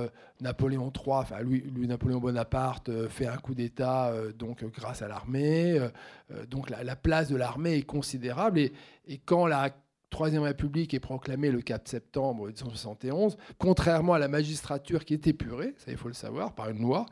Napoléon 0.42 0.92
III, 0.94 1.16
enfin 1.16 1.40
lui, 1.42 1.64
Napoléon 1.88 2.20
Bonaparte 2.20 2.90
euh, 2.90 3.08
fait 3.08 3.28
un 3.28 3.38
coup 3.38 3.56
d'État 3.56 4.08
euh, 4.08 4.34
donc 4.34 4.66
grâce 4.66 5.02
à 5.02 5.08
l'armée. 5.08 5.80
Euh, 5.80 6.46
donc 6.48 6.70
la, 6.70 6.96
place 6.96 7.30
de 7.30 7.38
l'armée 7.38 7.76
est 7.76 7.84
considérable 7.84 8.60
et 9.08 9.18
quand 9.18 9.48
la 9.48 9.72
Troisième 10.12 10.44
République 10.44 10.94
est 10.94 11.00
proclamée 11.02 11.52
le 11.52 11.62
4 11.62 11.90
septembre 11.90 12.46
1871, 12.46 13.36
contrairement 13.58 14.14
à 14.14 14.20
la 14.20 14.30
magistrature 14.30 15.04
qui 15.04 15.14
est 15.14 15.28
épurée, 15.28 15.74
ça 15.78 15.92
il 15.92 15.98
faut 15.98 16.08
le 16.08 16.14
savoir, 16.14 16.56
par 16.56 16.70
une 16.70 16.82
loi, 16.82 17.06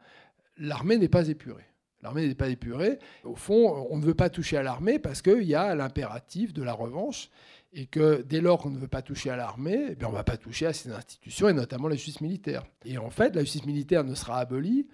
l'armée 0.58 0.98
n'est 0.98 1.10
pas 1.10 1.28
épurée. 1.28 1.66
L'armée 2.02 2.28
n'est 2.28 2.36
pas 2.36 2.50
épurée. 2.50 3.00
Au 3.24 3.36
fond, 3.36 3.88
on 3.90 3.98
ne 3.98 4.04
veut 4.04 4.14
pas 4.14 4.30
toucher 4.30 4.58
à 4.58 4.64
l'armée 4.64 5.00
parce 5.00 5.22
qu'il 5.22 5.44
y 5.44 5.56
a 5.56 5.74
l'impératif 5.76 6.54
de 6.54 6.64
la 6.64 6.74
revanche 6.74 7.30
et 7.74 7.88
que 7.88 8.22
dès 8.22 8.42
lors 8.42 8.62
qu'on 8.62 8.70
ne 8.70 8.78
veut 8.78 8.88
pas 8.88 9.02
toucher 9.02 9.32
à 9.32 9.36
l'armée, 9.36 9.96
eh 10.00 10.06
on 10.06 10.10
ne 10.10 10.16
va 10.16 10.24
pas 10.24 10.38
toucher 10.38 10.68
à 10.68 10.74
ces 10.74 10.92
institutions, 10.92 11.50
et 11.50 11.54
notamment 11.54 11.88
la 11.88 11.96
justice 11.96 12.22
militaire. 12.22 12.64
Et 12.86 12.98
en 12.98 13.10
fait, 13.10 13.36
la 13.36 13.42
justice 13.42 13.66
militaire 13.66 14.04
ne 14.04 14.16
sera 14.16 14.38
abolie 14.38 14.88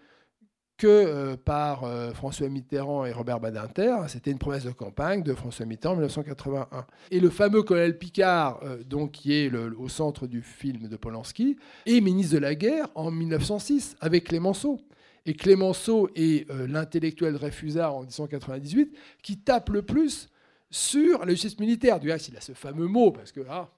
que 0.80 0.88
euh, 0.88 1.36
par 1.36 1.84
euh, 1.84 2.13
François 2.13 2.48
Mitterrand 2.48 3.06
et 3.06 3.12
Robert 3.12 3.39
Badinter. 3.39 3.96
C'était 4.08 4.32
une 4.32 4.39
promesse 4.39 4.63
de 4.63 4.72
campagne 4.72 5.22
de 5.22 5.36
François 5.36 5.65
Mitterrand 5.65 5.94
en 5.94 5.98
1981. 5.98 6.86
Et 7.12 7.20
le 7.20 7.30
fameux 7.30 7.62
colonel 7.63 7.98
Picard, 7.98 8.62
euh, 8.63 8.82
donc, 8.84 9.12
qui 9.12 9.34
est 9.34 9.54
au 9.54 9.89
centre 9.89 10.26
du 10.26 10.42
film 10.42 10.88
de 10.88 10.96
Polanski, 10.96 11.58
est 11.86 12.00
ministre 12.00 12.36
de 12.36 12.39
la 12.39 12.56
guerre 12.56 12.88
en 12.96 13.12
1906 13.12 13.98
avec 14.00 14.24
Clémenceau. 14.24 14.80
Et 15.26 15.34
Clémenceau 15.34 16.10
est 16.15 16.50
l'intellectuel 16.50 17.34
Dreyfusard 17.34 17.94
en 17.94 18.00
1998 18.00 18.96
qui 19.22 19.38
tape 19.38 19.70
le 19.70 19.82
plus 19.82 20.30
sur 20.72 21.26
la 21.26 21.32
justice 21.32 21.60
militaire. 21.60 22.00
Du 22.00 22.10
reste, 22.10 22.30
il 22.30 22.38
a 22.38 22.42
ce 22.42 22.54
fameux 22.54 22.88
mot, 22.88 23.12
parce 23.12 23.34
que, 23.34 23.42
ah, 23.50 23.70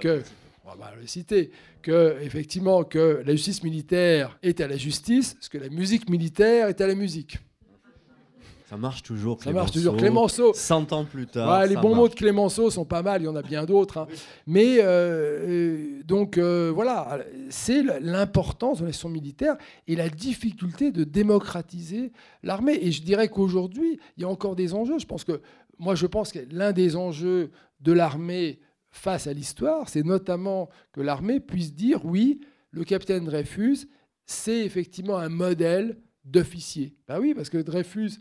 que 0.00 0.22
on 0.64 0.76
va 0.76 0.92
le 1.00 1.06
citer, 1.06 1.50
que, 1.82 2.16
effectivement, 2.22 2.84
que 2.84 3.22
la 3.24 3.32
justice 3.32 3.62
militaire 3.62 4.38
est 4.42 4.60
à 4.60 4.68
la 4.68 4.76
justice, 4.76 5.36
ce 5.40 5.48
que 5.48 5.58
la 5.58 5.68
musique 5.68 6.10
militaire 6.10 6.68
est 6.68 6.80
à 6.80 6.86
la 6.86 6.94
musique. 6.94 7.38
Ça 8.68 8.76
marche 8.76 9.02
toujours. 9.02 9.42
Ça 9.42 9.50
marche 9.50 9.70
toujours. 9.70 9.96
Clémenceau. 9.96 10.52
100 10.52 10.92
ans 10.92 11.06
plus 11.06 11.26
tard. 11.26 11.64
les 11.64 11.76
bons 11.76 11.94
mots 11.94 12.08
de 12.08 12.14
Clémenceau 12.14 12.68
sont 12.70 12.84
pas 12.84 13.02
mal. 13.02 13.22
Il 13.22 13.24
y 13.24 13.28
en 13.28 13.36
a 13.36 13.40
bien 13.40 13.64
d'autres. 13.64 13.96
Hein. 13.96 14.06
Mais 14.46 14.80
euh, 14.80 14.84
euh, 14.84 16.02
donc 16.04 16.36
euh, 16.36 16.70
voilà, 16.74 17.20
c'est 17.48 17.82
l'importance 18.02 18.82
de 18.82 18.86
la 18.86 19.10
militaire 19.10 19.56
et 19.86 19.96
la 19.96 20.10
difficulté 20.10 20.92
de 20.92 21.04
démocratiser 21.04 22.12
l'armée. 22.42 22.78
Et 22.82 22.92
je 22.92 23.02
dirais 23.02 23.28
qu'aujourd'hui, 23.28 23.98
il 24.18 24.22
y 24.22 24.26
a 24.26 24.28
encore 24.28 24.54
des 24.54 24.74
enjeux. 24.74 24.98
Je 24.98 25.06
pense 25.06 25.24
que 25.24 25.40
moi, 25.78 25.94
je 25.94 26.06
pense 26.06 26.30
que 26.30 26.40
l'un 26.50 26.72
des 26.72 26.94
enjeux 26.94 27.50
de 27.80 27.92
l'armée 27.92 28.58
face 28.90 29.26
à 29.26 29.32
l'histoire, 29.32 29.88
c'est 29.88 30.04
notamment 30.04 30.68
que 30.92 31.00
l'armée 31.00 31.40
puisse 31.40 31.74
dire 31.74 32.04
oui, 32.04 32.40
le 32.70 32.84
capitaine 32.84 33.24
Dreyfus, 33.24 33.88
c'est 34.26 34.64
effectivement 34.64 35.18
un 35.18 35.28
modèle 35.28 35.98
d'officier. 36.24 36.94
Ben 37.06 37.18
oui, 37.18 37.34
parce 37.34 37.48
que 37.48 37.58
Dreyfus, 37.58 38.18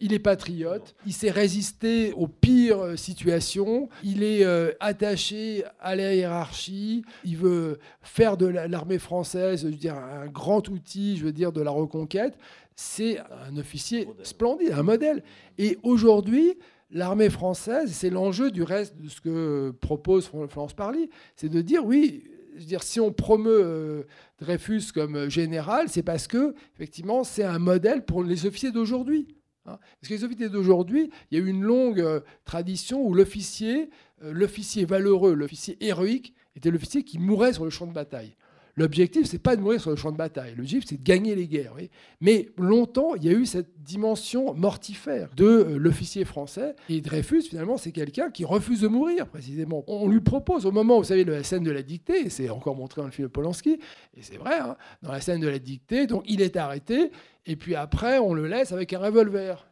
il 0.00 0.12
est 0.12 0.18
patriote, 0.18 0.94
il 1.06 1.14
s'est 1.14 1.30
résisté 1.30 2.12
aux 2.12 2.28
pires 2.28 2.98
situations, 2.98 3.88
il 4.04 4.22
est 4.22 4.44
euh, 4.44 4.72
attaché 4.78 5.64
à 5.80 5.96
la 5.96 6.14
hiérarchie, 6.14 7.02
il 7.24 7.38
veut 7.38 7.78
faire 8.02 8.36
de 8.36 8.46
l'armée 8.46 8.98
française, 8.98 9.62
je 9.62 9.68
veux 9.68 9.72
dire, 9.72 9.96
un 9.96 10.26
grand 10.26 10.68
outil, 10.68 11.16
je 11.16 11.24
veux 11.24 11.32
dire, 11.32 11.52
de 11.52 11.62
la 11.62 11.70
reconquête. 11.70 12.36
C'est 12.76 13.18
un 13.18 13.56
officier 13.56 14.08
splendide, 14.22 14.72
un 14.72 14.82
modèle. 14.82 15.22
Et 15.58 15.78
aujourd'hui, 15.82 16.58
l'armée 16.90 17.30
française, 17.30 17.92
c'est 17.92 18.10
l'enjeu 18.10 18.50
du 18.50 18.62
reste 18.62 18.96
de 18.96 19.08
ce 19.08 19.20
que 19.20 19.70
propose 19.80 20.26
Florence 20.26 20.74
Parly, 20.74 21.08
c'est 21.36 21.48
de 21.48 21.60
dire 21.60 21.84
oui, 21.84 22.24
dire, 22.58 22.82
si 22.82 23.00
on 23.00 23.12
promeut 23.12 23.62
euh, 23.62 24.02
Dreyfus 24.40 24.92
comme 24.92 25.28
général, 25.28 25.88
c'est 25.88 26.02
parce 26.02 26.26
que 26.26 26.54
effectivement 26.74 27.24
c'est 27.24 27.44
un 27.44 27.58
modèle 27.58 28.04
pour 28.04 28.22
les 28.22 28.46
officiers 28.46 28.72
d'aujourd'hui. 28.72 29.28
Hein. 29.66 29.78
Parce 30.00 30.08
que 30.08 30.14
les 30.14 30.24
officiers 30.24 30.48
d'aujourd'hui, 30.48 31.10
il 31.30 31.38
y 31.38 31.40
a 31.40 31.44
eu 31.44 31.48
une 31.48 31.62
longue 31.62 32.00
euh, 32.00 32.20
tradition 32.44 33.02
où 33.02 33.14
l'officier, 33.14 33.90
euh, 34.22 34.32
l'officier 34.32 34.84
valeureux, 34.84 35.34
l'officier 35.34 35.76
héroïque, 35.84 36.34
était 36.56 36.70
l'officier 36.70 37.04
qui 37.04 37.18
mourait 37.18 37.52
sur 37.52 37.64
le 37.64 37.70
champ 37.70 37.86
de 37.86 37.92
bataille. 37.92 38.34
L'objectif, 38.76 39.26
c'est 39.26 39.38
pas 39.38 39.56
de 39.56 39.60
mourir 39.60 39.80
sur 39.80 39.90
le 39.90 39.96
champ 39.96 40.12
de 40.12 40.16
bataille. 40.16 40.54
L'objectif, 40.56 40.88
c'est 40.88 40.96
de 40.96 41.02
gagner 41.02 41.34
les 41.34 41.46
guerres. 41.46 41.74
Mais 42.20 42.48
longtemps, 42.56 43.14
il 43.14 43.24
y 43.24 43.28
a 43.28 43.32
eu 43.32 43.46
cette 43.46 43.82
dimension 43.82 44.54
mortifère 44.54 45.30
de 45.36 45.44
euh, 45.44 45.76
l'officier 45.76 46.24
français. 46.24 46.74
Et 46.88 47.00
Dreyfus, 47.00 47.42
finalement, 47.42 47.76
c'est 47.76 47.92
quelqu'un 47.92 48.30
qui 48.30 48.44
refuse 48.44 48.80
de 48.80 48.88
mourir, 48.88 49.26
précisément. 49.26 49.84
On 49.86 50.08
lui 50.08 50.20
propose, 50.20 50.66
au 50.66 50.72
moment, 50.72 50.98
vous 50.98 51.04
savez, 51.04 51.24
la 51.24 51.42
scène 51.42 51.64
de 51.64 51.70
la 51.70 51.82
dictée, 51.82 52.30
c'est 52.30 52.48
encore 52.50 52.76
montré 52.76 53.00
dans 53.00 53.06
le 53.06 53.12
film 53.12 53.28
de 53.28 53.32
Polanski, 53.32 53.78
et 54.16 54.22
c'est 54.22 54.36
vrai, 54.36 54.58
hein, 54.58 54.76
dans 55.02 55.12
la 55.12 55.20
scène 55.20 55.40
de 55.40 55.48
la 55.48 55.58
dictée, 55.58 56.06
donc 56.06 56.24
il 56.26 56.40
est 56.40 56.56
arrêté, 56.56 57.10
et 57.46 57.56
puis 57.56 57.74
après, 57.74 58.18
on 58.18 58.34
le 58.34 58.46
laisse 58.46 58.72
avec 58.72 58.92
un 58.92 58.98
revolver. 58.98 59.66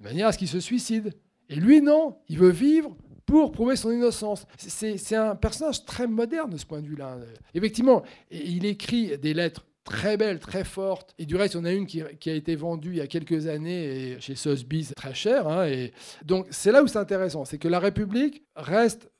De 0.00 0.04
manière 0.04 0.28
à 0.28 0.32
ce 0.32 0.38
qu'il 0.38 0.48
se 0.48 0.60
suicide. 0.60 1.14
Et 1.48 1.56
lui, 1.56 1.80
non, 1.80 2.16
il 2.28 2.38
veut 2.38 2.50
vivre 2.50 2.96
pour 3.24 3.52
prouver 3.52 3.76
son 3.76 3.90
innocence. 3.90 4.46
C'est 4.56 5.16
un 5.16 5.34
personnage 5.34 5.84
très 5.84 6.06
moderne 6.06 6.50
de 6.50 6.56
ce 6.56 6.66
point 6.66 6.80
de 6.80 6.86
vue-là. 6.86 7.18
Effectivement, 7.54 8.02
il 8.30 8.64
écrit 8.64 9.18
des 9.18 9.34
lettres 9.34 9.66
très 9.86 10.16
belles, 10.16 10.38
très 10.38 10.64
fortes. 10.64 11.14
Et 11.18 11.26
du 11.26 11.36
reste, 11.36 11.56
en 11.56 11.64
a 11.64 11.72
une 11.72 11.86
qui, 11.86 12.02
a 12.02 12.34
été 12.34 12.56
vendue 12.56 12.90
il 12.90 12.96
y 12.96 13.00
a 13.00 13.06
quelques 13.06 13.46
années 13.46 14.16
chez 14.20 14.34
Sotheby's 14.34 14.92
très 14.94 15.14
cher. 15.14 15.48
Hein, 15.48 15.66
et 15.66 15.92
donc, 16.24 16.46
c'est 16.50 16.72
là 16.72 16.82
où 16.82 16.86
c'est 16.86 16.98
intéressant, 16.98 17.44
c'est 17.44 17.58
que 17.58 17.68
la 17.68 17.78
République 17.78 18.44
reste 18.54 19.10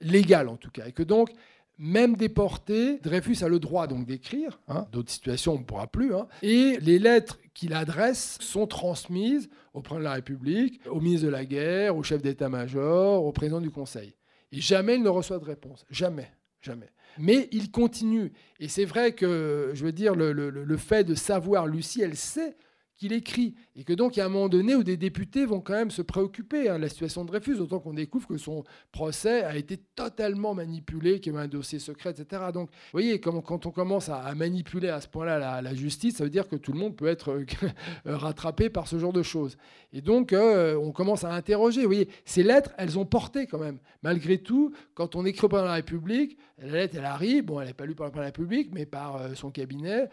légale 0.00 0.48
en 0.48 0.56
tout 0.56 0.70
cas, 0.70 0.86
et 0.86 0.92
que 0.92 1.02
donc 1.02 1.30
même 1.78 2.16
déporté, 2.16 2.98
Dreyfus 2.98 3.42
a 3.42 3.48
le 3.48 3.58
droit 3.58 3.86
donc 3.86 4.06
d'écrire. 4.06 4.60
Hein. 4.68 4.86
D'autres 4.92 5.10
situations, 5.10 5.54
on 5.54 5.58
ne 5.58 5.64
pourra 5.64 5.86
plus. 5.86 6.14
Hein. 6.14 6.26
Et 6.42 6.78
les 6.80 6.98
lettres 6.98 7.38
qu'il 7.54 7.74
adresse 7.74 8.38
sont 8.40 8.66
transmises 8.66 9.48
au 9.74 9.82
président 9.82 10.00
de 10.00 10.04
la 10.04 10.14
République, 10.14 10.80
au 10.90 11.00
ministre 11.00 11.26
de 11.26 11.32
la 11.32 11.44
Guerre, 11.44 11.96
au 11.96 12.02
chef 12.02 12.22
d'état-major, 12.22 13.24
au 13.24 13.32
président 13.32 13.60
du 13.60 13.70
Conseil. 13.70 14.14
Et 14.52 14.60
jamais 14.60 14.94
il 14.94 15.02
ne 15.02 15.08
reçoit 15.08 15.38
de 15.38 15.44
réponse. 15.44 15.84
Jamais. 15.90 16.30
Jamais. 16.62 16.88
Mais 17.18 17.48
il 17.52 17.70
continue. 17.70 18.32
Et 18.58 18.68
c'est 18.68 18.84
vrai 18.84 19.12
que, 19.12 19.70
je 19.74 19.84
veux 19.84 19.92
dire, 19.92 20.14
le, 20.14 20.32
le 20.32 20.76
fait 20.76 21.04
de 21.04 21.14
savoir, 21.14 21.66
Lucie, 21.66 22.02
elle 22.02 22.16
sait 22.16 22.56
qu'il 22.96 23.12
écrit. 23.12 23.54
Et 23.74 23.84
que 23.84 23.92
donc, 23.92 24.16
il 24.16 24.20
y 24.20 24.22
a 24.22 24.26
un 24.26 24.30
moment 24.30 24.48
donné 24.48 24.74
où 24.74 24.82
des 24.82 24.96
députés 24.96 25.44
vont 25.44 25.60
quand 25.60 25.74
même 25.74 25.90
se 25.90 26.02
préoccuper 26.02 26.68
hein, 26.68 26.76
de 26.76 26.82
la 26.82 26.88
situation 26.88 27.24
de 27.24 27.28
Dreyfus, 27.28 27.56
d'autant 27.56 27.78
qu'on 27.78 27.92
découvre 27.92 28.26
que 28.26 28.38
son 28.38 28.64
procès 28.90 29.42
a 29.44 29.56
été 29.56 29.76
totalement 29.76 30.54
manipulé, 30.54 31.20
qu'il 31.20 31.32
y 31.32 31.36
avait 31.36 31.44
un 31.44 31.48
dossier 31.48 31.78
secret, 31.78 32.10
etc. 32.10 32.44
Donc, 32.52 32.70
vous 32.70 32.92
voyez, 32.92 33.20
quand 33.20 33.66
on 33.66 33.70
commence 33.70 34.08
à, 34.08 34.34
manipuler 34.34 34.88
à 34.88 35.00
ce 35.00 35.08
point-là 35.08 35.60
la, 35.60 35.74
justice, 35.74 36.16
ça 36.16 36.24
veut 36.24 36.30
dire 36.30 36.48
que 36.48 36.56
tout 36.56 36.72
le 36.72 36.78
monde 36.78 36.96
peut 36.96 37.06
être 37.06 37.32
euh, 37.32 37.44
rattrapé 38.06 38.70
par 38.70 38.88
ce 38.88 38.98
genre 38.98 39.12
de 39.12 39.22
choses. 39.22 39.58
Et 39.92 40.00
donc, 40.00 40.32
euh, 40.32 40.76
on 40.76 40.92
commence 40.92 41.24
à 41.24 41.32
interroger. 41.32 41.82
Vous 41.82 41.88
voyez, 41.88 42.08
ces 42.24 42.42
lettres, 42.42 42.72
elles 42.78 42.98
ont 42.98 43.04
porté 43.04 43.46
quand 43.46 43.58
même. 43.58 43.78
Malgré 44.02 44.38
tout, 44.38 44.72
quand 44.94 45.16
on 45.16 45.26
écrit 45.26 45.48
pendant 45.48 45.64
la 45.64 45.74
République, 45.74 46.38
la 46.58 46.72
lettre, 46.72 46.96
elle 46.98 47.04
arrive, 47.04 47.44
bon, 47.44 47.60
elle 47.60 47.68
n'est 47.68 47.74
pas 47.74 47.84
lue 47.84 47.94
par 47.94 48.10
la 48.14 48.22
République, 48.22 48.70
mais 48.72 48.86
par 48.86 49.16
euh, 49.16 49.34
son 49.34 49.50
cabinet 49.50 50.08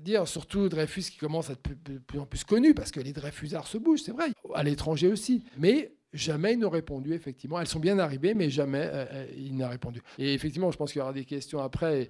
dire, 0.00 0.26
surtout 0.26 0.68
Dreyfus 0.68 1.02
qui 1.10 1.18
commence 1.18 1.50
à 1.50 1.52
être 1.54 1.70
de 1.84 1.98
plus 1.98 2.18
en 2.18 2.26
plus 2.26 2.44
connu, 2.44 2.74
parce 2.74 2.90
que 2.90 3.00
les 3.00 3.12
Dreyfusards 3.12 3.66
se 3.66 3.78
bougent, 3.78 4.02
c'est 4.02 4.12
vrai, 4.12 4.28
à 4.54 4.62
l'étranger 4.62 5.08
aussi. 5.08 5.42
Mais 5.58 5.92
jamais 6.12 6.54
ils 6.54 6.58
n'ont 6.58 6.70
répondu, 6.70 7.12
effectivement. 7.12 7.60
Elles 7.60 7.66
sont 7.66 7.80
bien 7.80 7.98
arrivées, 7.98 8.34
mais 8.34 8.50
jamais 8.50 8.90
il 9.36 9.56
n'a 9.56 9.68
répondu. 9.68 10.00
Et 10.18 10.34
effectivement, 10.34 10.70
je 10.70 10.76
pense 10.76 10.92
qu'il 10.92 11.00
y 11.00 11.02
aura 11.02 11.12
des 11.12 11.24
questions 11.24 11.60
après. 11.60 12.08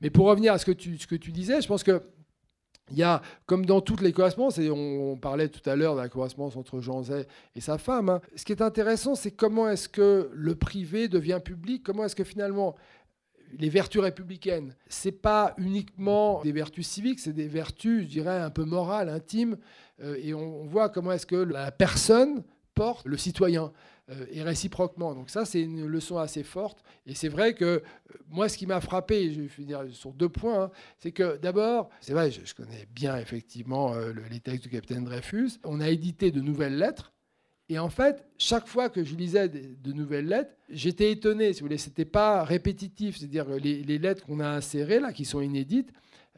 mais 0.00 0.10
pour 0.10 0.26
revenir 0.26 0.52
à 0.52 0.58
ce 0.58 0.66
que 0.66 0.72
tu, 0.72 0.98
ce 0.98 1.06
que 1.06 1.16
tu 1.16 1.32
disais, 1.32 1.60
je 1.60 1.68
pense 1.68 1.82
que 1.82 2.02
il 2.90 2.98
y 2.98 3.02
a, 3.02 3.22
comme 3.46 3.66
dans 3.66 3.80
toutes 3.80 4.00
les 4.00 4.12
correspondances, 4.12 4.58
et 4.58 4.70
on, 4.70 5.16
parlait 5.16 5.48
tout 5.48 5.68
à 5.68 5.76
l'heure 5.76 5.94
de 5.94 6.00
la 6.00 6.08
correspondance 6.08 6.56
entre 6.56 6.80
Jean 6.80 7.02
Zay 7.02 7.26
et 7.54 7.60
sa 7.60 7.78
femme, 7.78 8.08
hein, 8.08 8.20
ce 8.36 8.44
qui 8.44 8.52
est 8.52 8.62
intéressant, 8.62 9.14
c'est 9.14 9.30
comment 9.30 9.68
est-ce 9.68 9.88
que 9.88 10.30
le 10.32 10.54
privé 10.54 11.08
devient 11.08 11.40
public, 11.44 11.82
comment 11.82 12.04
est-ce 12.04 12.16
que 12.16 12.24
finalement 12.24 12.76
les 13.58 13.68
vertus 13.68 14.00
républicaines, 14.00 14.74
c'est 14.88 15.12
pas 15.12 15.54
uniquement 15.58 16.42
des 16.42 16.52
vertus 16.52 16.86
civiques, 16.86 17.20
c'est 17.20 17.32
des 17.32 17.48
vertus, 17.48 18.02
je 18.02 18.08
dirais, 18.08 18.38
un 18.38 18.50
peu 18.50 18.64
morales, 18.64 19.08
intimes, 19.08 19.56
euh, 20.00 20.16
et 20.20 20.34
on 20.34 20.64
voit 20.64 20.88
comment 20.88 21.12
est-ce 21.12 21.26
que 21.26 21.36
la 21.36 21.70
personne 21.70 22.42
porte 22.74 23.06
le 23.06 23.16
citoyen. 23.16 23.72
Euh, 24.10 24.24
et 24.30 24.42
réciproquement. 24.42 25.14
Donc 25.14 25.28
ça, 25.28 25.44
c'est 25.44 25.60
une 25.60 25.84
leçon 25.84 26.16
assez 26.16 26.42
forte. 26.42 26.82
Et 27.04 27.14
c'est 27.14 27.28
vrai 27.28 27.52
que 27.52 27.64
euh, 27.64 27.80
moi, 28.30 28.48
ce 28.48 28.56
qui 28.56 28.66
m'a 28.66 28.80
frappé, 28.80 29.34
je 29.34 29.42
vais 29.42 29.48
finir 29.48 29.82
sur 29.90 30.14
deux 30.14 30.30
points, 30.30 30.62
hein, 30.62 30.70
c'est 30.96 31.12
que 31.12 31.36
d'abord, 31.36 31.90
c'est 32.00 32.14
vrai, 32.14 32.30
je, 32.30 32.54
connais 32.54 32.86
bien 32.90 33.18
effectivement 33.18 33.92
les 34.30 34.40
textes 34.40 34.62
du 34.62 34.70
capitaine 34.70 35.04
Dreyfus. 35.04 35.58
On 35.62 35.78
a 35.78 35.90
édité 35.90 36.30
de 36.30 36.40
nouvelles 36.40 36.78
lettres. 36.78 37.12
Et 37.68 37.78
en 37.78 37.90
fait, 37.90 38.24
chaque 38.38 38.66
fois 38.66 38.88
que 38.88 39.04
je 39.04 39.14
lisais 39.14 39.48
de, 39.48 39.92
nouvelles 39.92 40.26
lettres, 40.26 40.54
j'étais 40.70 41.12
étonné. 41.12 41.52
Si 41.52 41.62
vous 41.62 41.68
c'était 41.76 42.04
pas 42.04 42.42
répétitif. 42.44 43.18
C'est-à-dire 43.18 43.46
les, 43.50 43.82
les 43.82 43.98
lettres 43.98 44.24
qu'on 44.24 44.40
a 44.40 44.48
insérées 44.48 45.00
là, 45.00 45.12
qui 45.12 45.24
sont 45.24 45.40
inédites, 45.40 45.92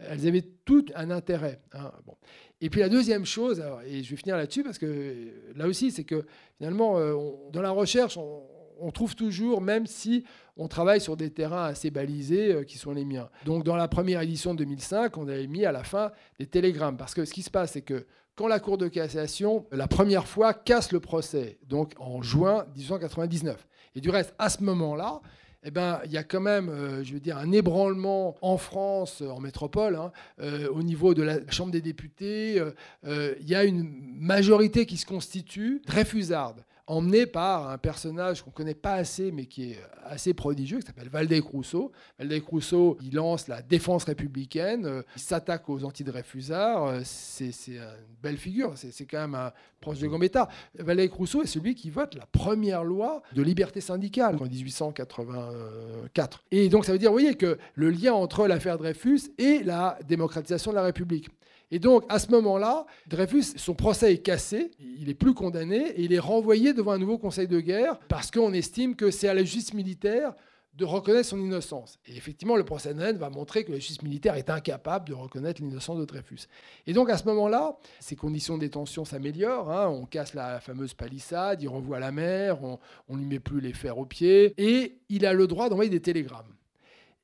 elles 0.08 0.26
avaient 0.26 0.44
toutes 0.64 0.92
un 0.94 1.10
intérêt. 1.10 1.60
Hein. 1.72 1.92
Bon. 2.06 2.16
Et 2.60 2.68
puis 2.68 2.80
la 2.80 2.88
deuxième 2.88 3.24
chose, 3.24 3.62
et 3.86 4.02
je 4.02 4.10
vais 4.10 4.16
finir 4.16 4.36
là-dessus 4.36 4.62
parce 4.62 4.78
que 4.78 5.14
là 5.56 5.66
aussi, 5.66 5.90
c'est 5.90 6.04
que 6.04 6.26
finalement, 6.58 6.98
euh, 6.98 7.14
dans 7.52 7.62
la 7.62 7.70
recherche, 7.70 8.18
on, 8.18 8.90
trouve 8.92 9.14
toujours, 9.14 9.60
même 9.60 9.86
si 9.86 10.24
on 10.56 10.66
travaille 10.66 11.00
sur 11.00 11.16
des 11.16 11.30
terrains 11.30 11.64
assez 11.64 11.90
balisés 11.90 12.52
euh, 12.52 12.64
qui 12.64 12.76
sont 12.78 12.92
les 12.92 13.04
miens. 13.04 13.28
Donc 13.44 13.64
dans 13.64 13.76
la 13.76 13.88
première 13.88 14.20
édition 14.20 14.52
de 14.52 14.58
2005, 14.58 15.16
on 15.16 15.28
avait 15.28 15.46
mis 15.46 15.64
à 15.64 15.72
la 15.72 15.84
fin 15.84 16.12
des 16.38 16.46
télégrammes. 16.46 16.96
Parce 16.96 17.14
que 17.14 17.24
ce 17.24 17.32
qui 17.32 17.42
se 17.42 17.50
passe, 17.50 17.72
c'est 17.72 17.82
que 17.82 18.06
quand 18.34 18.46
la 18.46 18.60
Cour 18.60 18.78
de 18.78 18.88
cassation, 18.88 19.66
la 19.72 19.88
première 19.88 20.26
fois, 20.26 20.54
casse 20.54 20.92
le 20.92 21.00
procès, 21.00 21.58
donc 21.66 21.92
en 21.98 22.22
juin 22.22 22.66
1899. 22.76 23.66
Et 23.94 24.00
du 24.00 24.10
reste, 24.10 24.34
à 24.38 24.48
ce 24.48 24.62
moment-là, 24.62 25.20
eh 25.62 25.70
ben, 25.70 26.00
il 26.06 26.12
y 26.12 26.16
a 26.16 26.24
quand 26.24 26.40
même, 26.40 26.70
euh, 26.70 27.04
je 27.04 27.14
veux 27.14 27.20
un 27.34 27.52
ébranlement 27.52 28.34
en 28.40 28.56
France, 28.56 29.20
en 29.20 29.40
métropole, 29.40 29.94
hein, 29.94 30.10
euh, 30.40 30.68
au 30.70 30.82
niveau 30.82 31.12
de 31.12 31.22
la 31.22 31.38
Chambre 31.50 31.70
des 31.70 31.82
députés. 31.82 32.58
Euh, 33.04 33.34
il 33.40 33.48
y 33.48 33.54
a 33.54 33.64
une 33.64 33.90
majorité 34.18 34.86
qui 34.86 34.96
se 34.96 35.04
constitue, 35.04 35.82
Dreyfusarde 35.86 36.64
emmené 36.90 37.24
par 37.24 37.70
un 37.70 37.78
personnage 37.78 38.42
qu'on 38.42 38.50
ne 38.50 38.54
connaît 38.54 38.74
pas 38.74 38.94
assez, 38.94 39.30
mais 39.30 39.46
qui 39.46 39.70
est 39.70 39.78
assez 40.04 40.34
prodigieux, 40.34 40.80
qui 40.80 40.86
s'appelle 40.86 41.08
Valdec 41.08 41.44
Rousseau. 41.44 41.92
Valdec 42.18 42.44
Rousseau, 42.44 42.98
il 43.00 43.14
lance 43.14 43.46
la 43.46 43.62
défense 43.62 44.02
républicaine, 44.04 44.84
euh, 44.84 45.02
il 45.14 45.22
s'attaque 45.22 45.68
aux 45.68 45.84
anti-Dreyfusards, 45.84 46.86
euh, 46.86 47.00
c'est 47.04 47.52
une 47.68 47.80
belle 48.20 48.38
figure, 48.38 48.72
c'est 48.74 49.06
quand 49.06 49.20
même 49.20 49.36
un 49.36 49.52
proche 49.80 50.00
de 50.00 50.08
Gambetta. 50.08 50.48
Valdec 50.80 51.12
Rousseau 51.12 51.42
est 51.42 51.46
celui 51.46 51.76
qui 51.76 51.90
vote 51.90 52.16
la 52.16 52.26
première 52.26 52.82
loi 52.82 53.22
de 53.34 53.42
liberté 53.42 53.80
syndicale 53.80 54.36
en 54.40 54.46
1884. 54.46 56.44
Et 56.50 56.68
donc 56.68 56.84
ça 56.84 56.90
veut 56.90 56.98
dire, 56.98 57.10
vous 57.10 57.18
voyez, 57.18 57.36
que 57.36 57.56
le 57.74 57.90
lien 57.90 58.14
entre 58.14 58.48
l'affaire 58.48 58.78
Dreyfus 58.78 59.30
et 59.38 59.62
la 59.62 59.96
démocratisation 60.08 60.72
de 60.72 60.76
la 60.76 60.82
République. 60.82 61.28
Et 61.70 61.78
donc, 61.78 62.04
à 62.08 62.18
ce 62.18 62.30
moment-là, 62.32 62.86
Dreyfus, 63.06 63.54
son 63.56 63.74
procès 63.74 64.14
est 64.14 64.18
cassé, 64.18 64.70
il 64.78 65.08
est 65.08 65.14
plus 65.14 65.34
condamné 65.34 65.90
et 65.90 66.02
il 66.02 66.12
est 66.12 66.18
renvoyé 66.18 66.72
devant 66.72 66.92
un 66.92 66.98
nouveau 66.98 67.18
conseil 67.18 67.46
de 67.46 67.60
guerre 67.60 67.98
parce 68.08 68.30
qu'on 68.30 68.52
estime 68.52 68.96
que 68.96 69.10
c'est 69.10 69.28
à 69.28 69.34
la 69.34 69.44
justice 69.44 69.74
militaire 69.74 70.34
de 70.74 70.84
reconnaître 70.84 71.28
son 71.28 71.38
innocence. 71.38 71.98
Et 72.06 72.16
effectivement, 72.16 72.56
le 72.56 72.64
procès 72.64 72.94
de 72.94 73.18
va 73.18 73.28
montrer 73.28 73.64
que 73.64 73.72
la 73.72 73.78
justice 73.78 74.02
militaire 74.02 74.36
est 74.36 74.50
incapable 74.50 75.08
de 75.08 75.14
reconnaître 75.14 75.60
l'innocence 75.60 75.98
de 75.98 76.04
Dreyfus. 76.04 76.46
Et 76.86 76.92
donc, 76.92 77.10
à 77.10 77.18
ce 77.18 77.24
moment-là, 77.24 77.76
ses 77.98 78.16
conditions 78.16 78.54
de 78.54 78.60
détention 78.60 79.04
s'améliorent. 79.04 79.70
Hein. 79.70 79.88
on 79.88 80.06
casse 80.06 80.34
la 80.34 80.60
fameuse 80.60 80.94
palissade, 80.94 81.60
il 81.62 81.68
renvoie 81.68 81.98
la 81.98 82.12
mer, 82.12 82.62
on 82.62 82.78
ne 83.10 83.18
lui 83.18 83.26
met 83.26 83.40
plus 83.40 83.60
les 83.60 83.72
fers 83.72 83.98
aux 83.98 84.06
pieds, 84.06 84.54
et 84.58 84.98
il 85.08 85.26
a 85.26 85.32
le 85.32 85.46
droit 85.46 85.68
d'envoyer 85.68 85.90
des 85.90 86.00
télégrammes. 86.00 86.54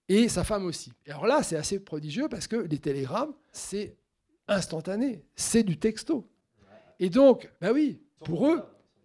Et 0.09 0.29
sa 0.29 0.45
femme 0.45 0.67
aussi. 0.67 0.93
Et 1.07 1.11
alors 1.11 1.27
là, 1.27 1.43
c'est 1.43 1.57
assez 1.57 1.81
prodigieux 1.81 2.29
parce 2.29 2.47
que 2.47 2.57
les 2.57 2.79
télégrammes, 2.79 3.33
c'est 3.53 3.97
instantané, 4.49 5.23
c'est 5.35 5.63
du 5.63 5.79
texto. 5.79 6.29
Et 6.99 7.11
donc, 7.11 7.51
bah 7.61 7.73
oui, 7.73 8.01
pour 8.25 8.49
eux, 8.49 8.63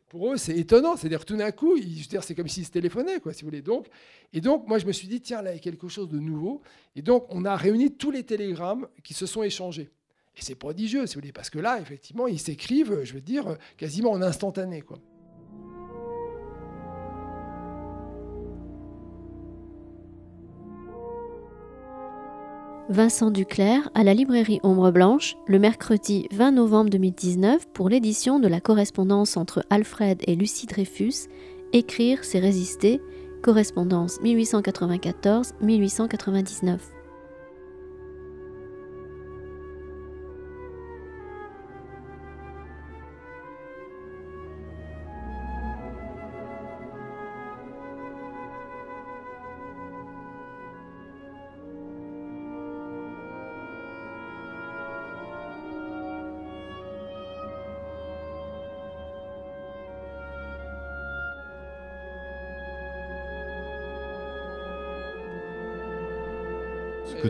pour 0.10 0.32
eux, 0.32 0.38
c'est 0.38 0.58
étonnant. 0.58 0.96
C'est-à-dire 0.98 1.26
tout 1.26 1.38
d'un 1.38 1.52
coup, 1.52 1.78
c'est 2.22 2.36
comme 2.36 2.48
s'ils 2.48 2.66
se 2.66 2.72
téléphonaient, 2.72 3.20
quoi, 3.20 3.34
si 3.34 3.42
vous 3.42 3.48
voulez. 3.48 3.62
Donc, 3.62 3.88
et 4.34 4.42
donc, 4.42 4.68
moi, 4.68 4.78
je 4.78 4.86
me 4.86 4.92
suis 4.92 5.08
dit, 5.08 5.22
tiens, 5.22 5.42
là, 5.42 5.52
il 5.52 5.56
y 5.56 5.58
a 5.58 5.62
quelque 5.62 5.88
chose 5.88 6.10
de 6.10 6.20
nouveau. 6.20 6.62
Et 6.96 7.02
donc, 7.02 7.26
on 7.30 7.46
a 7.46 7.56
réuni 7.56 7.92
tous 7.92 8.12
les 8.12 8.24
télégrammes 8.24 8.88
qui 9.04 9.14
se 9.14 9.26
sont 9.26 9.44
échangés. 9.44 9.90
Et 10.38 10.42
c'est 10.42 10.56
prodigieux, 10.56 11.06
si 11.08 11.16
vous 11.16 11.22
voulez, 11.22 11.34
parce 11.34 11.50
que 11.50 11.60
là, 11.60 11.80
effectivement, 11.80 12.28
ils 12.28 12.40
s'écrivent, 12.40 13.04
je 13.04 13.14
veux 13.14 13.22
dire, 13.22 13.58
quasiment 13.78 14.12
en 14.12 14.22
instantané, 14.22 14.82
quoi. 14.82 15.00
Vincent 22.92 23.32
Duclerc 23.32 23.90
à 23.96 24.04
la 24.04 24.14
librairie 24.14 24.60
Ombre 24.64 24.92
Blanche 24.92 25.38
le 25.48 25.60
mercredi 25.60 26.28
20 26.34 26.52
novembre 26.52 26.90
2019 26.90 27.70
pour 27.72 27.88
l'édition 27.88 28.38
de 28.38 28.50
la 28.50 28.60
correspondance 28.60 29.38
entre 29.38 29.64
Alfred 29.70 30.22
et 30.28 30.36
Lucie 30.36 30.68
Dreyfus, 30.68 31.30
Écrire, 31.72 32.26
c'est 32.26 32.40
résister, 32.40 33.00
correspondance 33.42 34.20
1894-1899. 34.20 37.01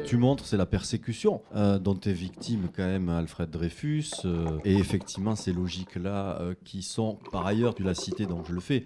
Tu 0.05 0.17
montres, 0.17 0.45
c'est 0.45 0.57
la 0.57 0.65
persécution 0.65 1.41
euh, 1.55 1.79
dont 1.79 1.99
est 1.99 2.11
victime 2.11 2.69
quand 2.75 2.85
même 2.85 3.09
Alfred 3.09 3.49
Dreyfus. 3.49 4.11
Euh, 4.25 4.59
et 4.65 4.75
effectivement, 4.75 5.35
ces 5.35 5.53
logiques-là 5.53 6.39
euh, 6.41 6.53
qui 6.63 6.81
sont, 6.81 7.17
par 7.31 7.45
ailleurs, 7.45 7.75
tu 7.75 7.83
l'as 7.83 7.95
cité, 7.95 8.25
donc 8.25 8.45
je 8.47 8.53
le 8.53 8.59
fais, 8.59 8.85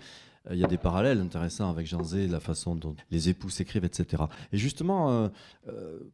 il 0.52 0.58
y 0.60 0.64
a 0.64 0.68
des 0.68 0.78
parallèles 0.78 1.20
intéressants 1.22 1.72
avec 1.72 1.88
Jean 1.88 2.04
Zé, 2.04 2.28
la 2.28 2.40
façon 2.40 2.76
dont 2.76 2.96
les 3.10 3.30
époux 3.30 3.50
s'écrivent, 3.50 3.84
etc. 3.86 4.26
Et 4.52 4.60
justement, 4.60 5.32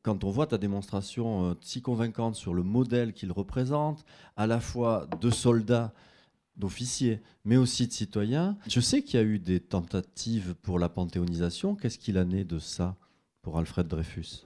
quand 0.03 0.23
on 0.23 0.29
voit 0.29 0.47
ta 0.47 0.57
démonstration 0.57 1.57
si 1.59 1.81
convaincante 1.81 2.35
sur 2.35 2.53
le 2.53 2.63
modèle 2.63 3.11
qu'il 3.11 3.33
représente, 3.33 4.05
à 4.37 4.47
la 4.47 4.61
fois 4.61 5.05
de 5.19 5.29
soldats, 5.29 5.93
d'officiers, 6.55 7.19
mais 7.43 7.57
aussi 7.57 7.87
de 7.87 7.91
citoyens, 7.91 8.57
je 8.69 8.79
sais 8.79 9.01
qu'il 9.01 9.19
y 9.19 9.23
a 9.23 9.25
eu 9.25 9.37
des 9.37 9.59
tentatives 9.59 10.55
pour 10.61 10.79
la 10.79 10.87
panthéonisation. 10.87 11.75
Qu'est-ce 11.75 11.99
qu'il 11.99 12.17
en 12.17 12.31
est 12.31 12.45
de 12.45 12.57
ça 12.59 12.95
pour 13.41 13.57
Alfred 13.57 13.85
Dreyfus? 13.85 14.45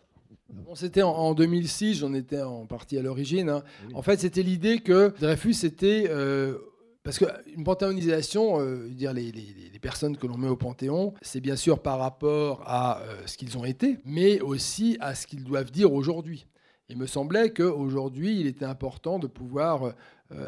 C'était 0.75 1.01
en, 1.01 1.33
2006, 1.33 1.99
j'en 1.99 2.13
étais 2.13 2.41
en 2.41 2.65
partie 2.65 2.97
à 2.97 3.01
l'origine. 3.01 3.49
Hein. 3.49 3.63
En 3.93 4.01
fait, 4.01 4.19
c'était 4.19 4.43
l'idée 4.43 4.79
que 4.79 5.13
Dreyfus 5.19 5.65
était. 5.65 6.07
Euh, 6.09 6.57
parce 7.05 7.19
qu'une 7.19 7.63
panthéonisation, 7.63 8.59
euh, 8.59 8.89
dire 8.89 9.13
les, 9.13 9.31
personnes 9.79 10.17
que 10.17 10.25
l'on 10.25 10.37
met 10.37 10.47
au 10.47 10.55
panthéon, 10.55 11.13
c'est 11.21 11.39
bien 11.39 11.55
sûr 11.55 11.79
par 11.79 11.99
rapport 11.99 12.63
à 12.65 13.01
euh, 13.01 13.21
ce 13.27 13.37
qu'ils 13.37 13.55
ont 13.59 13.63
été, 13.63 13.99
mais 14.03 14.41
aussi 14.41 14.97
à 14.99 15.13
ce 15.13 15.27
qu'ils 15.27 15.43
doivent 15.43 15.69
dire 15.69 15.93
aujourd'hui. 15.93 16.47
Il 16.89 16.97
me 16.97 17.05
semblait 17.05 17.51
qu'aujourd'hui, 17.51 18.39
il 18.39 18.47
était 18.47 18.65
important 18.65 19.19
de 19.19 19.27
pouvoir 19.27 19.83
euh, 19.83 19.91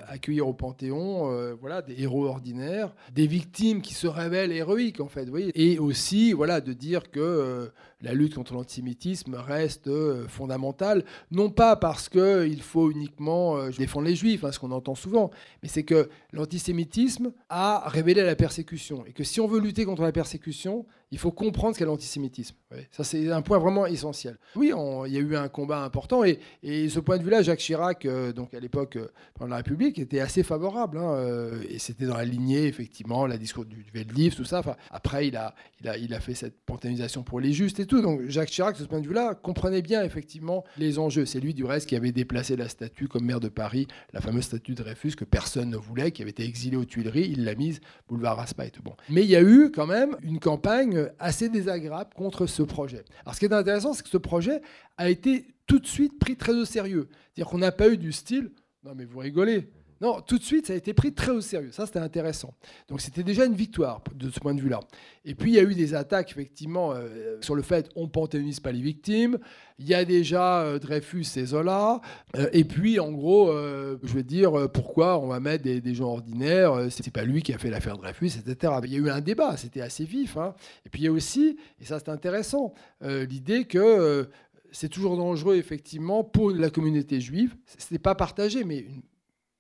accueillir 0.08 0.48
au 0.48 0.54
Panthéon 0.54 1.32
euh, 1.32 1.56
voilà, 1.60 1.82
des 1.82 2.02
héros 2.02 2.26
ordinaires, 2.26 2.94
des 3.14 3.28
victimes 3.28 3.82
qui 3.82 3.94
se 3.94 4.08
révèlent 4.08 4.52
héroïques 4.52 5.00
en 5.00 5.08
fait. 5.08 5.26
Voyez 5.26 5.52
et 5.56 5.80
aussi 5.80 6.34
voilà, 6.34 6.62
de 6.62 6.74
dire 6.74 7.12
que 7.12 7.20
euh, 7.20 7.68
la 8.02 8.14
lutte 8.14 8.36
contre 8.36 8.54
l'antisémitisme 8.54 9.36
reste 9.36 9.90
fondamentale, 10.28 11.04
non 11.32 11.50
pas 11.50 11.76
parce 11.76 12.10
qu'il 12.10 12.62
faut 12.62 12.92
uniquement 12.92 13.70
défendre 13.70 14.06
les 14.06 14.16
juifs, 14.16 14.44
hein, 14.44 14.52
ce 14.52 14.60
qu'on 14.60 14.72
entend 14.72 14.94
souvent, 14.94 15.32
mais 15.64 15.70
c'est 15.70 15.82
que 15.82 16.08
l'antisémitisme 16.32 17.32
a 17.50 17.90
révélé 17.90 18.22
la 18.22 18.36
persécution 18.36 19.04
et 19.08 19.14
que 19.14 19.24
si 19.24 19.42
on 19.42 19.48
veut 19.48 19.60
lutter 19.60 19.84
contre 19.84 20.04
la 20.04 20.12
persécution, 20.12 20.86
il 21.10 21.18
faut 21.18 21.32
comprendre 21.32 21.74
ce 21.74 21.80
qu'est 21.80 21.86
l'antisémitisme. 21.86 22.56
Ça, 22.92 23.04
c'est 23.04 23.32
un 23.32 23.42
point 23.42 23.58
vraiment 23.58 23.88
essentiel. 23.88 24.38
Oui, 24.56 24.74
il 25.08 25.14
y 25.14 25.18
a 25.18 25.22
eu 25.22 25.36
un 25.36 25.48
combat 25.48 25.84
important 25.84 26.24
et, 26.24 26.40
et 26.62 26.90
ce 26.90 27.00
point 27.00 27.18
de 27.18 27.24
vue-là, 27.24 27.42
Jacques 27.42 27.60
Chirac, 27.60 28.06
donc 28.36 28.54
à 28.54 28.60
l'époque, 28.60 29.00
pendant 29.34 29.52
la 29.52 29.58
République 29.58 29.77
était 29.86 30.20
assez 30.20 30.44
favorable. 30.44 30.98
Hein, 30.98 31.14
euh, 31.14 31.64
et 31.70 31.80
c'était 31.80 32.06
dans 32.06 32.18
la 32.18 32.26
lignée, 32.26 32.66
effectivement, 32.66 33.26
la 33.26 33.38
discours 33.38 33.66
du, 33.66 33.86
du 33.94 34.30
tout 34.32 34.46
ça. 34.46 34.62
Après, 34.92 35.28
il 35.28 35.36
a, 35.36 35.56
il, 35.82 35.88
a, 35.88 35.98
il 35.98 36.14
a 36.14 36.20
fait 36.20 36.34
cette 36.34 36.60
panthéonisation 36.66 37.24
pour 37.24 37.40
les 37.40 37.54
justes 37.54 37.80
et 37.80 37.86
tout. 37.86 38.02
Donc 38.02 38.22
Jacques 38.28 38.50
Chirac, 38.50 38.76
de 38.78 38.84
ce 38.84 38.88
point 38.88 39.00
de 39.00 39.08
vue-là, 39.08 39.36
comprenait 39.36 39.82
bien, 39.82 40.04
effectivement, 40.04 40.64
les 40.78 41.00
enjeux. 41.00 41.26
C'est 41.26 41.40
lui, 41.40 41.54
du 41.54 41.64
reste, 41.64 41.88
qui 41.88 41.96
avait 41.96 42.12
déplacé 42.12 42.56
la 42.56 42.70
statue 42.70 43.08
comme 43.08 43.26
maire 43.26 43.40
de 43.40 43.50
Paris, 43.50 43.88
la 44.14 44.22
fameuse 44.22 44.44
statue 44.44 44.74
de 44.74 44.84
Dreyfus 44.84 45.12
que 45.12 45.26
personne 45.26 45.70
ne 45.70 45.78
voulait, 45.78 46.12
qui 46.12 46.22
avait 46.22 46.32
été 46.32 46.44
exilée 46.44 46.78
aux 46.78 46.86
Tuileries. 46.86 47.30
Il 47.32 47.44
l'a 47.44 47.56
mise 47.56 47.80
boulevard 48.08 48.38
Raspail 48.38 48.68
et 48.68 48.72
tout. 48.72 48.84
Bon. 48.84 48.96
Mais 49.10 49.24
il 49.24 49.30
y 49.30 49.36
a 49.36 49.42
eu 49.42 49.72
quand 49.72 49.88
même 49.88 50.16
une 50.22 50.40
campagne 50.40 51.08
assez 51.20 51.50
désagréable 51.50 52.12
contre 52.16 52.46
ce 52.46 52.64
projet. 52.64 53.04
Alors 53.24 53.36
ce 53.36 53.40
qui 53.40 53.46
est 53.46 53.54
intéressant, 53.54 53.94
c'est 53.94 54.04
que 54.04 54.10
ce 54.10 54.18
projet 54.18 54.62
a 54.98 55.10
été 55.10 55.46
tout 55.66 55.80
de 55.80 55.88
suite 55.88 56.18
pris 56.18 56.36
très 56.36 56.54
au 56.54 56.66
sérieux. 56.66 57.10
C'est-à-dire 57.34 57.52
qu'on 57.52 57.58
n'a 57.58 57.72
pas 57.72 57.90
eu 57.90 57.98
du 57.98 58.12
style 58.12 58.52
non 58.88 58.96
mais 58.96 59.06
vous 59.06 59.20
rigolez. 59.20 59.70
Non, 60.00 60.22
tout 60.22 60.38
de 60.38 60.44
suite, 60.44 60.68
ça 60.68 60.74
a 60.74 60.76
été 60.76 60.94
pris 60.94 61.14
très 61.14 61.32
au 61.32 61.42
sérieux. 61.42 61.72
Ça, 61.72 61.86
c'était 61.86 62.00
intéressant. 62.00 62.54
Donc, 62.88 63.02
c'était 63.02 63.24
déjà 63.24 63.46
une 63.46 63.56
victoire 63.56 64.04
de 64.14 64.30
ce 64.30 64.40
point 64.40 64.54
de 64.54 64.62
vue-là. 64.62 64.80
Et 65.26 65.34
puis, 65.34 65.52
il 65.52 65.56
y 65.56 65.60
a 65.60 65.64
eu 65.64 65.74
des 65.74 65.96
attaques, 65.96 66.32
effectivement, 66.32 66.94
euh, 66.94 67.38
sur 67.42 67.56
le 67.56 67.64
fait 67.64 67.90
on 67.96 68.08
panthéonise 68.08 68.60
pas 68.60 68.72
les 68.72 68.82
victimes. 68.82 69.40
Il 69.80 69.88
y 69.88 69.96
a 69.96 70.06
déjà 70.06 70.62
euh, 70.62 70.78
Dreyfus 70.78 71.26
et 71.36 71.46
Zola. 71.48 72.00
Euh, 72.36 72.48
et 72.54 72.64
puis, 72.64 73.00
en 73.00 73.12
gros, 73.12 73.52
je 73.52 74.14
veux 74.14 74.24
dire, 74.24 74.70
pourquoi 74.72 75.20
on 75.20 75.28
va 75.28 75.40
mettre 75.40 75.64
des, 75.64 75.94
gens 75.96 76.12
ordinaires 76.12 76.88
C'est 76.92 77.12
pas 77.12 77.24
lui 77.24 77.42
qui 77.42 77.54
a 77.54 77.58
fait 77.58 77.72
l'affaire 77.72 77.98
Dreyfus, 77.98 78.32
etc. 78.38 78.74
Il 78.84 78.94
y 78.94 78.96
a 78.96 79.00
eu 79.00 79.10
un 79.10 79.22
débat, 79.22 79.58
c'était 79.58 79.82
assez 79.82 80.06
vif. 80.06 80.38
Hein. 80.38 80.54
Et 80.86 80.90
puis, 80.90 81.02
il 81.02 81.06
y 81.06 81.08
a 81.08 81.12
aussi, 81.12 81.58
et 81.82 81.86
ça, 81.86 81.98
c'est 82.00 82.10
intéressant, 82.10 82.74
l'idée 83.02 83.66
que 83.66 84.30
c'est 84.72 84.90
toujours 84.90 85.18
dangereux, 85.18 85.56
effectivement, 85.56 86.24
pour 86.24 86.52
la 86.52 86.70
communauté 86.70 87.20
juive. 87.22 87.56
Ce 87.78 87.92
n'est 87.92 88.00
pas 88.00 88.16
partagé, 88.16 88.64
mais 88.64 88.80
une, 88.80 89.02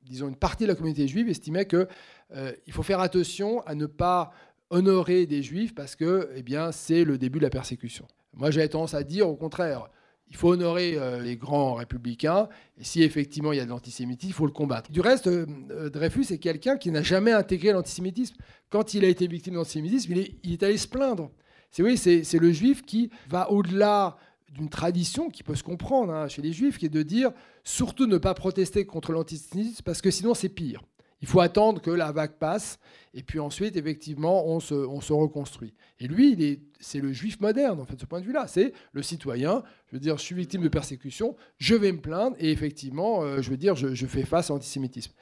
disons 0.03 0.27
une 0.27 0.35
partie 0.35 0.63
de 0.63 0.69
la 0.69 0.75
communauté 0.75 1.07
juive 1.07 1.29
estimait 1.29 1.65
qu'il 1.65 1.87
euh, 2.35 2.51
faut 2.71 2.83
faire 2.83 2.99
attention 2.99 3.61
à 3.61 3.75
ne 3.75 3.85
pas 3.85 4.31
honorer 4.69 5.25
des 5.25 5.43
juifs 5.43 5.73
parce 5.73 5.95
que 5.95 6.29
eh 6.35 6.43
bien, 6.43 6.71
c'est 6.71 7.03
le 7.03 7.17
début 7.17 7.39
de 7.39 7.43
la 7.43 7.49
persécution. 7.49 8.07
Moi, 8.33 8.51
j'avais 8.51 8.69
tendance 8.69 8.93
à 8.93 9.03
dire 9.03 9.27
au 9.29 9.35
contraire. 9.35 9.89
Il 10.29 10.35
faut 10.35 10.49
honorer 10.49 10.95
euh, 10.97 11.21
les 11.21 11.37
grands 11.37 11.75
républicains, 11.75 12.49
et 12.77 12.83
si 12.83 13.01
effectivement 13.01 13.53
il 13.53 13.59
y 13.59 13.61
a 13.61 13.65
de 13.65 13.69
l'antisémitisme, 13.69 14.29
il 14.29 14.33
faut 14.33 14.45
le 14.45 14.51
combattre. 14.51 14.91
Du 14.91 14.99
reste, 14.99 15.27
euh, 15.27 15.89
Dreyfus 15.89 16.33
est 16.33 16.37
quelqu'un 16.37 16.75
qui 16.75 16.91
n'a 16.91 17.01
jamais 17.01 17.31
intégré 17.31 17.71
l'antisémitisme. 17.71 18.35
Quand 18.69 18.93
il 18.93 19.05
a 19.05 19.07
été 19.07 19.25
victime 19.27 19.53
d'antisémitisme, 19.53 20.11
il 20.11 20.35
il 20.43 20.53
est 20.53 20.63
allé 20.63 20.77
se 20.77 20.87
plaindre. 20.87 21.31
C'est 21.71 21.83
oui, 21.83 21.97
c'est 21.97 22.39
le 22.39 22.51
juif 22.51 22.81
qui 22.81 23.09
va 23.29 23.51
au-delà 23.51 24.17
d'une 24.53 24.69
tradition 24.69 25.29
qui 25.29 25.43
peut 25.43 25.55
se 25.55 25.63
comprendre 25.63 26.13
hein, 26.13 26.27
chez 26.27 26.41
les 26.41 26.53
juifs, 26.53 26.77
qui 26.77 26.85
est 26.85 26.89
de 26.89 27.03
dire 27.03 27.31
surtout 27.63 28.05
ne 28.05 28.17
pas 28.17 28.33
protester 28.33 28.85
contre 28.85 29.11
l'antisémitisme 29.11 29.83
parce 29.83 30.01
que 30.01 30.11
sinon 30.11 30.33
c'est 30.33 30.49
pire. 30.49 30.81
Il 31.21 31.27
faut 31.27 31.39
attendre 31.39 31.81
que 31.81 31.89
la 31.89 32.11
vague 32.11 32.33
passe 32.33 32.77
et 33.13 33.23
puis 33.23 33.39
ensuite, 33.39 33.75
effectivement, 33.75 34.45
on 34.47 34.59
se, 34.59 34.75
on 34.75 35.01
se 35.01 35.13
reconstruit. 35.13 35.73
Et 35.99 36.07
lui, 36.07 36.59
c'est 36.79 36.99
le 36.99 37.11
juif 37.11 37.39
moderne, 37.39 37.79
en 37.79 37.85
fait, 37.85 37.95
de 37.95 38.01
ce 38.01 38.05
point 38.05 38.21
de 38.21 38.25
vue-là. 38.25 38.45
C'est 38.47 38.73
le 38.91 39.01
citoyen. 39.01 39.63
Je 39.87 39.95
veux 39.95 39.99
dire, 39.99 40.17
je 40.17 40.21
suis 40.21 40.35
victime 40.35 40.61
de 40.61 40.69
persécution, 40.69 41.35
je 41.57 41.73
vais 41.73 41.91
me 41.91 41.99
plaindre 41.99 42.35
et 42.39 42.51
effectivement, 42.51 43.23
euh, 43.23 43.41
je 43.41 43.49
veux 43.49 43.57
dire, 43.57 43.75
je, 43.75 44.05
fais 44.05 44.23
face 44.23 44.51
à 44.51 44.53
l'antisémitisme. 44.53 45.13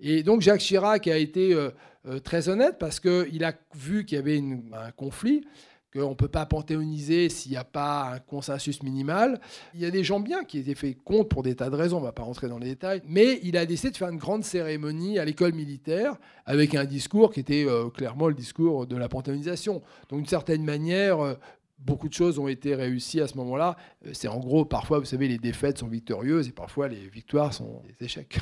Et 0.00 0.22
donc 0.22 0.40
Jacques 0.40 0.60
Chirac 0.60 1.06
a 1.06 1.18
été 1.18 1.52
euh, 1.52 1.70
euh, 2.06 2.18
très 2.18 2.48
honnête 2.48 2.76
parce 2.78 2.98
qu'il 2.98 3.44
a 3.44 3.54
vu 3.74 4.04
qu'il 4.04 4.16
y 4.16 4.18
avait 4.18 4.38
un 4.38 4.90
conflit 4.92 5.44
qu'on 5.92 6.10
ne 6.10 6.14
peut 6.14 6.28
pas 6.28 6.46
panthéoniser 6.46 7.28
s'il 7.28 7.52
n'y 7.52 7.58
a 7.58 7.64
pas 7.64 8.14
un 8.14 8.18
consensus 8.18 8.82
minimal. 8.82 9.40
Il 9.74 9.80
y 9.80 9.84
a 9.84 9.90
des 9.90 10.04
gens 10.04 10.20
bien 10.20 10.44
qui 10.44 10.58
étaient 10.58 10.74
faits 10.74 10.96
contre 11.04 11.28
pour 11.28 11.42
des 11.42 11.54
tas 11.54 11.70
de 11.70 11.76
raisons, 11.76 11.98
on 11.98 12.00
ne 12.00 12.06
va 12.06 12.12
pas 12.12 12.22
rentrer 12.22 12.48
dans 12.48 12.58
les 12.58 12.68
détails, 12.68 13.02
mais 13.06 13.40
il 13.42 13.56
a 13.56 13.66
décidé 13.66 13.90
de 13.90 13.96
faire 13.96 14.08
une 14.08 14.18
grande 14.18 14.44
cérémonie 14.44 15.18
à 15.18 15.24
l'école 15.24 15.52
militaire 15.52 16.16
avec 16.46 16.74
un 16.74 16.84
discours 16.84 17.32
qui 17.32 17.40
était 17.40 17.66
euh, 17.66 17.88
clairement 17.90 18.28
le 18.28 18.34
discours 18.34 18.86
de 18.86 18.96
la 18.96 19.08
panthéonisation. 19.08 19.82
Donc 20.08 20.20
d'une 20.20 20.26
certaine 20.26 20.64
manière, 20.64 21.20
euh, 21.20 21.34
beaucoup 21.78 22.08
de 22.08 22.14
choses 22.14 22.38
ont 22.38 22.48
été 22.48 22.74
réussies 22.74 23.20
à 23.20 23.28
ce 23.28 23.36
moment-là. 23.38 23.76
Euh, 24.06 24.10
c'est 24.12 24.28
en 24.28 24.38
gros, 24.38 24.64
parfois, 24.64 24.98
vous 24.98 25.04
savez, 25.04 25.28
les 25.28 25.38
défaites 25.38 25.78
sont 25.78 25.88
victorieuses 25.88 26.48
et 26.48 26.52
parfois 26.52 26.88
les 26.88 27.08
victoires 27.08 27.52
sont 27.52 27.82
des 27.98 28.06
échecs. 28.06 28.38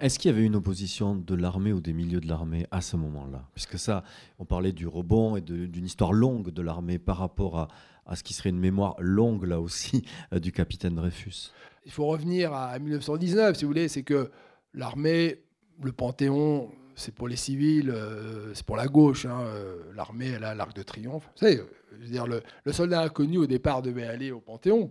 Est-ce 0.00 0.18
qu'il 0.18 0.30
y 0.30 0.34
avait 0.34 0.44
une 0.44 0.56
opposition 0.56 1.14
de 1.14 1.34
l'armée 1.34 1.72
ou 1.72 1.80
des 1.80 1.92
milieux 1.92 2.20
de 2.20 2.28
l'armée 2.28 2.66
à 2.70 2.80
ce 2.80 2.96
moment-là? 2.96 3.48
Puisque 3.54 3.78
ça, 3.78 4.04
on 4.38 4.44
parlait 4.44 4.72
du 4.72 4.86
rebond 4.86 5.36
et 5.36 5.40
d'une 5.40 5.84
histoire 5.84 6.12
longue 6.12 6.50
de 6.50 6.62
l'armée 6.62 6.98
par 6.98 7.18
rapport 7.18 7.58
à, 7.58 7.68
à, 8.06 8.16
ce 8.16 8.22
qui 8.22 8.34
serait 8.34 8.50
une 8.50 8.58
mémoire 8.60 8.96
longue, 8.98 9.44
là 9.44 9.60
aussi, 9.60 10.04
euh, 10.32 10.38
du 10.40 10.52
capitaine 10.52 10.94
Dreyfus. 10.94 11.52
Il 11.86 11.92
faut 11.92 12.06
revenir 12.06 12.52
à 12.52 12.78
1919, 12.78 13.56
si 13.56 13.64
vous 13.64 13.68
voulez. 13.68 13.88
C'est 13.88 14.02
que 14.02 14.30
l'armée, 14.74 15.42
le 15.82 15.92
Panthéon, 15.92 16.70
c'est 16.94 17.14
pour 17.14 17.28
les 17.28 17.36
civils, 17.36 17.90
euh, 17.90 18.52
c'est 18.54 18.66
pour 18.66 18.76
la 18.76 18.86
gauche. 18.86 19.24
Hein, 19.24 19.40
euh, 19.46 19.78
l'armée, 19.94 20.28
elle 20.28 20.44
a 20.44 20.54
l'arc 20.54 20.74
de 20.74 20.82
triomphe. 20.82 21.24
Vous 21.34 21.46
savez, 21.46 21.60
je 21.92 22.04
veux 22.04 22.10
dire, 22.10 22.26
le, 22.26 22.42
le 22.64 22.72
soldat 22.72 23.02
inconnu, 23.02 23.38
au 23.38 23.46
départ, 23.46 23.82
devait 23.82 24.06
aller 24.06 24.30
au 24.30 24.40
Panthéon. 24.40 24.90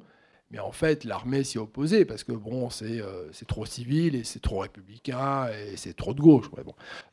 Mais 0.52 0.60
en 0.60 0.72
fait, 0.72 1.04
l'armée 1.04 1.44
s'y 1.44 1.60
opposait 1.60 2.06
parce 2.06 2.24
que 2.24 2.32
bon, 2.32 2.70
c'est 2.72 3.02
euh, 3.02 3.30
trop 3.48 3.66
civil 3.66 4.16
et 4.16 4.24
c'est 4.24 4.42
trop 4.42 4.60
républicain 4.60 5.48
et 5.48 5.78
c'est 5.78 5.96
trop 5.96 6.14
de 6.14 6.22
gauche. 6.22 6.50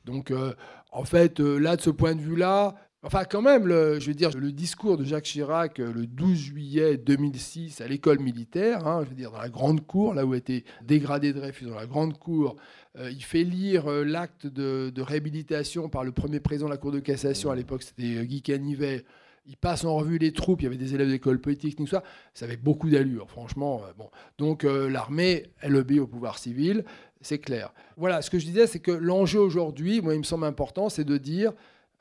Donc, 0.06 0.30
euh, 0.30 0.54
en 0.90 1.04
fait, 1.04 1.40
euh, 1.40 1.58
là, 1.58 1.76
de 1.76 1.82
ce 1.82 1.90
point 1.90 2.14
de 2.14 2.20
vue-là, 2.20 2.74
enfin, 3.02 3.24
quand 3.24 3.42
même, 3.42 3.66
le, 3.66 4.00
je 4.00 4.06
veux 4.06 4.14
dire, 4.14 4.30
le 4.34 4.52
discours 4.52 4.96
de 4.96 5.04
Jacques 5.04 5.24
Chirac 5.24 5.76
le 5.78 6.06
12 6.06 6.38
juillet 6.38 6.96
2006 6.96 7.82
à 7.82 7.88
l'école 7.88 8.20
militaire, 8.20 8.86
hein, 8.86 9.02
je 9.04 9.10
veux 9.10 9.14
dire, 9.14 9.32
dans 9.32 9.40
la 9.40 9.50
grande 9.50 9.86
cour, 9.86 10.14
là 10.14 10.24
où 10.24 10.34
été 10.34 10.64
dégradé 10.82 11.34
Dreyfus, 11.34 11.66
dans 11.66 11.74
la 11.76 11.86
grande 11.86 12.16
cour, 12.18 12.56
il 12.98 13.22
fait 13.22 13.44
lire 13.44 13.90
l'acte 13.90 14.46
de, 14.46 14.90
réhabilitation 15.02 15.90
par 15.90 16.02
le 16.02 16.12
premier 16.12 16.40
président 16.40 16.64
de 16.64 16.70
la 16.70 16.78
Cour 16.78 16.92
de 16.92 17.00
cassation, 17.00 17.50
à 17.50 17.54
l'époque, 17.54 17.82
c'était 17.82 18.24
Guy 18.24 18.40
Canivet 18.40 19.04
il 19.46 19.56
passe 19.56 19.84
en 19.84 19.94
revue 19.96 20.18
les 20.18 20.32
troupes, 20.32 20.60
il 20.60 20.64
y 20.64 20.66
avait 20.66 20.76
des 20.76 20.94
élèves 20.94 21.08
d'école 21.08 21.40
politique, 21.40 21.76
tout 21.76 21.86
ça, 21.86 22.02
ça 22.34 22.44
avait 22.44 22.56
beaucoup 22.56 22.90
d'allure, 22.90 23.30
franchement. 23.30 23.82
Euh, 23.84 23.92
bon. 23.96 24.10
Donc 24.38 24.64
euh, 24.64 24.88
l'armée, 24.88 25.46
elle 25.60 25.76
obéit 25.76 26.00
au 26.00 26.06
pouvoir 26.06 26.38
civil, 26.38 26.84
c'est 27.20 27.38
clair. 27.38 27.72
Voilà, 27.96 28.22
ce 28.22 28.30
que 28.30 28.38
je 28.38 28.46
disais, 28.46 28.66
c'est 28.66 28.80
que 28.80 28.90
l'enjeu 28.90 29.40
aujourd'hui, 29.40 30.00
moi, 30.00 30.14
il 30.14 30.18
me 30.18 30.24
semble 30.24 30.44
important, 30.44 30.88
c'est 30.88 31.04
de 31.04 31.16
dire, 31.16 31.52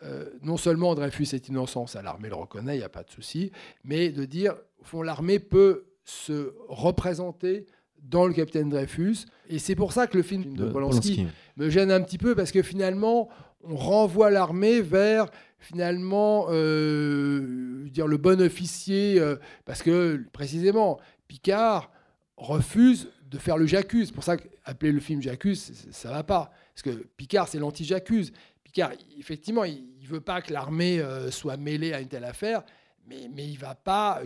euh, 0.04 0.30
non 0.42 0.58
seulement 0.58 0.96
Dreyfus 0.96 1.28
est 1.34 1.48
innocent, 1.48 1.88
ça 1.88 2.02
l'armée 2.02 2.30
le 2.30 2.36
reconnaît, 2.36 2.76
il 2.76 2.80
n'y 2.80 2.86
a 2.86 2.90
pas 2.90 3.04
de 3.04 3.12
souci, 3.12 3.52
mais 3.84 4.10
de 4.10 4.26
dire, 4.26 4.56
au 4.82 4.84
fond, 4.84 5.02
l'armée 5.02 5.40
peut 5.40 5.86
se 6.04 6.54
représenter 6.68 7.66
dans 8.04 8.28
le 8.28 8.34
capitaine 8.34 8.70
Dreyfus. 8.70 9.26
Et 9.50 9.58
c'est 9.60 9.76
pour 9.76 9.94
ça 9.94 10.08
que 10.08 10.18
le 10.18 10.24
film 10.24 10.56
de, 10.56 10.66
Polanski, 10.70 11.28
me 11.58 11.70
gêne 11.70 11.92
un 11.92 12.02
petit 12.02 12.18
peu, 12.18 12.36
parce 12.36 12.52
que 12.52 12.62
finalement, 12.62 13.30
on 13.64 13.76
renvoie 13.76 14.30
l'armée 14.30 14.82
vers 14.82 15.28
finalement 15.66 16.46
euh, 16.50 17.88
dire 17.90 18.08
le 18.08 18.18
bon 18.18 18.40
officier, 18.40 19.20
euh, 19.20 19.38
parce 19.66 19.82
que 19.82 20.24
précisément, 20.32 21.00
Picard 21.28 21.92
refuse 22.38 23.10
de 23.26 23.38
faire 23.40 23.58
le 23.58 23.66
J'accuse. 23.66 24.08
C'est 24.08 24.14
pour 24.14 24.24
ça 24.24 24.38
qu'appeler 24.38 24.92
le 24.92 25.00
film 25.00 25.22
J'accuse, 25.22 25.72
ça 25.92 26.12
va 26.12 26.24
pas. 26.24 26.52
Parce 26.74 26.84
que 26.84 27.04
Picard, 27.18 27.48
c'est 27.48 27.58
l'anti-J'accuse. 27.58 28.32
Picard, 28.64 28.92
effectivement, 29.18 29.64
il 29.64 29.84
ne 30.02 30.08
veut 30.08 30.22
pas 30.22 30.42
que 30.42 30.54
l'armée 30.54 31.00
euh, 31.00 31.32
soit 31.32 31.58
mêlée 31.58 31.94
à 31.94 32.00
une 32.00 32.10
telle 32.10 32.26
affaire, 32.26 32.64
mais, 33.08 33.28
mais 33.34 33.46
il 33.46 33.56
ne 33.56 33.60
va 33.60 33.74
pas 33.74 34.22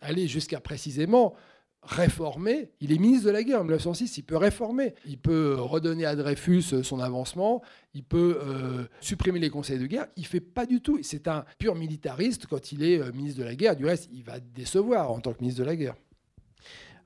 aller 0.00 0.28
jusqu'à 0.28 0.60
précisément 0.60 1.34
réformer. 1.82 2.70
Il 2.80 2.92
est 2.92 2.98
ministre 2.98 3.26
de 3.26 3.32
la 3.32 3.42
guerre 3.42 3.60
en 3.60 3.64
1906, 3.64 4.18
il 4.18 4.22
peut 4.22 4.36
réformer. 4.36 4.94
Il 5.06 5.18
peut 5.18 5.56
redonner 5.58 6.04
à 6.04 6.14
Dreyfus 6.16 6.82
son 6.82 7.00
avancement, 7.00 7.62
il 7.94 8.04
peut 8.04 8.38
euh, 8.42 8.84
supprimer 9.00 9.40
les 9.40 9.50
conseils 9.50 9.78
de 9.78 9.86
guerre. 9.86 10.06
Il 10.16 10.26
fait 10.26 10.40
pas 10.40 10.66
du 10.66 10.80
tout. 10.80 10.98
C'est 11.02 11.28
un 11.28 11.44
pur 11.58 11.74
militariste 11.74 12.46
quand 12.46 12.72
il 12.72 12.82
est 12.82 12.98
euh, 12.98 13.12
ministre 13.12 13.40
de 13.40 13.44
la 13.44 13.54
guerre. 13.54 13.76
Du 13.76 13.84
reste, 13.84 14.08
il 14.12 14.22
va 14.22 14.40
décevoir 14.40 15.10
en 15.10 15.20
tant 15.20 15.32
que 15.32 15.40
ministre 15.40 15.60
de 15.60 15.66
la 15.66 15.76
guerre. 15.76 15.94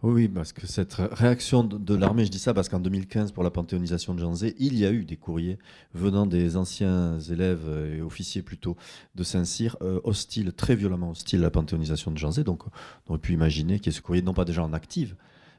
Oui, 0.03 0.29
parce 0.29 0.53
que 0.53 0.67
cette 0.67 0.95
réaction 0.95 1.65
de, 1.65 1.95
l'armée, 1.95 2.27
je 2.27 2.31
dis 2.31 2.39
ça 2.39 2.53
parce 2.53 2.69
qu'en 2.69 2.81
2015, 2.81 3.33
pour 3.33 3.43
la 3.43 3.51
panthéonisation 3.51 4.15
de 4.15 4.21
Janzé, 4.21 4.55
il 4.59 4.79
y 4.79 4.85
a 4.85 4.93
eu 4.93 5.07
des 5.07 5.17
courriers 5.17 5.59
venant 5.95 6.27
des 6.27 6.59
anciens 6.59 7.19
élèves 7.19 7.65
euh, 7.67 7.97
et 7.97 8.03
officiers 8.03 8.43
plutôt 8.43 8.77
de 9.15 9.25
Saint-Cyr, 9.25 9.77
euh, 9.81 10.01
hostiles, 10.05 10.53
très 10.53 10.77
violemment 10.77 11.11
hostiles 11.11 11.41
à 11.41 11.45
la 11.45 11.51
panthéonisation 11.51 12.11
de 12.11 12.19
Janzé. 12.19 12.45
Donc 12.45 12.67
on 13.07 13.13
aurait 13.13 13.19
pu 13.19 13.33
imaginer 13.33 13.79
qu'il 13.79 13.91
y 13.91 13.95
ait 13.95 13.97
ce 13.97 14.03
courrier, 14.03 14.23
non 14.23 14.35
pas 14.35 14.45
déjà 14.45 14.63
en 14.63 14.75
active, 14.75 15.17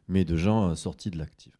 mais 0.07 0.25
de 0.25 0.35
gens 0.35 0.69
euh, 0.69 0.75
sortis 0.75 1.09
de 1.09 1.17
l'actif. 1.17 1.53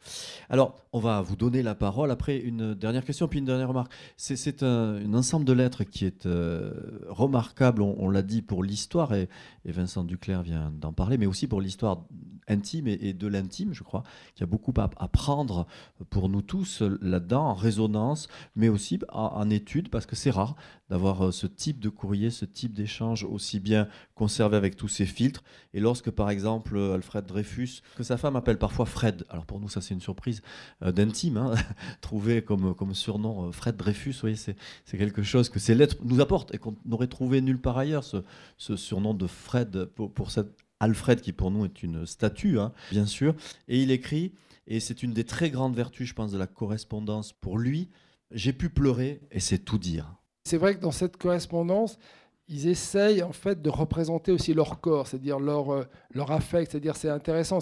Alors, 0.50 0.76
on 0.94 1.00
va 1.00 1.22
vous 1.22 1.36
donner 1.36 1.64
la 1.64 1.76
parole. 1.76 2.12
Après, 2.12 2.38
une 2.38 2.74
dernière 2.74 3.04
question, 3.04 3.28
puis 3.28 3.40
une 3.40 3.46
dernière 3.46 3.68
remarque. 3.68 3.92
C'est 4.16 4.64
un, 4.64 5.14
ensemble 5.14 5.46
de 5.46 5.54
lettres 5.54 5.84
qui 5.84 6.06
est 6.06 6.26
euh, 6.26 6.74
remarquable, 7.10 7.82
on, 7.82 8.10
l'a 8.10 8.22
dit, 8.22 8.42
pour 8.42 8.64
l'histoire, 8.64 9.14
et, 9.14 9.30
Vincent 9.66 10.04
Duclerc 10.04 10.44
vient 10.44 10.72
d'en 10.72 10.94
parler, 10.94 11.18
mais 11.18 11.26
aussi 11.26 11.48
pour 11.48 11.60
l'histoire 11.60 12.06
intime 12.48 12.88
et, 12.88 13.14
de 13.14 13.28
l'intime, 13.28 13.74
je 13.74 13.84
crois, 13.84 14.04
qu'il 14.34 14.42
y 14.42 14.44
a 14.44 14.48
beaucoup 14.48 14.74
à, 14.78 15.08
prendre 15.08 15.68
pour 16.10 16.30
nous 16.30 16.42
tous 16.42 16.82
là-dedans, 17.02 17.48
en 17.48 17.54
résonance, 17.54 18.30
mais 18.56 18.70
aussi 18.70 19.00
en 19.12 19.50
étude, 19.50 19.90
parce 19.90 20.06
que 20.06 20.16
c'est 20.16 20.32
rare 20.32 20.56
d'avoir 20.90 21.34
ce 21.34 21.48
type 21.48 21.80
de 21.80 21.90
courrier, 21.90 22.30
ce 22.30 22.46
type 22.46 22.74
d'échange 22.74 23.24
aussi 23.24 23.60
bien 23.60 23.88
conservé 24.16 24.58
avec 24.58 24.76
tous 24.76 24.88
ces 24.88 25.06
filtres. 25.06 25.44
Et 25.74 25.80
lorsque, 25.80 26.12
par 26.12 26.30
exemple, 26.30 26.78
Alfred 26.78 27.26
Dreyfus, 27.26 27.82
que 27.96 28.04
sa 28.04 28.18
femme 28.18 28.36
appelle 28.36 28.58
parfois 28.58 28.86
Fred, 28.86 29.26
alors 29.30 29.46
pour 29.46 29.60
nous, 29.60 29.70
ça 29.70 29.82
c'est 29.82 29.94
une 29.94 30.02
surprise 30.02 30.42
d'intime, 30.82 31.38
hein, 31.38 31.56
trouvé 32.02 32.42
comme, 32.42 32.74
comme 32.76 32.94
surnom 32.94 33.52
Fred 33.52 33.76
Dreyfus, 33.76 34.14
vous 34.14 34.22
voyez, 34.22 34.36
c'est 34.36 34.56
quelque 34.98 35.24
chose 35.24 35.50
que 35.50 35.60
ces 35.60 35.76
lettres 35.76 35.98
nous 36.04 36.22
apportent 36.22 36.54
et 36.54 36.58
qu'on 36.58 36.76
n'aurait 36.86 37.08
trouvé 37.08 37.42
nulle 37.42 37.62
part 37.62 37.78
ailleurs, 37.78 38.04
ce, 38.04 38.18
ce 38.58 38.76
surnom 38.76 39.14
de 39.14 39.28
Fred 39.28 39.86
pour, 39.96 40.14
pour 40.14 40.32
cette 40.32 40.56
Alfred, 40.80 41.22
qui 41.22 41.34
pour 41.34 41.52
nous 41.52 41.66
est 41.66 41.84
une 41.84 42.06
statue, 42.06 42.60
hein, 42.60 42.72
bien 42.92 43.06
sûr. 43.06 43.36
Et 43.68 43.82
il 43.82 43.92
écrit, 43.92 44.34
et 44.68 44.80
c'est 44.80 45.04
une 45.04 45.14
des 45.14 45.24
très 45.24 45.50
grandes 45.50 45.76
vertus, 45.76 46.08
je 46.08 46.14
pense, 46.14 46.32
de 46.32 46.38
la 46.38 46.48
correspondance 46.48 47.34
pour 47.34 47.58
lui, 47.58 47.90
j'ai 48.32 48.54
pu 48.54 48.70
pleurer 48.70 49.22
et 49.32 49.40
c'est 49.40 49.60
tout 49.60 49.78
dire. 49.78 50.14
C'est 50.48 50.58
vrai 50.58 50.76
que 50.76 50.80
dans 50.80 50.92
cette 50.92 51.18
correspondance, 51.18 52.00
ils 52.48 52.70
essayent 52.70 53.22
en 53.22 53.34
fait 53.34 53.62
de 53.62 53.70
représenter 53.70 54.32
aussi 54.32 54.54
leur 54.54 54.80
corps, 54.80 55.06
c'est-à-dire 55.06 55.42
leur, 55.42 55.74
euh, 55.74 55.84
leur 56.14 56.32
affect, 56.32 56.72
c'est-à-dire 56.72 56.96
c'est 56.96 57.10
intéressant. 57.10 57.60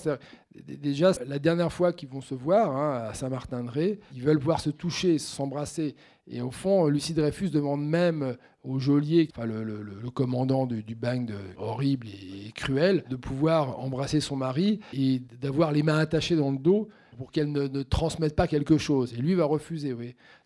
Déjà, 0.68 1.12
la 1.26 1.40
dernière 1.40 1.74
fois 1.74 1.94
qu'ils 1.94 2.10
vont 2.10 2.22
se 2.22 2.36
voir 2.36 2.78
hein, 2.78 3.08
à 3.10 3.16
Saint-Martin-de-Ré, 3.16 4.00
ils 4.14 4.22
veulent 4.22 4.38
pouvoir 4.38 4.60
se 4.60 4.70
toucher, 4.70 5.18
s'embrasser. 5.18 5.96
Et 6.28 6.42
au 6.42 6.52
fond, 6.52 6.86
Lucie 6.86 7.16
Dreyfus 7.16 7.50
demande 7.50 7.84
même 7.84 8.38
au 8.64 8.78
geôlier, 8.78 9.28
enfin 9.36 9.48
le, 9.48 10.10
commandant 10.14 10.68
du, 10.68 10.84
du 10.84 10.94
bagne 10.94 11.34
horrible 11.58 12.08
et 12.10 12.52
cruel, 12.52 13.04
de 13.10 13.16
pouvoir 13.16 13.80
embrasser 13.80 14.20
son 14.20 14.36
mari 14.36 14.80
et 14.94 15.24
d'avoir 15.42 15.72
les 15.72 15.82
mains 15.82 15.98
attachées 15.98 16.36
dans 16.36 16.52
le 16.52 16.60
dos 16.60 16.88
pour 17.16 17.32
qu'elle 17.32 17.52
ne, 17.52 17.84
transmette 17.84 18.36
pas 18.36 18.48
quelque 18.48 18.78
chose. 18.78 19.14
Et 19.14 19.18
lui 19.18 19.34
va 19.36 19.46
refuser. 19.46 19.96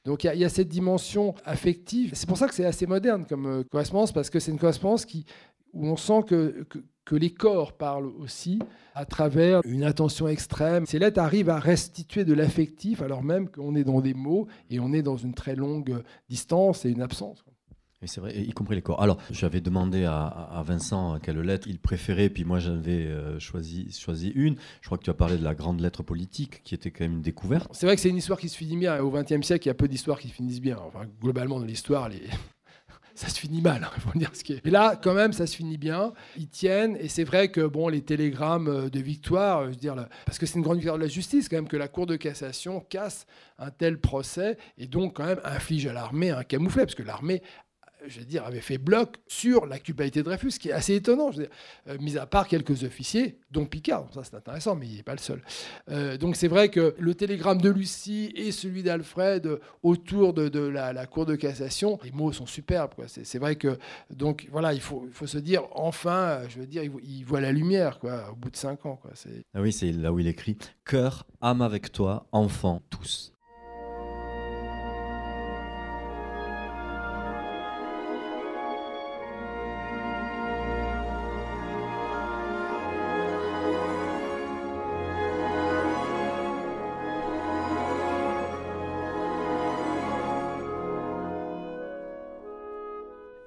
Donc 0.05 0.24
il 0.24 0.36
y, 0.36 0.45
a 0.45 0.49
cette 0.49 0.67
dimension 0.67 1.36
affective. 1.45 2.11
C'est 2.13 2.28
pour 2.28 2.38
ça 2.38 2.47
que 2.47 2.53
c'est 2.53 2.65
assez 2.65 2.86
moderne 2.86 3.26
comme 3.28 3.45
euh, 3.45 3.63
correspondance, 3.63 4.11
parce 4.11 4.30
que 4.30 4.39
c'est 4.39 4.51
une 4.51 4.59
correspondance 4.59 5.05
où 5.74 5.88
on 5.88 5.97
sent 5.97 6.24
que, 6.28 6.65
que, 7.05 7.15
les 7.15 7.32
corps 7.32 7.74
parlent 7.74 8.11
aussi 8.20 8.59
à 8.93 9.03
travers 9.05 9.61
une 9.65 9.84
attention 9.84 10.28
extrême. 10.28 10.86
Ces 10.86 10.99
lettres 10.99 11.20
arrivent 11.20 11.49
à 11.49 11.57
restituer 11.57 12.24
de 12.24 12.36
l'affectif 12.36 13.01
alors 13.01 13.24
même 13.24 13.49
qu'on 13.49 13.76
est 13.76 13.84
dans 13.84 13.99
des 13.99 14.13
mots 14.13 14.47
et 14.70 14.80
on 14.80 14.93
est 14.93 15.01
dans 15.01 15.17
une 15.17 15.34
très 15.34 15.55
longue 15.55 16.03
distance 16.30 16.86
et 16.86 16.91
une 16.91 17.01
absence. 17.01 17.43
Et 18.02 18.08
c'est 18.08 18.22
vrai, 18.22 18.34
y 18.34 18.52
compris 18.52 18.76
les 18.76 18.82
corps. 18.82 19.02
Alors, 19.02 19.18
j'avais 19.30 19.60
demandé 19.60 20.06
à, 20.06 20.64
Vincent 20.66 21.20
quelle 21.20 21.41
lettre 21.41 21.68
il 21.68 21.80
préférait, 21.80 22.30
puis 22.30 22.45
moi 22.45 22.60
j'avais 22.60 23.08
euh, 23.08 23.39
choisi, 23.39 24.32
une. 24.36 24.56
Je 24.82 24.86
crois 24.86 24.97
que 24.97 25.04
tu 25.04 25.10
as 25.10 25.14
parlé 25.14 25.38
de 25.38 25.43
la 25.43 25.54
grande 25.54 25.82
lettre 25.82 26.02
politique, 26.02 26.62
qui 26.64 26.76
était 26.76 26.91
quand 26.91 27.04
même 27.04 27.14
une 27.14 27.22
découverte. 27.22 27.70
C'est 27.74 27.86
vrai 27.86 27.95
que 27.95 28.02
c'est 28.02 28.10
une 28.10 28.18
histoire 28.18 28.39
qui 28.39 28.47
se 28.47 28.56
finit 28.56 28.78
bien. 28.78 29.02
Au 29.02 29.12
XXe 29.12 29.45
siècle, 29.45 29.68
il 29.68 29.70
y 29.70 29.72
a 29.72 29.76
peu 29.76 29.89
d'histoires 29.89 30.20
qui 30.20 30.30
finissent 30.30 30.62
bien. 30.62 30.78
Enfin, 30.78 31.02
globalement, 31.22 31.60
dans 31.60 31.66
l'histoire, 31.66 32.10
ça 33.16 33.28
se 33.28 33.38
finit 33.38 33.62
mal, 33.62 33.86
il 33.97 34.02
faut 34.02 34.18
dire 34.18 34.32
ce 34.34 34.45
qui 34.45 34.54
est. 34.54 34.66
Et 34.66 34.70
là, 34.70 34.95
quand 34.95 35.14
même, 35.14 35.34
ça 35.34 35.45
se 35.45 35.58
finit 35.58 35.78
bien. 35.78 36.14
Ils 36.38 36.47
tiennent, 36.47 36.95
et 37.02 37.10
c'est 37.10 37.26
vrai 37.26 37.52
que 37.52 37.68
bon, 37.68 37.89
les 37.89 38.02
télégrammes 38.02 38.70
euh, 38.70 38.89
de 38.89 39.00
victoire, 39.02 39.60
euh, 39.60 39.66
je 39.66 39.70
veux 39.72 39.76
dire, 39.76 40.08
parce 40.26 40.39
que 40.39 40.45
c'est 40.45 40.56
une 40.56 40.62
grande 40.62 40.78
victoire 40.78 40.97
de 40.97 41.04
la 41.04 41.10
justice 41.10 41.50
quand 41.50 41.58
même 41.58 41.68
que 41.68 41.76
la 41.76 41.89
Cour 41.89 42.06
de 42.06 42.16
cassation 42.16 42.80
casse 42.80 43.26
un 43.58 43.72
tel 43.72 44.00
procès 44.00 44.58
et 44.78 44.88
donc 44.88 45.18
quand 45.18 45.26
même 45.26 45.41
inflige 45.43 45.86
à 45.86 45.91
l'armée 45.91 46.30
un 46.30 46.43
camouflet, 46.43 46.86
parce 46.86 46.95
que 46.95 47.04
l'armée 47.04 47.41
je 48.08 48.20
veux 48.20 48.26
dire, 48.26 48.45
avait 48.45 48.62
fait 48.62 48.78
bloc 48.78 49.18
sur 49.28 49.66
la 49.66 49.80
culpabilité 49.80 50.20
de 50.20 50.26
Dreyfus, 50.26 50.52
ce 50.52 50.60
qui 50.60 50.70
est 50.70 50.74
assez 50.74 50.95
étonnant, 50.95 51.32
je 51.32 51.38
veux 51.38 51.43
dire, 51.43 51.56
euh, 51.89 51.97
mis 52.00 52.18
à 52.18 52.26
part 52.26 52.47
quelques 52.47 52.84
officiers, 52.84 53.39
dont 53.52 53.66
Picard, 53.66 54.08
ça 54.14 54.24
c'est 54.24 54.36
intéressant, 54.36 54.76
mais 54.76 54.88
il 54.88 54.97
n'est 54.97 55.04
pas 55.04 55.14
le 55.14 55.20
seul. 55.20 55.41
Euh, 55.89 56.18
donc 56.18 56.36
c'est 56.36 56.47
vrai 56.47 56.70
que 56.70 56.95
le 56.97 57.16
télégramme 57.16 57.62
de 57.62 57.70
Lucie 57.70 58.32
et 58.36 58.52
celui 58.52 58.84
d'Alfred 58.84 59.60
autour 59.84 60.34
de, 60.34 60.60
la, 60.60 61.06
Cour 61.06 61.26
de 61.26 61.36
cassation, 61.36 62.00
les 62.04 62.12
mots 62.12 62.32
sont 62.32 62.45
superbes. 62.45 62.93
C'est 63.08 63.39
vrai 63.39 63.56
que, 63.56 63.78
donc 64.10 64.47
voilà, 64.52 64.74
il 64.74 64.82
faut, 64.82 65.10
se 65.26 65.38
dire, 65.38 65.64
enfin, 65.74 66.41
je 66.50 66.60
veux 66.60 66.68
dire, 66.68 66.84
il, 66.84 67.24
voit 67.24 67.41
la 67.41 67.52
lumière, 67.52 68.00
quoi, 68.00 68.30
au 68.32 68.36
bout 68.36 68.50
de 68.50 68.56
cinq 68.56 68.86
ans. 68.86 68.97
Quoi. 69.02 69.12
Ah 69.54 69.62
oui, 69.62 69.72
c'est 69.72 69.91
là 69.91 70.12
où 70.12 70.20
il 70.20 70.28
écrit 70.28 70.58
Cœur, 70.86 71.26
âme 71.41 71.62
avec 71.62 71.91
toi, 71.91 72.28
enfants, 72.32 72.82
tous. 72.89 73.34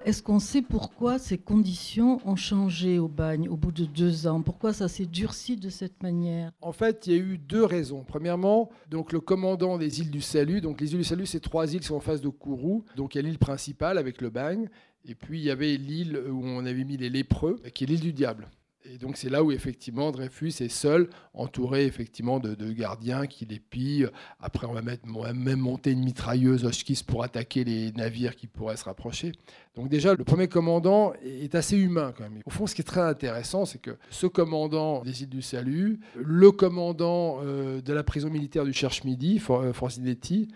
Est-ce 0.04 0.20
qu'on 0.20 0.40
sait 0.40 0.62
pourquoi 0.62 1.20
ces 1.20 1.38
conditions 1.38 2.20
ont 2.24 2.34
changé 2.34 2.98
au 2.98 3.06
bagne 3.06 3.48
au 3.48 3.56
bout 3.56 3.70
de 3.70 3.84
deux 3.84 4.26
ans? 4.26 4.42
Pourquoi 4.42 4.72
ça 4.72 4.88
s'est 4.88 5.06
durci 5.06 5.56
de 5.56 5.68
cette 5.68 6.02
manière? 6.02 6.50
En 6.60 6.72
fait, 6.72 7.06
il 7.06 7.12
y 7.12 7.16
a 7.16 7.18
eu 7.20 7.38
deux 7.38 7.64
raisons. 7.64 8.02
Premièrement, 8.02 8.70
donc 8.90 9.12
le 9.12 9.20
commandant 9.20 9.78
des 9.78 10.00
îles 10.00 10.10
du 10.10 10.20
Salut, 10.20 10.60
donc 10.60 10.80
les 10.80 10.90
îles 10.90 10.98
du 10.98 11.04
Salut, 11.04 11.26
c'est 11.26 11.38
trois 11.38 11.72
îles 11.72 11.80
qui 11.80 11.86
sont 11.86 11.94
en 11.94 12.00
face 12.00 12.20
de 12.20 12.28
Kourou. 12.28 12.84
Donc 12.96 13.14
il 13.14 13.18
y 13.18 13.20
a 13.20 13.22
l'île 13.22 13.38
principale 13.38 13.96
avec 13.96 14.20
le 14.20 14.30
bagne, 14.30 14.68
et 15.04 15.14
puis 15.14 15.38
il 15.38 15.44
y 15.44 15.50
avait 15.50 15.76
l'île 15.76 16.20
où 16.28 16.44
on 16.44 16.66
avait 16.66 16.84
mis 16.84 16.96
les 16.96 17.10
lépreux, 17.10 17.60
qui 17.72 17.84
est 17.84 17.86
l'île 17.86 18.00
du 18.00 18.12
Diable. 18.12 18.48
Et 18.84 18.98
donc 18.98 19.16
c'est 19.16 19.28
là 19.28 19.44
où 19.44 19.52
effectivement 19.52 20.10
Dreyfus 20.10 20.54
est 20.60 20.68
seul, 20.68 21.08
entouré 21.34 21.84
effectivement 21.86 22.40
de, 22.40 22.72
gardiens 22.72 23.26
qui 23.26 23.44
les 23.44 23.60
pillent. 23.60 24.08
Après 24.40 24.66
on 24.66 24.72
va, 24.72 24.82
mettre, 24.82 25.06
même 25.06 25.60
monter 25.60 25.92
une 25.92 26.04
mitrailleuse 26.04 26.64
Hotchkiss 26.64 27.02
pour 27.02 27.22
attaquer 27.22 27.64
les 27.64 27.92
navires 27.92 28.34
qui 28.34 28.46
pourraient 28.46 28.76
se 28.76 28.84
rapprocher. 28.84 29.32
Donc 29.76 29.88
déjà 29.88 30.14
le 30.14 30.24
premier 30.24 30.48
commandant 30.48 31.12
est 31.22 31.54
assez 31.54 31.76
humain 31.76 32.12
quand 32.16 32.24
même. 32.24 32.40
Au 32.44 32.50
fond 32.50 32.66
ce 32.66 32.74
qui 32.74 32.80
est 32.80 32.84
très 32.84 33.00
intéressant 33.00 33.64
c'est 33.64 33.80
que 33.80 33.96
ce 34.10 34.26
commandant 34.26 35.02
des 35.02 35.22
îles 35.22 35.28
du 35.28 35.42
Salut, 35.42 36.00
le 36.16 36.50
commandant 36.50 37.40
euh, 37.42 37.80
de 37.80 37.92
la 37.92 38.02
prison 38.02 38.30
militaire 38.30 38.64
du 38.64 38.72
Cherche-Midi, 38.72 39.40
euh, 39.50 39.72
Forzinetti, 39.72 40.48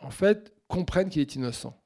en 0.00 0.10
fait 0.10 0.52
comprennent 0.68 1.08
qu'il 1.08 1.22
est 1.22 1.34
innocent. 1.34 1.76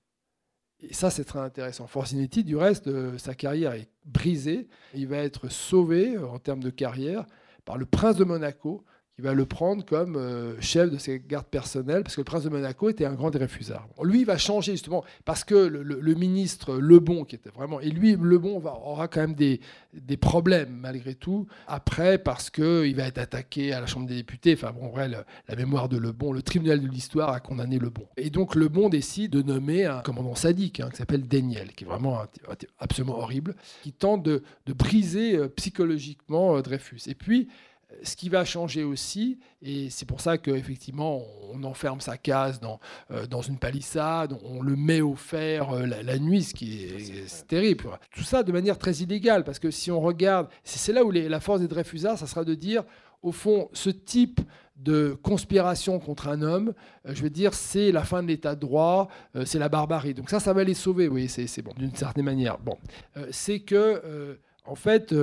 Et 0.83 0.95
ça, 0.95 1.11
c'est 1.11 1.25
très 1.25 1.41
intéressant. 1.41 1.87
Forzinetti, 1.87 2.43
du 2.43 2.57
reste, 2.57 2.87
euh, 2.87 3.19
sa 3.19 3.35
carrière 3.35 3.73
est 3.73 3.89
brisée. 4.07 4.69
Il 4.95 5.09
va 5.09 5.19
être 5.19 5.51
sauvé 5.51 6.17
euh, 6.17 6.27
en 6.27 6.39
termes 6.39 6.63
de 6.63 6.71
carrière 6.71 7.27
par 7.65 7.77
le 7.77 7.85
prince 7.85 8.17
de 8.17 8.25
Monaco, 8.25 8.85
il 9.21 9.25
va 9.25 9.35
le 9.35 9.45
prendre 9.45 9.85
comme 9.85 10.17
euh, 10.17 10.59
chef 10.61 10.91
de 10.91 10.97
ses 10.97 11.21
gardes 11.21 11.47
personnelles, 11.47 12.03
parce 12.03 12.17
que 12.17 12.23
le 12.23 12.25
prince 12.25 12.43
de 12.45 12.49
Monaco 12.49 12.89
était 12.89 13.05
un 13.05 13.13
grand 13.13 13.31
réfusard. 13.37 13.87
Lui, 14.03 14.21
il 14.21 14.25
va 14.25 14.39
changer 14.39 14.73
justement, 14.73 15.05
parce 15.27 15.45
que 15.45 15.55
le, 15.55 16.15
ministre 16.15 16.77
Lebon, 16.77 17.25
qui 17.25 17.35
était 17.35 17.51
vraiment... 17.51 17.81
Et 17.81 17.91
lui, 17.91 18.17
Lebon 18.19 18.63
aura 18.65 19.09
quand 19.09 19.21
même 19.21 19.35
des, 19.35 19.61
des 19.93 20.17
problèmes, 20.17 20.71
malgré 20.71 21.15
tout, 21.15 21.47
après, 21.67 22.17
parce 22.17 22.49
qu'il 22.49 22.97
va 22.97 23.07
être 23.09 23.19
attaqué 23.19 23.75
à 23.75 23.81
la 23.81 23.87
Chambre 23.87 24.07
des 24.07 24.17
députés. 24.17 24.55
Enfin 24.55 24.73
bon, 24.73 24.89
vrai, 24.89 25.09
la 25.09 25.57
mémoire 25.57 25.91
de 25.91 25.99
Lebon, 25.99 26.33
le 26.33 26.41
tribunal 26.41 26.81
de 26.81 26.89
l'histoire 26.89 27.31
a 27.31 27.41
condamné 27.41 27.79
Lebon. 27.79 28.07
Et 28.17 28.31
donc 28.31 28.55
Lebon 28.55 28.89
décide 28.89 29.33
de 29.33 29.43
nommer 29.43 29.85
un 29.85 30.01
commandant 30.01 30.35
sadique, 30.35 30.81
hein, 30.81 30.89
qui 30.91 30.97
s'appelle 30.97 31.29
Daniel, 31.29 31.73
qui 31.73 31.85
est 31.85 31.87
vraiment 31.87 32.23
absolument 32.79 33.19
horrible, 33.19 33.55
qui 33.83 33.93
tente 33.93 34.23
de, 34.23 34.43
de 34.65 34.73
briser 34.73 35.37
euh, 35.37 35.49
psychologiquement 35.49 36.57
euh, 36.57 36.63
Dreyfus. 36.63 37.03
Et 37.07 37.15
puis, 37.15 37.49
ce 38.03 38.17
qui 38.17 38.29
va 38.29 38.45
changer 38.45 38.85
aussi, 38.85 39.39
et 39.63 39.91
c'est 39.91 40.07
pour 40.07 40.21
ça 40.21 40.39
qu'effectivement 40.39 41.23
on 41.53 41.63
enferme 41.65 42.01
sa 42.01 42.17
case 42.17 42.61
dans, 42.61 42.81
euh, 43.11 43.27
dans 43.27 43.43
une 43.43 43.59
palissade, 43.59 44.37
on 44.45 44.63
le 44.63 44.77
met 44.77 45.01
au 45.01 45.15
fer 45.15 45.71
euh, 45.71 45.87
la, 45.87 46.19
nuit, 46.19 46.43
ce 46.43 46.55
qui 46.55 46.85
est, 46.85 47.47
terrible. 47.47 47.85
Tout 48.15 48.23
ça 48.23 48.43
de 48.43 48.53
manière 48.53 48.79
très 48.79 48.93
illégale, 48.95 49.45
parce 49.45 49.59
que 49.59 49.71
si 49.71 49.91
on 49.91 50.01
regarde, 50.01 50.49
c'est 50.65 50.93
là 50.93 51.05
où 51.05 51.11
la 51.11 51.41
force 51.41 51.61
des 51.61 51.69
Dreyfusards, 51.69 52.19
ça 52.19 52.27
sera 52.27 52.45
de 52.45 52.55
dire, 52.55 52.85
au 53.23 53.33
fond, 53.33 53.69
ce 53.73 53.91
type 53.91 54.41
de 54.77 55.19
conspiration 55.23 55.99
contre 55.99 56.29
un 56.29 56.41
homme, 56.41 56.73
euh, 57.07 57.15
je 57.15 57.23
veux 57.23 57.31
dire, 57.31 57.53
c'est 57.53 57.93
la 57.93 58.05
fin 58.05 58.23
de 58.23 58.29
l'état 58.29 58.55
de 58.55 58.61
droit, 58.61 59.09
c'est 59.45 59.59
la 59.59 59.69
barbarie. 59.69 60.15
Donc 60.15 60.31
ça, 60.31 60.41
ça 60.41 60.53
va 60.53 60.65
les 60.65 60.75
sauver, 60.75 61.09
oui, 61.09 61.29
c'est 61.29 61.63
bon, 61.63 61.73
d'une 61.77 61.95
certaine 61.95 62.25
manière. 62.25 62.59
Bon, 62.59 62.79
c'est 63.31 63.61
que, 63.61 64.39
en 64.65 64.75
fait, 64.75 65.15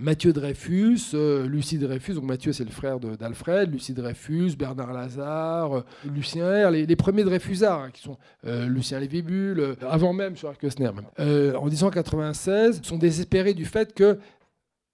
Mathieu 0.00 0.32
Dreyfus, 0.32 1.10
euh, 1.14 1.46
Lucie 1.46 1.78
Dreyfus, 1.78 2.14
donc 2.14 2.24
Mathieu 2.24 2.52
c'est 2.52 2.64
le 2.64 2.70
frère 2.70 3.00
d'Alfred, 3.00 3.72
Lucie 3.72 3.94
Dreyfus, 3.94 4.56
Bernard 4.56 4.92
Lazare, 4.92 5.78
euh, 5.78 5.82
Lucien 6.04 6.68
R, 6.68 6.70
les, 6.70 6.96
premiers 6.96 7.24
Dreyfusards, 7.24 7.80
hein, 7.80 7.90
qui 7.92 8.02
sont 8.02 8.16
euh, 8.46 8.66
Lucien 8.66 9.00
Lévy-Bulle, 9.00 9.76
avant 9.88 10.12
même 10.12 10.36
sur 10.36 10.48
Arquesner, 10.48 10.90
en 11.18 11.64
1996, 11.64 12.82
sont 12.82 12.98
désespérés 12.98 13.54
du 13.54 13.64
fait 13.64 13.94
que 13.94 14.18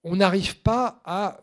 on 0.03 0.15
n'arrive 0.15 0.59
pas 0.61 1.01
à 1.05 1.39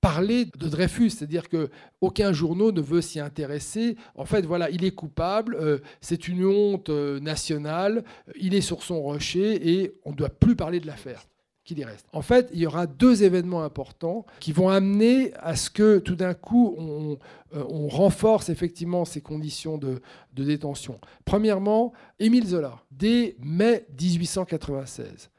parler 0.00 0.46
de 0.58 0.68
Dreyfus, 0.68 1.10
c'est-à-dire 1.10 1.48
que 1.48 1.70
aucun 2.00 2.32
journal 2.32 2.72
ne 2.72 2.80
veut 2.80 3.00
s'y 3.00 3.18
intéresser. 3.18 3.96
En 4.14 4.24
fait, 4.24 4.42
voilà, 4.42 4.70
il 4.70 4.84
est 4.84 4.92
coupable, 4.92 5.80
c'est 6.00 6.28
une 6.28 6.44
honte 6.44 6.90
nationale, 6.90 8.04
il 8.38 8.54
est 8.54 8.60
sur 8.60 8.82
son 8.82 9.00
rocher 9.00 9.80
et 9.80 9.94
on 10.04 10.10
ne 10.10 10.16
doit 10.16 10.28
plus 10.28 10.54
parler 10.54 10.78
de 10.78 10.86
l'affaire. 10.86 11.24
Qu'il 11.64 11.78
y 11.78 11.84
reste. 11.84 12.06
En 12.12 12.22
fait, 12.22 12.50
il 12.52 12.60
y 12.60 12.66
aura 12.66 12.86
deux 12.86 13.22
événements 13.24 13.62
importants 13.62 14.26
qui 14.38 14.52
vont 14.52 14.68
amener 14.68 15.32
à 15.34 15.56
ce 15.56 15.70
que 15.70 15.98
tout 15.98 16.14
d'un 16.14 16.34
coup, 16.34 16.74
on, 16.78 17.18
euh, 17.56 17.64
renforce 17.88 18.48
effectivement 18.50 19.04
ces 19.04 19.20
conditions 19.20 19.78
de, 19.78 20.00
détention. 20.34 21.00
Premièrement, 21.24 21.92
Émile 22.18 22.46
Zola, 22.46 22.82
dès 22.90 23.36
mai 23.40 23.86
1896, 23.98 25.30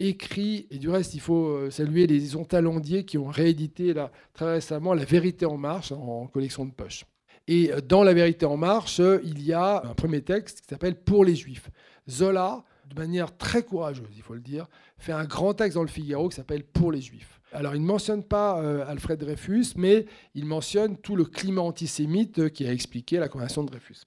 écrit, 0.00 0.66
et 0.70 0.78
du 0.78 0.88
reste, 0.88 1.14
il 1.14 1.20
faut 1.20 1.46
euh, 1.46 1.70
saluer 1.70 2.06
les 2.06 2.36
Ontalandiers 2.36 3.04
qui 3.04 3.18
ont 3.18 3.28
réédité 3.28 3.94
là, 3.94 4.10
très 4.34 4.52
récemment 4.54 4.94
La 4.94 5.04
vérité 5.04 5.46
en 5.46 5.56
marche 5.56 5.92
en 5.92 6.26
collection 6.26 6.64
de 6.64 6.72
poche. 6.72 7.04
Et 7.46 7.72
euh, 7.72 7.80
dans 7.80 8.02
La 8.02 8.12
vérité 8.12 8.44
en 8.44 8.56
marche, 8.56 9.00
il 9.24 9.42
y 9.42 9.52
a 9.52 9.82
un 9.84 9.94
premier 9.94 10.22
texte 10.22 10.60
qui 10.60 10.66
s'appelle 10.68 10.96
Pour 10.96 11.24
les 11.24 11.36
Juifs. 11.36 11.70
Zola 12.08 12.64
de 12.90 13.00
manière 13.00 13.36
très 13.36 13.62
courageuse, 13.62 14.08
il 14.16 14.22
faut 14.22 14.34
le 14.34 14.40
dire, 14.40 14.66
fait 14.98 15.12
un 15.12 15.24
grand 15.24 15.54
texte 15.54 15.76
dans 15.76 15.82
le 15.82 15.88
Figaro 15.88 16.28
qui 16.28 16.36
s'appelle 16.36 16.64
Pour 16.64 16.92
les 16.92 17.00
Juifs. 17.00 17.40
Alors, 17.52 17.74
il 17.74 17.82
ne 17.82 17.86
mentionne 17.86 18.22
pas 18.22 18.60
euh, 18.60 18.84
Alfred 18.86 19.18
Dreyfus, 19.18 19.74
mais 19.76 20.06
il 20.34 20.44
mentionne 20.44 20.96
tout 20.96 21.16
le 21.16 21.24
climat 21.24 21.62
antisémite 21.62 22.38
euh, 22.38 22.48
qui 22.48 22.66
a 22.66 22.72
expliqué 22.72 23.18
la 23.18 23.28
condamnation 23.28 23.64
de 23.64 23.70
Dreyfus. 23.70 24.02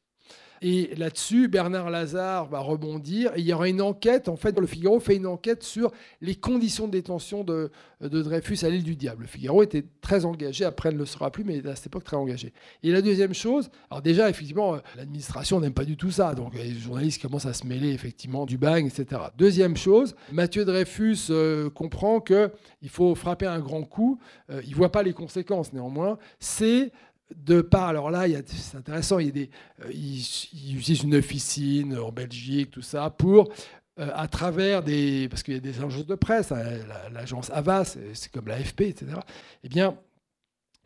Et 0.66 0.96
là-dessus, 0.96 1.50
Bernard 1.50 1.90
Lazare 1.90 2.48
va 2.48 2.60
rebondir. 2.60 3.34
Il 3.36 3.44
y 3.44 3.52
aura 3.52 3.68
une 3.68 3.82
enquête, 3.82 4.30
en 4.30 4.38
fait, 4.38 4.58
le 4.58 4.66
Figaro 4.66 5.02
fait 5.02 5.18
une 5.18 5.28
enquête 5.28 5.62
sur 5.62 5.92
les 6.22 6.36
conditions 6.36 6.88
de 6.88 6.94
détention 6.94 7.44
de, 7.44 7.70
Dreyfus 8.00 8.60
à 8.64 8.70
l'île 8.70 8.84
du 8.84 8.96
Diable. 8.96 9.24
Le 9.24 9.28
Figaro 9.28 9.62
était 9.62 9.84
très 10.00 10.24
engagé, 10.24 10.64
après 10.64 10.94
ne 10.94 10.98
le 10.98 11.06
sera 11.06 11.32
plus, 11.32 11.44
mais 11.44 11.68
à 11.68 11.76
cette 11.76 11.88
époque 11.88 12.06
très 12.06 12.16
engagé. 12.16 12.54
Et 12.82 12.92
la 12.92 13.02
deuxième 13.02 13.34
chose, 13.34 13.70
alors 13.92 14.02
déjà, 14.02 14.30
effectivement, 14.30 14.78
l'administration 14.96 15.60
n'aime 15.60 15.74
pas 15.74 15.84
du 15.84 15.98
tout 15.98 16.12
ça. 16.12 16.34
Donc 16.34 16.56
les 16.56 16.74
journalistes 16.74 17.22
commencent 17.22 17.46
à 17.46 17.54
se 17.54 17.68
mêler, 17.68 17.92
effectivement, 17.92 18.46
du 18.46 18.58
bagne, 18.58 18.86
etc. 18.88 19.22
Deuxième 19.38 19.76
chose, 19.76 20.16
Mathieu 20.32 20.64
Dreyfus 20.64 21.28
euh, 21.30 21.70
comprend 21.70 22.22
qu'il 22.22 22.50
faut 22.88 23.16
frapper 23.16 23.48
un 23.48 23.60
grand 23.60 23.84
coup. 23.84 24.18
Euh, 24.50 24.62
il 24.64 24.72
ne 24.72 24.76
voit 24.76 24.94
pas 24.94 25.04
les 25.04 25.14
conséquences, 25.14 25.74
néanmoins. 25.74 26.18
C'est 26.40 26.94
de 27.36 27.62
part, 27.62 27.88
alors 27.90 28.12
là, 28.12 28.26
c'est 28.46 28.78
intéressant, 28.78 29.20
il, 29.20 29.28
y 29.28 29.30
a 29.30 29.32
des, 29.32 29.50
euh, 29.86 29.90
utilise 29.90 31.04
une 31.04 31.16
officine 31.16 31.98
en 31.98 32.12
Belgique, 32.12 32.72
tout 32.72 32.82
ça, 32.82 33.10
pour, 33.10 33.52
euh, 34.00 34.10
à 34.14 34.28
travers 34.28 34.84
des. 34.84 35.28
Parce 35.30 35.44
qu'il 35.44 35.54
y 35.54 35.58
a 35.58 35.60
des 35.60 35.78
agences 35.78 36.06
de 36.06 36.16
presse, 36.16 36.52
hein, 36.52 36.64
l'agence 37.12 37.50
Avas, 37.52 37.98
c'est 38.14 38.32
comme 38.32 38.48
l'AFP, 38.48 38.82
etc. 38.82 39.18
Eh 39.64 39.70
bien, 39.70 39.98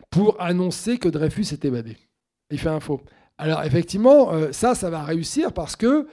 pour 0.10 0.42
annoncer 0.42 0.98
que 0.98 1.10
Dreyfus 1.10 1.54
est 1.54 1.66
évadé. 1.66 1.98
Il 2.50 2.60
fait 2.60 2.70
un 2.70 2.80
faux. 2.80 3.02
Alors, 3.38 3.64
effectivement, 3.64 4.34
euh, 4.34 4.52
ça, 4.52 4.74
ça 4.74 4.90
va 4.90 5.04
réussir 5.04 5.54
parce 5.54 5.76
que 5.76 6.08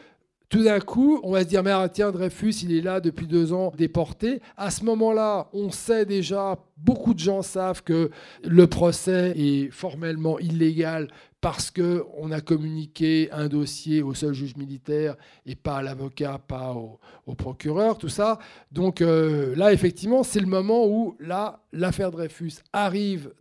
tout 0.49 0.63
d'un 0.63 0.81
coup, 0.81 1.21
on 1.23 1.33
va 1.33 1.43
se 1.43 1.49
dire, 1.49 1.63
mais 1.63 1.71
ah, 1.71 1.89
tiens, 1.89 2.11
Dreyfus, 2.11 2.63
il 2.63 2.77
est 2.77 2.81
là 2.81 3.01
depuis 3.01 3.27
deux 3.27 3.53
ans, 3.53 3.73
déporté. 3.77 4.41
À 4.57 4.71
ce 4.71 4.85
moment-là, 4.85 5.49
on 5.53 5.71
sait 5.71 6.05
déjà, 6.05 6.59
beaucoup 6.77 7.15
de 7.15 7.19
gens 7.19 7.43
savent 7.43 7.83
que 7.83 8.11
le 8.45 8.67
procès 8.67 9.33
est 9.37 9.71
formellement 9.71 10.39
illégal 10.39 11.09
parce 11.41 11.71
qu'on 11.71 12.31
a 12.31 12.41
communiqué 12.41 13.29
un 13.31 13.49
dossier 13.49 14.03
au 14.03 14.15
seul 14.15 14.33
juge 14.33 14.57
militaire 14.57 15.17
et 15.45 15.55
pas 15.55 15.77
à 15.77 15.83
l'avocat, 15.83 16.39
pas 16.39 16.73
au, 16.73 17.35
procureur, 17.35 17.99
tout 17.99 18.09
ça. 18.09 18.39
Donc 18.73 19.03
euh, 19.03 19.55
là, 19.55 19.73
effectivement, 19.73 20.23
c'est 20.23 20.41
le 20.41 20.47
moment 20.47 20.87
où 20.87 21.17
l'affaire 21.73 22.11
Dreyfus 22.11 22.55
arrive 22.73 23.35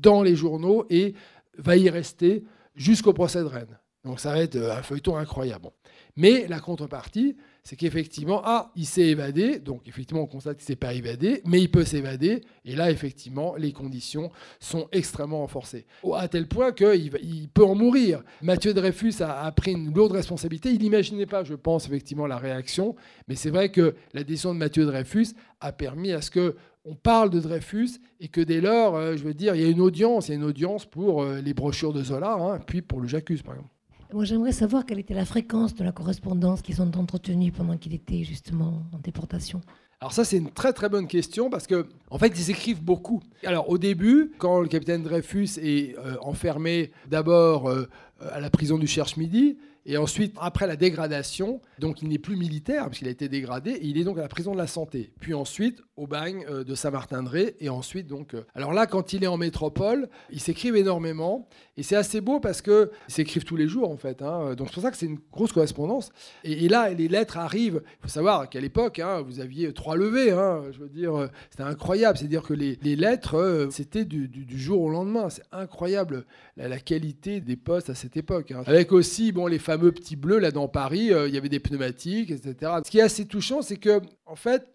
dans 0.00 0.22
les 0.22 0.34
journaux 0.34 0.86
et 0.88 1.14
va 1.58 1.76
y 1.76 1.90
rester 1.90 2.44
jusqu'au 2.74 3.12
procès 3.12 3.40
de 3.40 3.46
Rennes. 3.46 3.78
Donc 4.04 4.18
ça 4.18 4.32
va 4.32 4.38
être 4.38 4.56
un 4.56 4.82
feuilleton 4.82 5.16
incroyable. 5.16 5.68
Mais 6.16 6.46
la 6.46 6.60
contrepartie, 6.60 7.36
c'est 7.64 7.76
qu'effectivement, 7.76 8.42
ah, 8.44 8.70
il 8.76 8.86
s'est 8.86 9.06
évadé, 9.06 9.58
donc 9.58 9.86
effectivement, 9.88 10.22
on 10.22 10.26
constate 10.26 10.58
qu'il 10.58 10.64
ne 10.64 10.66
s'est 10.66 10.76
pas 10.76 10.92
évadé, 10.92 11.40
mais 11.46 11.60
il 11.60 11.70
peut 11.70 11.84
s'évader, 11.84 12.42
et 12.64 12.74
là, 12.74 12.90
effectivement, 12.90 13.54
les 13.56 13.72
conditions 13.72 14.30
sont 14.60 14.88
extrêmement 14.92 15.38
renforcées. 15.38 15.86
À 16.14 16.28
tel 16.28 16.48
point 16.48 16.72
qu'il 16.72 17.16
il 17.22 17.48
peut 17.48 17.64
en 17.64 17.74
mourir. 17.74 18.22
Mathieu 18.42 18.74
Dreyfus 18.74 19.14
a, 19.20 19.50
pris 19.52 19.72
une 19.72 19.94
lourde 19.94 20.12
responsabilité. 20.12 20.70
Il 20.70 20.80
n'imaginait 20.80 21.26
pas, 21.26 21.44
je 21.44 21.54
pense, 21.54 21.86
effectivement, 21.86 22.26
la 22.26 22.38
réaction, 22.38 22.96
mais 23.28 23.36
c'est 23.36 23.50
vrai 23.50 23.70
que 23.70 23.94
la 24.12 24.24
décision 24.24 24.52
de 24.52 24.58
Mathieu 24.58 24.84
Dreyfus 24.84 25.28
a 25.60 25.72
permis 25.72 26.12
à 26.12 26.20
ce 26.20 26.30
que 26.30 26.56
on 26.84 26.96
parle 26.96 27.30
de 27.30 27.38
Dreyfus 27.38 28.00
et 28.18 28.26
que 28.26 28.40
dès 28.40 28.60
lors, 28.60 28.96
euh, 28.96 29.16
je 29.16 29.22
veux 29.22 29.34
dire, 29.34 29.54
il 29.54 29.62
y 29.62 29.64
a 29.64 29.68
une 29.68 29.80
audience, 29.80 30.26
il 30.26 30.32
y 30.32 30.34
a 30.34 30.36
une 30.36 30.44
audience 30.44 30.84
pour 30.84 31.22
euh, 31.22 31.40
les 31.40 31.54
brochures 31.54 31.92
de 31.92 32.02
Zola, 32.02 32.32
hein, 32.32 32.58
puis 32.66 32.82
pour 32.82 33.00
le 33.00 33.06
Jacques, 33.06 33.32
par 33.44 33.54
exemple. 33.54 33.71
Moi, 34.12 34.24
j'aimerais 34.24 34.52
savoir 34.52 34.84
quelle 34.84 34.98
était 34.98 35.14
la 35.14 35.24
fréquence 35.24 35.74
de 35.74 35.84
la 35.84 35.92
correspondance 35.92 36.60
qu'ils 36.60 36.82
ont 36.82 36.90
entretenue 36.96 37.50
pendant 37.50 37.78
qu'il 37.78 37.94
était 37.94 38.24
justement 38.24 38.82
en 38.92 38.98
déportation. 38.98 39.62
Alors 40.00 40.12
ça, 40.12 40.24
c'est 40.24 40.36
une 40.36 40.50
très 40.50 40.72
très 40.72 40.88
bonne 40.88 41.06
question 41.06 41.48
parce 41.48 41.66
que 41.66 41.86
en 42.10 42.18
fait, 42.18 42.32
ils 42.36 42.50
écrivent 42.50 42.82
beaucoup. 42.82 43.22
Alors 43.44 43.70
au 43.70 43.78
début, 43.78 44.32
quand 44.36 44.60
le 44.60 44.68
capitaine 44.68 45.02
Dreyfus 45.02 45.58
est 45.58 45.96
euh, 45.96 46.16
enfermé 46.20 46.90
d'abord 47.08 47.70
euh, 47.70 47.88
à 48.32 48.40
la 48.40 48.50
prison 48.50 48.78
du 48.78 48.86
Cherche-Midi, 48.86 49.56
et 49.84 49.96
ensuite, 49.96 50.36
après 50.40 50.66
la 50.66 50.76
dégradation, 50.76 51.60
donc 51.78 52.02
il 52.02 52.08
n'est 52.08 52.18
plus 52.18 52.36
militaire, 52.36 52.86
puisqu'il 52.86 53.08
a 53.08 53.10
été 53.10 53.28
dégradé, 53.28 53.72
et 53.72 53.86
il 53.86 53.98
est 53.98 54.04
donc 54.04 54.18
à 54.18 54.22
la 54.22 54.28
prison 54.28 54.52
de 54.52 54.58
la 54.58 54.68
santé. 54.68 55.12
Puis 55.20 55.34
ensuite, 55.34 55.82
au 55.96 56.06
bagne 56.06 56.44
euh, 56.48 56.64
de 56.64 56.74
Saint-Martin-de-Ré, 56.74 57.56
et 57.60 57.68
ensuite, 57.68 58.06
donc. 58.06 58.34
Euh, 58.34 58.44
alors 58.54 58.72
là, 58.72 58.86
quand 58.86 59.12
il 59.12 59.24
est 59.24 59.28
en 59.28 59.36
métropole, 59.36 60.08
ils 60.30 60.40
s'écrivent 60.40 60.76
énormément, 60.76 61.48
et 61.76 61.82
c'est 61.82 61.96
assez 61.96 62.20
beau 62.20 62.38
parce 62.38 62.62
qu'ils 62.62 62.88
s'écrivent 63.08 63.44
tous 63.44 63.56
les 63.56 63.66
jours, 63.66 63.90
en 63.90 63.96
fait. 63.96 64.22
Hein. 64.22 64.54
Donc 64.54 64.68
c'est 64.68 64.74
pour 64.74 64.82
ça 64.82 64.90
que 64.90 64.96
c'est 64.96 65.06
une 65.06 65.18
grosse 65.32 65.52
correspondance. 65.52 66.10
Et, 66.44 66.68
là, 66.68 66.90
les 66.90 67.08
lettres 67.08 67.38
arrivent. 67.38 67.82
Il 67.84 68.02
faut 68.02 68.08
savoir 68.08 68.48
qu'à 68.48 68.60
l'époque, 68.60 69.00
hein, 69.00 69.22
vous 69.22 69.40
aviez 69.40 69.72
trois 69.72 69.96
levées, 69.96 70.30
hein, 70.30 70.62
je 70.70 70.78
veux 70.78 70.88
dire, 70.88 71.14
euh, 71.14 71.26
c'était 71.50 71.64
incroyable. 71.64 72.18
C'est-à-dire 72.18 72.42
que 72.42 72.54
les, 72.54 72.76
lettres, 72.96 73.68
c'était 73.70 74.04
du, 74.04 74.30
jour 74.58 74.82
au 74.82 74.90
lendemain. 74.90 75.28
C'est 75.28 75.44
incroyable 75.50 76.24
la, 76.56 76.78
qualité 76.78 77.40
des 77.40 77.56
postes 77.56 77.90
à 77.90 77.94
cette 77.94 78.16
époque. 78.16 78.52
Avec 78.66 78.92
aussi, 78.92 79.32
bon, 79.32 79.46
les 79.46 79.58
fameux 79.72 79.92
petits 79.92 80.16
bleus 80.16 80.38
là 80.38 80.50
dans 80.50 80.68
Paris, 80.68 81.12
euh, 81.12 81.28
il 81.28 81.34
y 81.34 81.38
avait 81.38 81.48
des 81.48 81.60
pneumatiques, 81.60 82.30
etc. 82.30 82.72
Ce 82.84 82.90
qui 82.90 82.98
est 82.98 83.02
assez 83.02 83.26
touchant, 83.26 83.62
c'est 83.62 83.76
que 83.78 84.00
en 84.26 84.36
fait, 84.36 84.66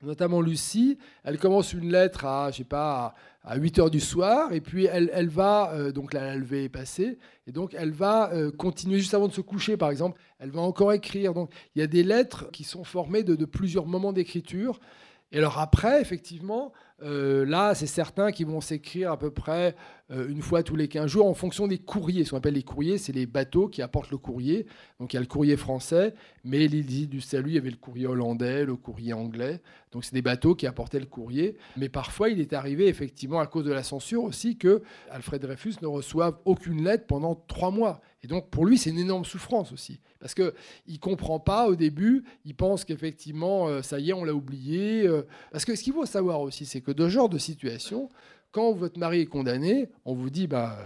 notamment 0.00 0.40
Lucie, 0.40 0.98
elle 1.24 1.38
commence 1.38 1.72
une 1.72 1.90
lettre 1.90 2.24
à, 2.24 2.50
je 2.52 2.58
sais 2.58 2.64
pas, 2.64 3.14
à 3.42 3.56
8 3.56 3.80
heures 3.80 3.90
du 3.90 3.98
soir, 3.98 4.52
et 4.52 4.60
puis 4.60 4.86
elle, 4.86 5.10
elle 5.12 5.28
va, 5.28 5.72
euh, 5.72 5.90
donc 5.90 6.12
la 6.12 6.36
levée 6.36 6.64
est 6.64 6.68
passée, 6.68 7.18
et 7.48 7.52
donc 7.52 7.74
elle 7.76 7.90
va 7.90 8.32
euh, 8.32 8.52
continuer 8.52 8.98
juste 8.98 9.14
avant 9.14 9.26
de 9.26 9.32
se 9.32 9.40
coucher, 9.40 9.76
par 9.76 9.90
exemple, 9.90 10.20
elle 10.38 10.50
va 10.50 10.60
encore 10.60 10.92
écrire. 10.92 11.34
Donc 11.34 11.50
il 11.74 11.80
y 11.80 11.82
a 11.82 11.88
des 11.88 12.04
lettres 12.04 12.48
qui 12.52 12.62
sont 12.62 12.84
formées 12.84 13.24
de, 13.24 13.34
de 13.34 13.44
plusieurs 13.44 13.86
moments 13.86 14.12
d'écriture. 14.12 14.78
Et 15.32 15.38
alors 15.38 15.58
après, 15.58 16.00
effectivement, 16.00 16.72
euh, 17.02 17.44
là, 17.44 17.74
c'est 17.74 17.86
certains 17.86 18.32
qui 18.32 18.44
vont 18.44 18.60
s'écrire 18.60 19.12
à 19.12 19.18
peu 19.18 19.30
près 19.30 19.74
euh, 20.10 20.28
une 20.28 20.42
fois 20.42 20.62
tous 20.62 20.76
les 20.76 20.88
15 20.88 21.06
jours 21.10 21.26
en 21.26 21.34
fonction 21.34 21.66
des 21.66 21.78
courriers. 21.78 22.24
Ce 22.24 22.30
qu'on 22.30 22.36
appelle 22.36 22.54
les 22.54 22.62
courriers, 22.62 22.98
c'est 22.98 23.12
les 23.12 23.26
bateaux 23.26 23.68
qui 23.68 23.82
apportent 23.82 24.10
le 24.10 24.18
courrier. 24.18 24.66
Donc 25.00 25.12
il 25.12 25.16
y 25.16 25.18
a 25.18 25.20
le 25.20 25.26
courrier 25.26 25.56
français, 25.56 26.14
mais 26.44 26.66
l'île 26.68 27.08
du 27.08 27.20
Salut, 27.20 27.50
il 27.50 27.54
y 27.54 27.58
avait 27.58 27.70
le 27.70 27.76
courrier 27.76 28.06
hollandais, 28.06 28.64
le 28.64 28.76
courrier 28.76 29.12
anglais. 29.12 29.60
Donc 29.90 30.04
c'est 30.04 30.14
des 30.14 30.22
bateaux 30.22 30.54
qui 30.54 30.66
apportaient 30.66 31.00
le 31.00 31.06
courrier. 31.06 31.56
Mais 31.76 31.88
parfois, 31.88 32.28
il 32.28 32.40
est 32.40 32.52
arrivé 32.52 32.88
effectivement 32.88 33.40
à 33.40 33.46
cause 33.46 33.64
de 33.64 33.72
la 33.72 33.82
censure 33.82 34.22
aussi 34.22 34.56
que 34.56 34.82
Alfred 35.10 35.42
Dreyfus 35.42 35.74
ne 35.82 35.86
reçoive 35.86 36.38
aucune 36.44 36.84
lettre 36.84 37.06
pendant 37.06 37.34
trois 37.34 37.70
mois. 37.70 38.00
Et 38.22 38.26
donc 38.28 38.50
pour 38.50 38.66
lui, 38.66 38.78
c'est 38.78 38.90
une 38.90 38.98
énorme 38.98 39.24
souffrance 39.24 39.72
aussi. 39.72 40.00
Parce 40.20 40.34
qu'il 40.34 40.52
ne 40.88 40.96
comprend 40.98 41.40
pas 41.40 41.68
au 41.68 41.74
début, 41.74 42.24
il 42.44 42.54
pense 42.54 42.84
qu'effectivement, 42.84 43.68
euh, 43.68 43.82
ça 43.82 43.98
y 43.98 44.10
est, 44.10 44.12
on 44.12 44.24
l'a 44.24 44.34
oublié. 44.34 45.08
parce 45.50 45.64
que 45.64 45.74
ce 45.74 45.82
qu'il 45.82 45.92
faut 45.92 46.06
savoir 46.06 46.40
aussi, 46.40 46.66
c'est 46.66 46.80
que 46.80 46.92
de 46.92 47.08
genre 47.08 47.28
de 47.28 47.38
situation, 47.38 48.08
quand 48.52 48.72
votre 48.72 48.98
mari 48.98 49.20
est 49.20 49.26
condamné, 49.26 49.88
on 50.04 50.14
vous 50.14 50.30
dit, 50.30 50.46
bah, 50.46 50.78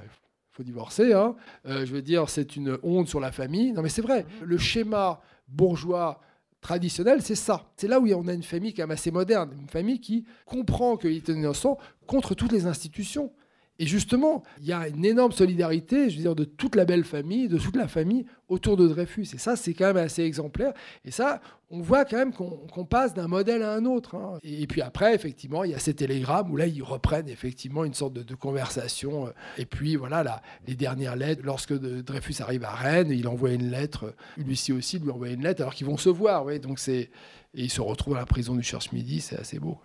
faut 0.57 0.63
divorcer. 0.63 1.13
Hein. 1.13 1.37
Euh, 1.67 1.85
je 1.85 1.93
veux 1.93 2.03
dire, 2.03 2.29
c'est 2.31 2.57
une 2.57 2.79
honte 2.83 3.09
sur 3.09 3.21
la 3.21 3.31
famille. 3.31 3.73
Non, 3.73 3.83
mais 3.83 3.89
c'est 3.89 4.03
vrai. 4.03 4.25
Le 4.43 4.57
schéma 4.57 5.21
bourgeois 5.49 6.21
traditionnel, 6.61 7.23
c'est 7.23 7.35
ça. 7.35 7.71
C'est 7.77 7.89
là 7.89 8.01
où 8.01 8.09
on 8.09 8.27
a 8.27 8.33
une 8.33 8.43
famille 8.43 8.73
quand 8.73 8.85
même 8.85 8.93
assez 8.93 9.11
moderne, 9.11 9.51
une 9.61 9.69
famille 9.69 10.01
qui 10.01 10.25
comprend 10.47 10.97
qu'il 10.97 11.13
est 11.13 11.29
innocent 11.29 11.79
contre 12.07 12.35
toutes 12.35 12.53
les 12.53 12.67
institutions. 12.67 13.33
Et 13.79 13.87
justement, 13.87 14.43
il 14.61 14.67
y 14.67 14.73
a 14.73 14.89
une 14.89 15.05
énorme 15.05 15.33
solidarité, 15.33 16.09
je 16.09 16.17
veux 16.17 16.23
dire, 16.23 16.35
de 16.35 16.45
toute 16.45 16.77
la 16.77 16.85
belle 16.85 17.05
famille, 17.05 17.49
de 17.49 17.59
toute 17.59 17.77
la 17.77 17.89
famille 17.89 18.25
autour 18.49 18.77
de 18.77 18.89
Dreyfus. 18.89 19.29
Et 19.35 19.39
ça, 19.39 19.57
c'est 19.57 19.75
quand 19.75 19.87
même 19.87 19.97
assez 19.99 20.23
exemplaire. 20.23 20.73
Et 21.05 21.11
ça, 21.11 21.41
on 21.71 21.81
voit 21.81 22.05
quand 22.05 22.17
même 22.17 22.33
qu'on 22.33 22.85
passe 22.85 23.13
d'un 23.13 23.29
modèle 23.29 23.63
à 23.63 23.75
un 23.75 23.85
autre. 23.85 24.15
Hein. 24.15 24.39
Et, 24.43 24.67
puis 24.67 24.81
après, 24.81 25.15
effectivement, 25.15 25.65
il 25.65 25.73
y 25.73 25.75
a 25.75 25.79
ces 25.79 25.95
télégrammes 25.95 26.51
où 26.51 26.57
là, 26.57 26.67
ils 26.67 26.83
reprennent 26.83 27.29
effectivement 27.29 27.85
une 27.85 27.95
sorte 27.95 28.15
de, 28.15 28.35
conversation. 28.35 29.33
Et 29.59 29.67
puis 29.67 29.97
voilà, 29.97 30.23
là, 30.23 30.43
les 30.67 30.75
dernières 30.75 31.17
lettres. 31.17 31.43
Lorsque 31.45 31.75
Dreyfus 31.75 32.41
arrive 32.41 32.65
à 32.65 32.71
Rennes, 32.71 33.11
il 33.11 33.29
envoie 33.29 33.51
une 33.51 33.71
lettre. 33.71 34.15
Lucie 34.39 34.73
aussi 34.73 34.99
lui 34.99 35.11
envoie 35.11 35.29
une 35.29 35.43
lettre, 35.43 35.61
alors 35.63 35.75
qu'ils 35.75 35.87
vont 35.87 35.97
se 35.97 36.09
voir. 36.09 36.45
Ouais. 36.45 36.59
Donc 36.59 36.79
c'est 36.79 37.11
et 37.57 37.65
ils 37.65 37.71
se 37.71 37.81
retrouvent 37.81 38.17
à 38.17 38.21
la 38.21 38.27
prison 38.27 38.55
du 38.55 38.63
Cherche-Midi. 38.63 39.21
C'est 39.21 39.39
assez 39.39 39.59
beau. 39.59 39.79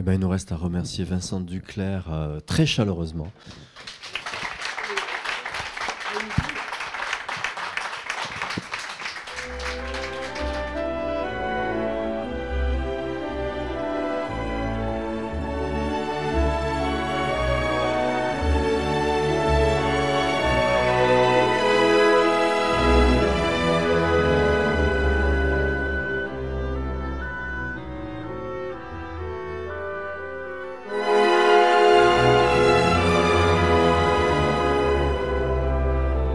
Eh 0.00 0.02
ben, 0.02 0.14
il 0.14 0.20
nous 0.20 0.30
reste 0.30 0.50
à 0.50 0.56
remercier 0.56 1.04
Vincent 1.04 1.40
Duclerc 1.40 2.06
euh, 2.10 2.40
très 2.40 2.64
chaleureusement. 2.64 3.30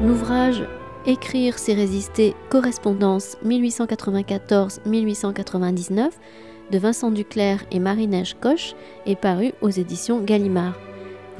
L'ouvrage 0.05 0.63
Écrire, 1.07 1.57
c'est 1.57 1.73
résister, 1.73 2.35
correspondance 2.49 3.37
1894-1899 3.43 6.09
de 6.71 6.77
Vincent 6.77 7.09
Duclerc 7.09 7.65
et 7.71 7.79
Marie-Neige 7.79 8.35
Coche 8.39 8.75
est 9.07 9.19
paru 9.19 9.53
aux 9.61 9.71
éditions 9.71 10.21
Gallimard. 10.21 10.75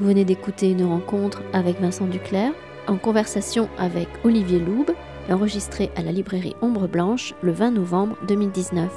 Vous 0.00 0.08
venez 0.08 0.24
d'écouter 0.24 0.72
une 0.72 0.84
rencontre 0.84 1.42
avec 1.52 1.80
Vincent 1.80 2.06
Duclerc 2.06 2.54
en 2.88 2.96
conversation 2.96 3.68
avec 3.78 4.08
Olivier 4.24 4.58
Loube, 4.58 4.90
enregistrée 5.30 5.92
à 5.94 6.02
la 6.02 6.10
librairie 6.10 6.56
Ombre 6.60 6.88
Blanche 6.88 7.34
le 7.42 7.52
20 7.52 7.70
novembre 7.70 8.16
2019. 8.26 8.90